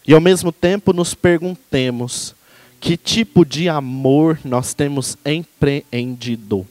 E 0.05 0.13
ao 0.13 0.21
mesmo 0.21 0.51
tempo 0.51 0.91
nos 0.91 1.13
perguntemos: 1.13 2.35
que 2.79 2.97
tipo 2.97 3.45
de 3.45 3.69
amor 3.69 4.39
nós 4.43 4.73
temos 4.73 5.17
empreendido? 5.25 6.67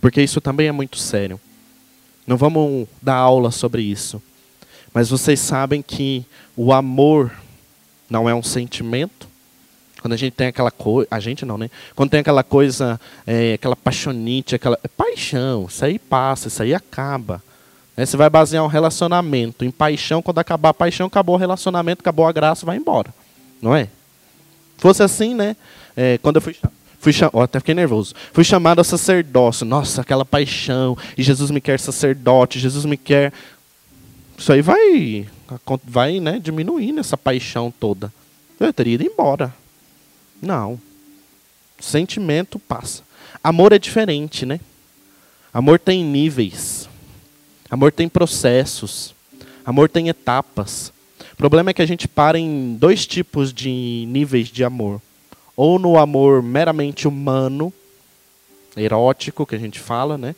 Porque 0.00 0.22
isso 0.22 0.40
também 0.40 0.68
é 0.68 0.72
muito 0.72 0.98
sério. 0.98 1.40
Não 2.26 2.36
vamos 2.36 2.86
dar 3.00 3.16
aula 3.16 3.50
sobre 3.50 3.82
isso. 3.82 4.22
Mas 4.94 5.10
vocês 5.10 5.40
sabem 5.40 5.82
que 5.82 6.24
o 6.56 6.72
amor 6.72 7.32
não 8.08 8.28
é 8.28 8.34
um 8.34 8.44
sentimento. 8.44 9.26
Quando 10.00 10.12
a 10.12 10.16
gente 10.16 10.34
tem 10.34 10.46
aquela 10.46 10.70
coisa, 10.70 11.08
a 11.10 11.18
gente 11.18 11.44
não, 11.44 11.58
né? 11.58 11.68
Quando 11.96 12.10
tem 12.10 12.20
aquela 12.20 12.44
coisa, 12.44 13.00
é, 13.26 13.54
aquela 13.54 13.74
paixonite, 13.74 14.54
aquela 14.54 14.78
é 14.84 14.88
paixão, 14.88 15.66
isso 15.68 15.84
aí 15.84 15.98
passa, 15.98 16.46
isso 16.46 16.62
aí 16.62 16.72
acaba. 16.72 17.42
Né? 17.96 18.06
Você 18.06 18.16
vai 18.16 18.30
basear 18.30 18.62
um 18.62 18.68
relacionamento 18.68 19.64
em 19.64 19.70
paixão, 19.70 20.22
quando 20.22 20.38
acabar 20.38 20.68
a 20.68 20.74
paixão, 20.74 21.08
acabou 21.08 21.34
o 21.34 21.38
relacionamento, 21.38 22.00
acabou 22.00 22.26
a 22.26 22.32
graça, 22.32 22.64
vai 22.64 22.76
embora. 22.76 23.12
Não 23.60 23.74
é? 23.74 23.88
Fosse 24.76 25.02
assim, 25.02 25.34
né? 25.34 25.56
É, 25.96 26.18
quando 26.18 26.36
eu 26.36 26.42
fui 26.42 26.54
fui 27.04 27.12
oh, 27.34 27.40
até 27.42 27.58
fiquei 27.58 27.74
nervoso. 27.74 28.14
Fui 28.32 28.42
chamado 28.42 28.80
a 28.80 28.84
sacerdócio. 28.84 29.66
Nossa, 29.66 30.00
aquela 30.00 30.24
paixão. 30.24 30.96
E 31.18 31.22
Jesus 31.22 31.50
me 31.50 31.60
quer 31.60 31.78
sacerdote. 31.78 32.58
Jesus 32.58 32.86
me 32.86 32.96
quer 32.96 33.32
isso 34.36 34.52
aí 34.52 34.62
vai, 34.62 35.26
vai 35.84 36.20
né, 36.20 36.38
diminuindo 36.38 37.00
essa 37.00 37.16
paixão 37.16 37.72
toda. 37.78 38.12
Eu 38.58 38.72
teria 38.72 38.94
ido 38.94 39.04
embora. 39.04 39.54
Não. 40.40 40.80
Sentimento 41.80 42.58
passa. 42.58 43.02
Amor 43.42 43.72
é 43.72 43.78
diferente, 43.78 44.46
né? 44.46 44.60
Amor 45.52 45.78
tem 45.78 46.04
níveis. 46.04 46.88
Amor 47.70 47.92
tem 47.92 48.08
processos. 48.08 49.14
Amor 49.64 49.88
tem 49.88 50.08
etapas. 50.08 50.92
O 51.32 51.36
problema 51.36 51.70
é 51.70 51.74
que 51.74 51.82
a 51.82 51.86
gente 51.86 52.06
para 52.06 52.38
em 52.38 52.74
dois 52.74 53.06
tipos 53.06 53.52
de 53.52 54.04
níveis 54.08 54.48
de 54.48 54.64
amor. 54.64 55.00
Ou 55.56 55.78
no 55.78 55.98
amor 55.98 56.42
meramente 56.42 57.06
humano, 57.06 57.72
erótico, 58.76 59.46
que 59.46 59.54
a 59.54 59.58
gente 59.58 59.78
fala, 59.78 60.18
né? 60.18 60.34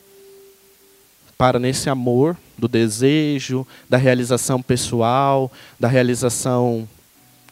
Para 1.37 1.59
nesse 1.59 1.89
amor 1.89 2.35
do 2.57 2.67
desejo, 2.67 3.65
da 3.89 3.97
realização 3.97 4.61
pessoal, 4.61 5.51
da 5.79 5.87
realização 5.87 6.87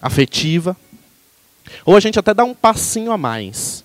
afetiva. 0.02 0.76
Ou 1.86 1.96
a 1.96 2.00
gente 2.00 2.18
até 2.18 2.34
dá 2.34 2.44
um 2.44 2.54
passinho 2.54 3.12
a 3.12 3.18
mais. 3.18 3.84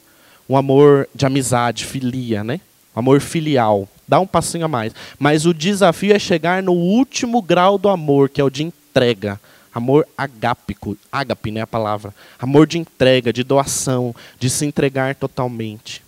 Um 0.48 0.56
amor 0.56 1.08
de 1.14 1.26
amizade, 1.26 1.84
filia, 1.84 2.42
né? 2.42 2.60
amor 2.94 3.20
filial. 3.20 3.88
Dá 4.06 4.20
um 4.20 4.26
passinho 4.26 4.64
a 4.64 4.68
mais. 4.68 4.92
Mas 5.18 5.46
o 5.46 5.54
desafio 5.54 6.14
é 6.14 6.18
chegar 6.18 6.62
no 6.62 6.72
último 6.72 7.40
grau 7.40 7.78
do 7.78 7.88
amor, 7.88 8.28
que 8.28 8.40
é 8.40 8.44
o 8.44 8.50
de 8.50 8.62
entrega. 8.62 9.40
Amor 9.72 10.06
agápico, 10.18 10.96
ágape, 11.12 11.50
né, 11.52 11.60
a 11.60 11.66
palavra. 11.66 12.14
Amor 12.38 12.66
de 12.66 12.78
entrega, 12.78 13.32
de 13.32 13.44
doação, 13.44 14.14
de 14.38 14.50
se 14.50 14.66
entregar 14.66 15.14
totalmente. 15.14 16.02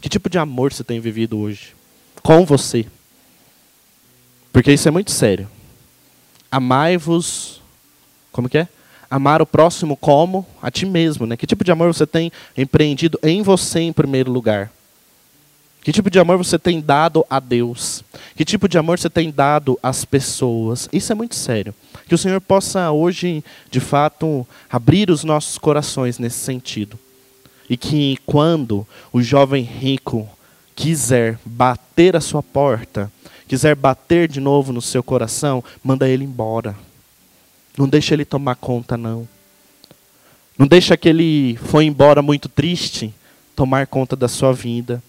Que 0.00 0.08
tipo 0.08 0.30
de 0.30 0.38
amor 0.38 0.72
você 0.72 0.82
tem 0.82 1.00
vivido 1.00 1.38
hoje? 1.38 1.74
Com 2.22 2.46
você. 2.46 2.86
Porque 4.54 4.72
isso 4.72 4.86
é 4.86 4.90
muito 4.92 5.10
sério. 5.10 5.48
Amai-vos. 6.48 7.60
Como 8.30 8.48
que 8.48 8.58
é? 8.58 8.68
Amar 9.10 9.42
o 9.42 9.46
próximo 9.46 9.96
como 9.96 10.46
a 10.62 10.70
ti 10.70 10.86
mesmo. 10.86 11.26
Né? 11.26 11.36
Que 11.36 11.44
tipo 11.44 11.64
de 11.64 11.72
amor 11.72 11.92
você 11.92 12.06
tem 12.06 12.30
empreendido 12.56 13.18
em 13.20 13.42
você 13.42 13.80
em 13.80 13.92
primeiro 13.92 14.30
lugar? 14.30 14.70
Que 15.82 15.90
tipo 15.90 16.08
de 16.08 16.20
amor 16.20 16.38
você 16.38 16.56
tem 16.56 16.80
dado 16.80 17.26
a 17.28 17.40
Deus? 17.40 18.04
Que 18.36 18.44
tipo 18.44 18.68
de 18.68 18.78
amor 18.78 18.96
você 18.96 19.10
tem 19.10 19.28
dado 19.28 19.76
às 19.82 20.04
pessoas? 20.04 20.88
Isso 20.92 21.10
é 21.10 21.16
muito 21.16 21.34
sério. 21.34 21.74
Que 22.06 22.14
o 22.14 22.18
Senhor 22.18 22.40
possa 22.40 22.92
hoje, 22.92 23.42
de 23.72 23.80
fato, 23.80 24.46
abrir 24.70 25.10
os 25.10 25.24
nossos 25.24 25.58
corações 25.58 26.16
nesse 26.16 26.38
sentido. 26.38 26.96
E 27.68 27.76
que 27.76 28.18
quando 28.24 28.86
o 29.12 29.20
jovem 29.20 29.64
rico 29.64 30.28
quiser 30.76 31.40
bater 31.44 32.14
a 32.14 32.20
sua 32.20 32.42
porta, 32.42 33.10
quiser 33.46 33.74
bater 33.74 34.28
de 34.28 34.40
novo 34.40 34.72
no 34.72 34.82
seu 34.82 35.02
coração, 35.02 35.62
manda 35.82 36.08
ele 36.08 36.24
embora. 36.24 36.76
Não 37.76 37.88
deixa 37.88 38.14
ele 38.14 38.24
tomar 38.24 38.54
conta, 38.56 38.96
não. 38.96 39.28
Não 40.56 40.66
deixa 40.66 40.96
que 40.96 41.08
ele 41.08 41.56
foi 41.56 41.84
embora 41.84 42.22
muito 42.22 42.48
triste 42.48 43.12
tomar 43.56 43.86
conta 43.86 44.14
da 44.14 44.28
sua 44.28 44.52
vida. 44.52 45.02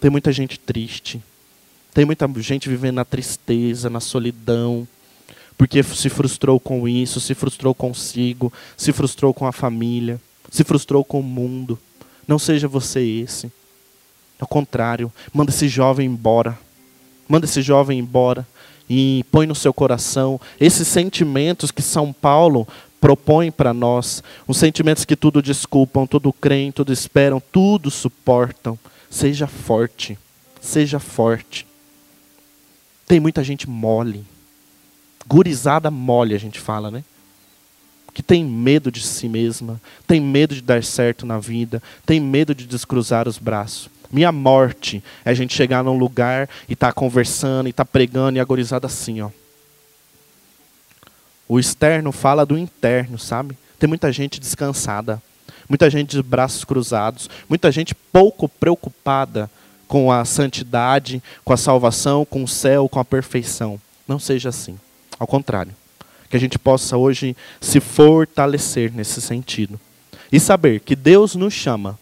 Tem 0.00 0.10
muita 0.10 0.32
gente 0.32 0.58
triste. 0.58 1.20
Tem 1.92 2.04
muita 2.04 2.28
gente 2.36 2.68
vivendo 2.68 2.96
na 2.96 3.04
tristeza, 3.04 3.88
na 3.88 4.00
solidão, 4.00 4.86
porque 5.56 5.82
se 5.82 6.10
frustrou 6.10 6.60
com 6.60 6.86
isso, 6.86 7.20
se 7.20 7.34
frustrou 7.34 7.74
consigo, 7.74 8.52
se 8.76 8.92
frustrou 8.92 9.32
com 9.32 9.46
a 9.46 9.52
família, 9.52 10.20
se 10.50 10.62
frustrou 10.62 11.02
com 11.02 11.20
o 11.20 11.22
mundo. 11.22 11.78
Não 12.28 12.38
seja 12.38 12.68
você 12.68 13.00
esse. 13.00 13.50
Ao 14.38 14.46
contrário, 14.46 15.10
manda 15.32 15.50
esse 15.50 15.68
jovem 15.68 16.06
embora. 16.06 16.58
Manda 17.28 17.46
esse 17.46 17.62
jovem 17.62 17.98
embora 17.98 18.46
e 18.88 19.24
põe 19.30 19.46
no 19.46 19.54
seu 19.54 19.74
coração 19.74 20.40
esses 20.60 20.86
sentimentos 20.86 21.70
que 21.70 21.82
São 21.82 22.12
Paulo 22.12 22.66
propõe 23.00 23.50
para 23.50 23.74
nós, 23.74 24.22
os 24.46 24.56
sentimentos 24.56 25.04
que 25.04 25.16
tudo 25.16 25.42
desculpam, 25.42 26.06
tudo 26.06 26.32
creem, 26.32 26.72
tudo 26.72 26.92
esperam, 26.92 27.40
tudo 27.52 27.90
suportam. 27.90 28.78
Seja 29.10 29.46
forte. 29.46 30.18
Seja 30.60 30.98
forte. 30.98 31.66
Tem 33.06 33.20
muita 33.20 33.44
gente 33.44 33.68
mole. 33.68 34.24
Gurizada 35.26 35.90
mole, 35.90 36.34
a 36.34 36.38
gente 36.38 36.58
fala, 36.58 36.90
né? 36.90 37.04
Que 38.12 38.22
tem 38.22 38.44
medo 38.44 38.90
de 38.90 39.02
si 39.02 39.28
mesma, 39.28 39.80
tem 40.06 40.20
medo 40.20 40.54
de 40.54 40.62
dar 40.62 40.82
certo 40.82 41.26
na 41.26 41.38
vida, 41.38 41.82
tem 42.04 42.18
medo 42.18 42.54
de 42.54 42.66
descruzar 42.66 43.28
os 43.28 43.38
braços. 43.38 43.90
Minha 44.16 44.32
morte 44.32 45.04
é 45.24 45.30
a 45.30 45.34
gente 45.34 45.54
chegar 45.54 45.84
num 45.84 45.96
lugar 45.96 46.48
e 46.66 46.72
estar 46.72 46.88
tá 46.88 46.92
conversando, 46.92 47.66
e 47.66 47.70
estar 47.70 47.84
tá 47.84 47.90
pregando, 47.90 48.38
e 48.38 48.40
agorizada 48.40 48.86
assim, 48.86 49.20
ó. 49.20 49.30
O 51.46 51.60
externo 51.60 52.10
fala 52.10 52.44
do 52.44 52.56
interno, 52.56 53.18
sabe? 53.18 53.56
Tem 53.78 53.86
muita 53.86 54.10
gente 54.10 54.40
descansada 54.40 55.22
muita 55.68 55.90
gente 55.90 56.16
de 56.16 56.22
braços 56.22 56.64
cruzados, 56.64 57.28
muita 57.48 57.70
gente 57.70 57.94
pouco 57.94 58.48
preocupada 58.48 59.50
com 59.88 60.10
a 60.10 60.24
santidade, 60.24 61.22
com 61.44 61.52
a 61.52 61.56
salvação, 61.56 62.24
com 62.24 62.42
o 62.42 62.48
céu, 62.48 62.88
com 62.88 62.98
a 62.98 63.04
perfeição. 63.04 63.80
Não 64.06 64.18
seja 64.18 64.48
assim. 64.48 64.78
Ao 65.18 65.26
contrário. 65.26 65.72
Que 66.28 66.36
a 66.36 66.40
gente 66.40 66.58
possa 66.58 66.96
hoje 66.96 67.36
se 67.60 67.78
fortalecer 67.78 68.92
nesse 68.92 69.20
sentido. 69.20 69.78
E 70.30 70.40
saber 70.40 70.80
que 70.80 70.96
Deus 70.96 71.36
nos 71.36 71.54
chama. 71.54 71.98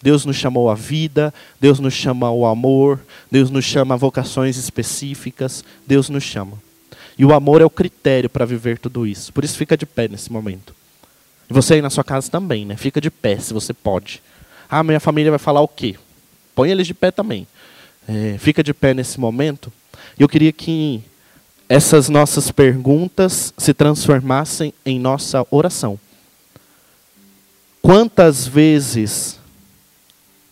Deus 0.00 0.24
nos 0.24 0.36
chamou 0.36 0.70
à 0.70 0.74
vida, 0.74 1.34
Deus 1.60 1.80
nos 1.80 1.94
chama 1.94 2.28
ao 2.28 2.46
amor, 2.46 3.00
Deus 3.30 3.50
nos 3.50 3.64
chama 3.64 3.94
a 3.94 3.98
vocações 3.98 4.56
específicas, 4.56 5.64
Deus 5.86 6.08
nos 6.08 6.22
chama. 6.22 6.58
E 7.18 7.24
o 7.24 7.34
amor 7.34 7.60
é 7.60 7.64
o 7.64 7.70
critério 7.70 8.30
para 8.30 8.44
viver 8.44 8.78
tudo 8.78 9.06
isso. 9.06 9.32
Por 9.32 9.44
isso 9.44 9.58
fica 9.58 9.76
de 9.76 9.84
pé 9.84 10.06
nesse 10.06 10.32
momento. 10.32 10.72
E 11.50 11.52
você 11.52 11.74
aí 11.74 11.82
na 11.82 11.90
sua 11.90 12.04
casa 12.04 12.30
também, 12.30 12.64
né? 12.64 12.76
Fica 12.76 13.00
de 13.00 13.10
pé 13.10 13.38
se 13.38 13.52
você 13.52 13.72
pode. 13.72 14.22
Ah, 14.70 14.84
minha 14.84 15.00
família 15.00 15.30
vai 15.30 15.38
falar 15.38 15.60
o 15.60 15.68
quê? 15.68 15.96
Põe 16.54 16.70
eles 16.70 16.86
de 16.86 16.94
pé 16.94 17.10
também. 17.10 17.46
É, 18.06 18.36
fica 18.38 18.62
de 18.62 18.72
pé 18.72 18.94
nesse 18.94 19.18
momento. 19.18 19.72
E 20.18 20.22
eu 20.22 20.28
queria 20.28 20.52
que 20.52 21.02
essas 21.68 22.08
nossas 22.08 22.50
perguntas 22.50 23.52
se 23.58 23.74
transformassem 23.74 24.72
em 24.86 24.98
nossa 24.98 25.44
oração. 25.50 25.98
Quantas 27.82 28.46
vezes. 28.46 29.37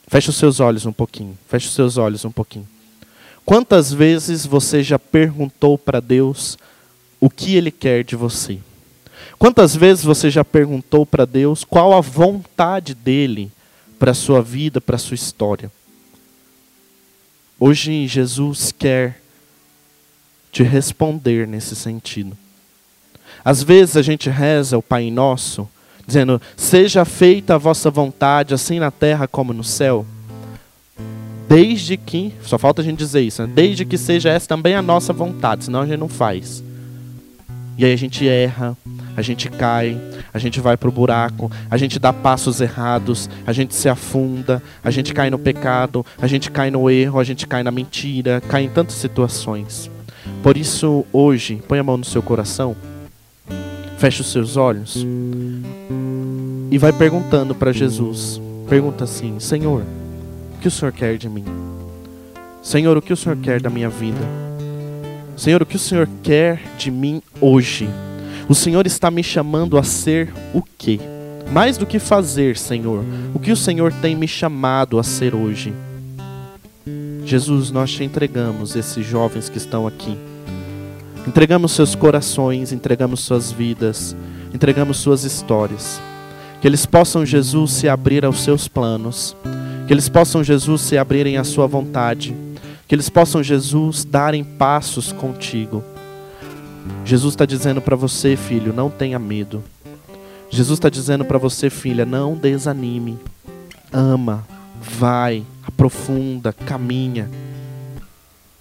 Feche 0.07 0.31
os 0.31 0.37
seus 0.37 0.61
olhos 0.61 0.87
um 0.87 0.93
pouquinho. 0.93 1.37
Feche 1.49 1.67
os 1.67 1.75
seus 1.75 1.97
olhos 1.97 2.25
um 2.25 2.31
pouquinho. 2.31 2.67
Quantas 3.45 3.93
vezes 3.93 4.47
você 4.47 4.83
já 4.83 4.99
perguntou 4.99 5.77
para 5.79 6.01
Deus 6.01 6.59
o 7.21 7.31
que 7.31 7.57
Ele 7.57 7.71
quer 7.71 8.05
de 8.05 8.17
você? 8.17 8.59
Quantas 9.39 9.75
vezes 9.77 10.05
você 10.05 10.31
já 10.31 10.45
perguntou 10.45 11.05
para 11.05 11.25
Deus 11.25 11.65
qual 11.65 11.93
a 11.93 12.01
vontade 12.01 12.95
dele 12.95 13.51
para 13.99 14.13
a 14.13 14.15
sua 14.15 14.43
vida, 14.43 14.81
para 14.81 14.97
a 14.97 14.99
sua 14.99 15.15
história? 15.15 15.71
Hoje 17.59 18.07
Jesus 18.07 18.73
quer 18.73 19.21
te 20.53 20.63
responder 20.63 21.47
nesse 21.47 21.77
sentido. 21.77 22.37
Às 23.45 23.63
vezes 23.63 23.97
a 23.97 24.03
gente 24.03 24.31
reza 24.31 24.79
o 24.79 24.83
Pai 24.83 25.11
Nosso, 25.11 25.69
dizendo: 26.07 26.41
Seja 26.57 27.05
feita 27.05 27.55
a 27.55 27.59
vossa 27.59 27.91
vontade, 27.91 28.55
assim 28.55 28.79
na 28.79 28.91
terra 28.91 29.27
como 29.27 29.53
no 29.53 29.65
céu. 29.65 30.07
Desde 31.49 31.97
que, 31.97 32.33
só 32.43 32.59
falta 32.59 32.83
a 32.83 32.85
gente 32.85 32.99
dizer 32.99 33.21
isso, 33.21 33.43
né? 33.43 33.53
desde 33.55 33.85
que 33.85 33.97
seja 33.97 34.31
essa 34.31 34.49
também 34.49 34.75
a 34.75 34.83
nossa 34.83 35.13
vontade, 35.13 35.65
senão 35.65 35.83
a 35.83 35.87
gente 35.87 35.99
não 35.99 36.09
faz. 36.09 36.63
E 37.79 37.85
aí 37.85 37.93
a 37.93 37.97
gente 37.97 38.27
erra, 38.27 38.77
a 39.17 39.23
gente 39.23 39.49
cai, 39.49 39.97
a 40.35 40.39
gente 40.39 40.61
vai 40.61 40.77
para 40.77 40.89
o 40.89 40.93
buraco, 40.93 41.51
a 41.71 41.77
gente 41.77 41.99
dá 41.99 42.13
passos 42.13 42.61
errados, 42.61 43.31
a 43.47 43.53
gente 43.53 43.75
se 43.75 43.89
afunda, 43.89 44.63
a 44.83 44.91
gente 44.91 45.15
cai 45.15 45.31
no 45.31 45.39
pecado, 45.39 46.05
a 46.21 46.27
gente 46.27 46.51
cai 46.51 46.71
no 46.71 46.91
erro, 46.91 47.21
a 47.21 47.25
gente 47.25 47.47
cai 47.47 47.63
na 47.63 47.71
mentira, 47.71 48.43
cai 48.49 48.65
em 48.65 48.69
tantas 48.69 48.97
situações. 48.97 49.91
Por 50.43 50.57
isso, 50.57 51.05
hoje, 51.13 51.63
põe 51.69 51.79
a 51.79 51.85
mão 51.85 51.97
no 51.97 52.05
seu 52.05 52.23
coração, 52.23 52.75
feche 53.99 54.21
os 54.21 54.33
seus 54.33 54.57
olhos 54.57 55.07
e 56.71 56.79
vai 56.79 56.93
perguntando 56.93 57.55
para 57.55 57.73
Jesus. 57.73 58.41
Pergunta 58.69 59.05
assim: 59.05 59.39
Senhor, 59.39 59.83
o 60.55 60.59
que 60.59 60.69
o 60.69 60.71
Senhor 60.71 60.93
quer 60.93 61.17
de 61.17 61.29
mim? 61.29 61.45
Senhor, 62.63 62.97
o 62.97 63.03
que 63.03 63.13
o 63.13 63.17
Senhor 63.17 63.37
quer 63.37 63.61
da 63.61 63.71
minha 63.71 63.89
vida? 63.89 64.21
Senhor, 65.37 65.63
o 65.63 65.67
que 65.67 65.77
o 65.77 65.79
Senhor 65.79 66.09
quer 66.23 66.61
de 66.77 66.91
mim 66.91 67.23
hoje? 67.41 67.89
O 68.49 68.55
Senhor 68.55 68.87
está 68.87 69.11
me 69.11 69.23
chamando 69.23 69.77
a 69.79 69.83
ser 69.83 70.33
o 70.55 70.63
quê? 70.77 70.99
Mais 71.53 71.77
do 71.77 71.87
que 71.87 71.99
fazer, 71.99 72.57
Senhor, 72.57 73.05
o 73.33 73.39
que 73.39 73.53
o 73.53 73.57
Senhor 73.57 73.93
tem 73.93 74.17
me 74.17 74.27
chamado 74.27 74.99
a 74.99 75.03
ser 75.03 75.35
hoje? 75.35 75.73
Jesus, 77.25 77.71
nós 77.71 77.91
te 77.91 78.05
entregamos 78.05 78.77
esses 78.77 79.05
jovens 79.05 79.49
que 79.49 79.59
estão 79.59 79.87
aqui. 79.87 80.17
Entregamos 81.27 81.73
seus 81.73 81.95
corações, 81.95 82.73
entregamos 82.73 83.21
suas 83.21 83.51
vidas, 83.51 84.17
entregamos 84.55 84.97
suas 84.99 85.25
histórias. 85.25 86.01
Que 86.67 86.69
eles 86.69 86.85
possam, 86.85 87.25
Jesus, 87.25 87.75
se 87.75 87.89
abrir 87.89 88.25
aos 88.25 88.41
seus 88.41 88.67
planos. 88.67 89.37
Que 89.87 89.95
eles 89.95 90.09
possam, 90.09 90.43
Jesus, 90.43 90.81
se 90.81 90.99
abrirem 90.99 91.37
à 91.37 91.45
sua 91.45 91.65
vontade 91.69 92.35
que 92.89 92.95
eles 92.97 93.09
possam, 93.09 93.41
Jesus, 93.41 94.05
darem 94.05 94.43
passos 94.43 95.13
contigo. 95.13 95.85
Jesus 97.05 97.35
está 97.35 97.47
dizendo 97.47 97.81
para 97.81 97.95
você, 97.95 98.35
filho, 98.35 98.73
não 98.73 98.91
tenha 98.91 99.17
medo. 99.17 99.63
Jesus 100.51 100.77
está 100.77 100.89
dizendo 100.89 101.25
para 101.25 101.39
você, 101.39 101.71
filha, 101.71 102.05
não 102.05 102.35
desanime. 102.35 103.17
Ama, 103.93 104.45
vai, 104.81 105.45
aprofunda, 105.65 106.53
caminha. 106.53 107.31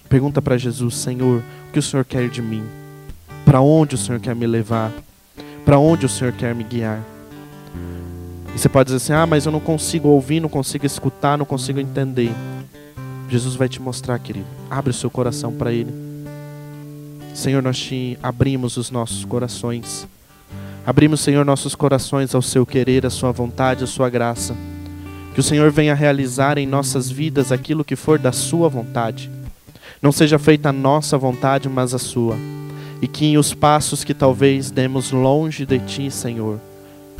Pergunta 0.08 0.40
para 0.40 0.56
Jesus, 0.56 0.94
Senhor, 0.94 1.42
o 1.68 1.72
que 1.72 1.80
o 1.80 1.82
Senhor 1.82 2.04
quer 2.04 2.28
de 2.28 2.40
mim? 2.40 2.62
Para 3.44 3.60
onde 3.60 3.96
o 3.96 3.98
Senhor 3.98 4.20
quer 4.20 4.36
me 4.36 4.46
levar? 4.46 4.92
Para 5.64 5.76
onde 5.80 6.06
o 6.06 6.08
Senhor 6.08 6.32
quer 6.32 6.54
me 6.54 6.62
guiar? 6.62 7.15
E 8.56 8.58
você 8.58 8.70
pode 8.70 8.86
dizer 8.86 8.96
assim: 8.96 9.12
ah, 9.12 9.26
mas 9.26 9.44
eu 9.44 9.52
não 9.52 9.60
consigo 9.60 10.08
ouvir, 10.08 10.40
não 10.40 10.48
consigo 10.48 10.86
escutar, 10.86 11.36
não 11.36 11.44
consigo 11.44 11.78
entender. 11.78 12.32
Jesus 13.28 13.54
vai 13.54 13.68
te 13.68 13.82
mostrar, 13.82 14.18
querido. 14.18 14.46
Abre 14.70 14.92
o 14.92 14.94
seu 14.94 15.10
coração 15.10 15.52
para 15.52 15.74
Ele. 15.74 15.92
Senhor, 17.34 17.62
nós 17.62 17.78
te 17.78 18.18
abrimos 18.22 18.78
os 18.78 18.90
nossos 18.90 19.26
corações. 19.26 20.08
Abrimos, 20.86 21.20
Senhor, 21.20 21.44
nossos 21.44 21.74
corações 21.74 22.34
ao 22.34 22.40
seu 22.40 22.64
querer, 22.64 23.04
à 23.04 23.10
sua 23.10 23.30
vontade, 23.30 23.84
à 23.84 23.86
sua 23.86 24.08
graça. 24.08 24.56
Que 25.34 25.40
o 25.40 25.42
Senhor 25.42 25.70
venha 25.70 25.94
realizar 25.94 26.56
em 26.56 26.66
nossas 26.66 27.10
vidas 27.10 27.52
aquilo 27.52 27.84
que 27.84 27.94
for 27.94 28.18
da 28.18 28.32
Sua 28.32 28.70
vontade. 28.70 29.30
Não 30.00 30.10
seja 30.10 30.38
feita 30.38 30.70
a 30.70 30.72
nossa 30.72 31.18
vontade, 31.18 31.68
mas 31.68 31.92
a 31.92 31.98
Sua. 31.98 32.38
E 33.02 33.06
que 33.06 33.36
os 33.36 33.52
passos 33.52 34.02
que 34.02 34.14
talvez 34.14 34.70
demos 34.70 35.10
longe 35.10 35.66
de 35.66 35.78
Ti, 35.80 36.10
Senhor, 36.10 36.58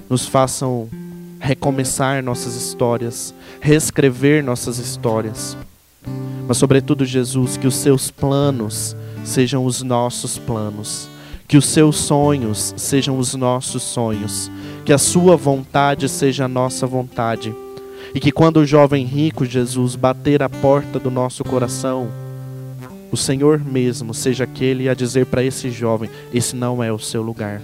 nos 0.09 0.25
façam 0.25 0.89
recomeçar 1.47 2.23
nossas 2.23 2.55
histórias, 2.55 3.33
reescrever 3.61 4.43
nossas 4.43 4.79
histórias. 4.79 5.57
Mas, 6.47 6.57
sobretudo, 6.57 7.05
Jesus, 7.05 7.57
que 7.57 7.67
os 7.67 7.77
Seus 7.77 8.11
planos 8.11 8.97
sejam 9.25 9.65
os 9.65 9.83
nossos 9.83 10.39
planos. 10.39 11.09
Que 11.49 11.57
os 11.57 11.67
seus 11.67 11.97
sonhos 11.97 12.75
sejam 12.77 13.19
os 13.19 13.35
nossos 13.35 13.83
sonhos. 13.83 14.51
Que 14.85 14.93
a 14.93 14.99
sua 14.99 15.37
vontade 15.37 16.09
seja 16.09 16.47
a 16.47 16.49
nossa 16.49 16.89
vontade 16.89 17.55
e 18.15 18.21
que 18.21 18.33
quando 18.33 18.59
o 18.59 18.67
jovem 18.67 19.05
rico 19.05 19.45
Jesus 19.45 19.95
bater 19.95 20.43
a 20.43 20.49
porta 20.49 20.99
do 20.99 21.11
nosso 21.11 21.45
coração, 21.45 22.09
o 23.13 23.17
Senhor 23.17 23.63
mesmo 23.63 24.15
seja 24.15 24.45
aquele 24.45 24.89
a 24.89 24.95
dizer 24.95 25.27
para 25.27 25.45
esse 25.45 25.71
jovem: 25.71 26.09
esse 26.33 26.57
não 26.57 26.83
é 26.83 26.91
o 26.91 26.99
seu 26.99 27.23
lugar. 27.23 27.61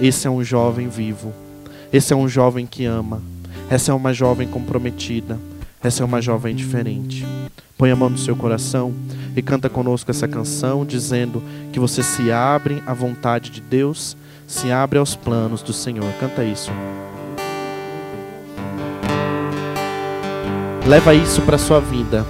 Esse 0.00 0.28
é 0.28 0.30
um 0.30 0.44
jovem 0.44 0.88
vivo. 0.88 1.34
Esse 1.92 2.12
é 2.12 2.16
um 2.16 2.28
jovem 2.28 2.66
que 2.66 2.84
ama. 2.84 3.20
Essa 3.68 3.90
é 3.90 3.94
uma 3.94 4.14
jovem 4.14 4.46
comprometida. 4.46 5.38
Essa 5.82 6.02
é 6.02 6.06
uma 6.06 6.22
jovem 6.22 6.54
diferente. 6.54 7.26
Põe 7.76 7.90
a 7.90 7.96
mão 7.96 8.10
no 8.10 8.18
seu 8.18 8.36
coração 8.36 8.94
e 9.34 9.42
canta 9.42 9.68
conosco 9.68 10.10
essa 10.10 10.28
canção, 10.28 10.84
dizendo 10.84 11.42
que 11.72 11.80
você 11.80 12.02
se 12.02 12.30
abre 12.30 12.82
à 12.86 12.92
vontade 12.92 13.50
de 13.50 13.60
Deus, 13.60 14.16
se 14.46 14.70
abre 14.70 14.98
aos 14.98 15.16
planos 15.16 15.62
do 15.62 15.72
Senhor. 15.72 16.12
Canta 16.20 16.44
isso. 16.44 16.70
Leva 20.86 21.14
isso 21.14 21.42
para 21.42 21.58
sua 21.58 21.80
vida. 21.80 22.24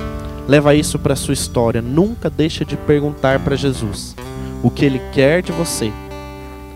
Leva 0.49 0.75
isso 0.75 0.99
para 0.99 1.17
sua 1.17 1.35
história. 1.35 1.83
Nunca 1.83 2.31
deixe 2.31 2.65
de 2.65 2.77
perguntar 2.77 3.41
para 3.41 3.57
Jesus 3.57 4.15
o 4.63 4.71
que 4.71 4.85
ele 4.85 5.01
quer 5.13 5.43
de 5.43 5.53
você. 5.53 5.93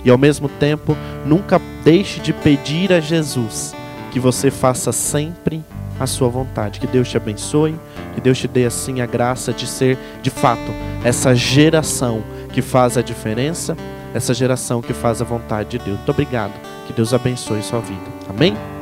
E 0.04 0.10
ao 0.10 0.18
mesmo 0.18 0.48
tempo, 0.48 0.96
nunca 1.24 1.60
deixe 1.82 2.20
de 2.20 2.32
pedir 2.32 2.92
a 2.92 3.00
Jesus 3.00 3.74
que 4.12 4.20
você 4.20 4.50
faça 4.50 4.92
sempre 4.92 5.64
a 5.98 6.06
sua 6.06 6.28
vontade. 6.28 6.78
Que 6.80 6.86
Deus 6.86 7.08
te 7.08 7.16
abençoe, 7.16 7.74
que 8.14 8.20
Deus 8.20 8.38
te 8.38 8.46
dê 8.46 8.66
assim 8.66 9.00
a 9.00 9.06
graça 9.06 9.52
de 9.52 9.66
ser, 9.66 9.98
de 10.22 10.30
fato, 10.30 10.72
essa 11.02 11.34
geração 11.34 12.22
que 12.52 12.62
faz 12.62 12.96
a 12.96 13.02
diferença, 13.02 13.76
essa 14.12 14.34
geração 14.34 14.80
que 14.80 14.92
faz 14.92 15.20
a 15.20 15.24
vontade 15.24 15.70
de 15.70 15.78
Deus. 15.78 15.96
Muito 15.96 16.10
obrigado. 16.10 16.52
Que 16.86 16.92
Deus 16.92 17.14
abençoe 17.14 17.62
sua 17.62 17.80
vida. 17.80 18.04
Amém? 18.28 18.73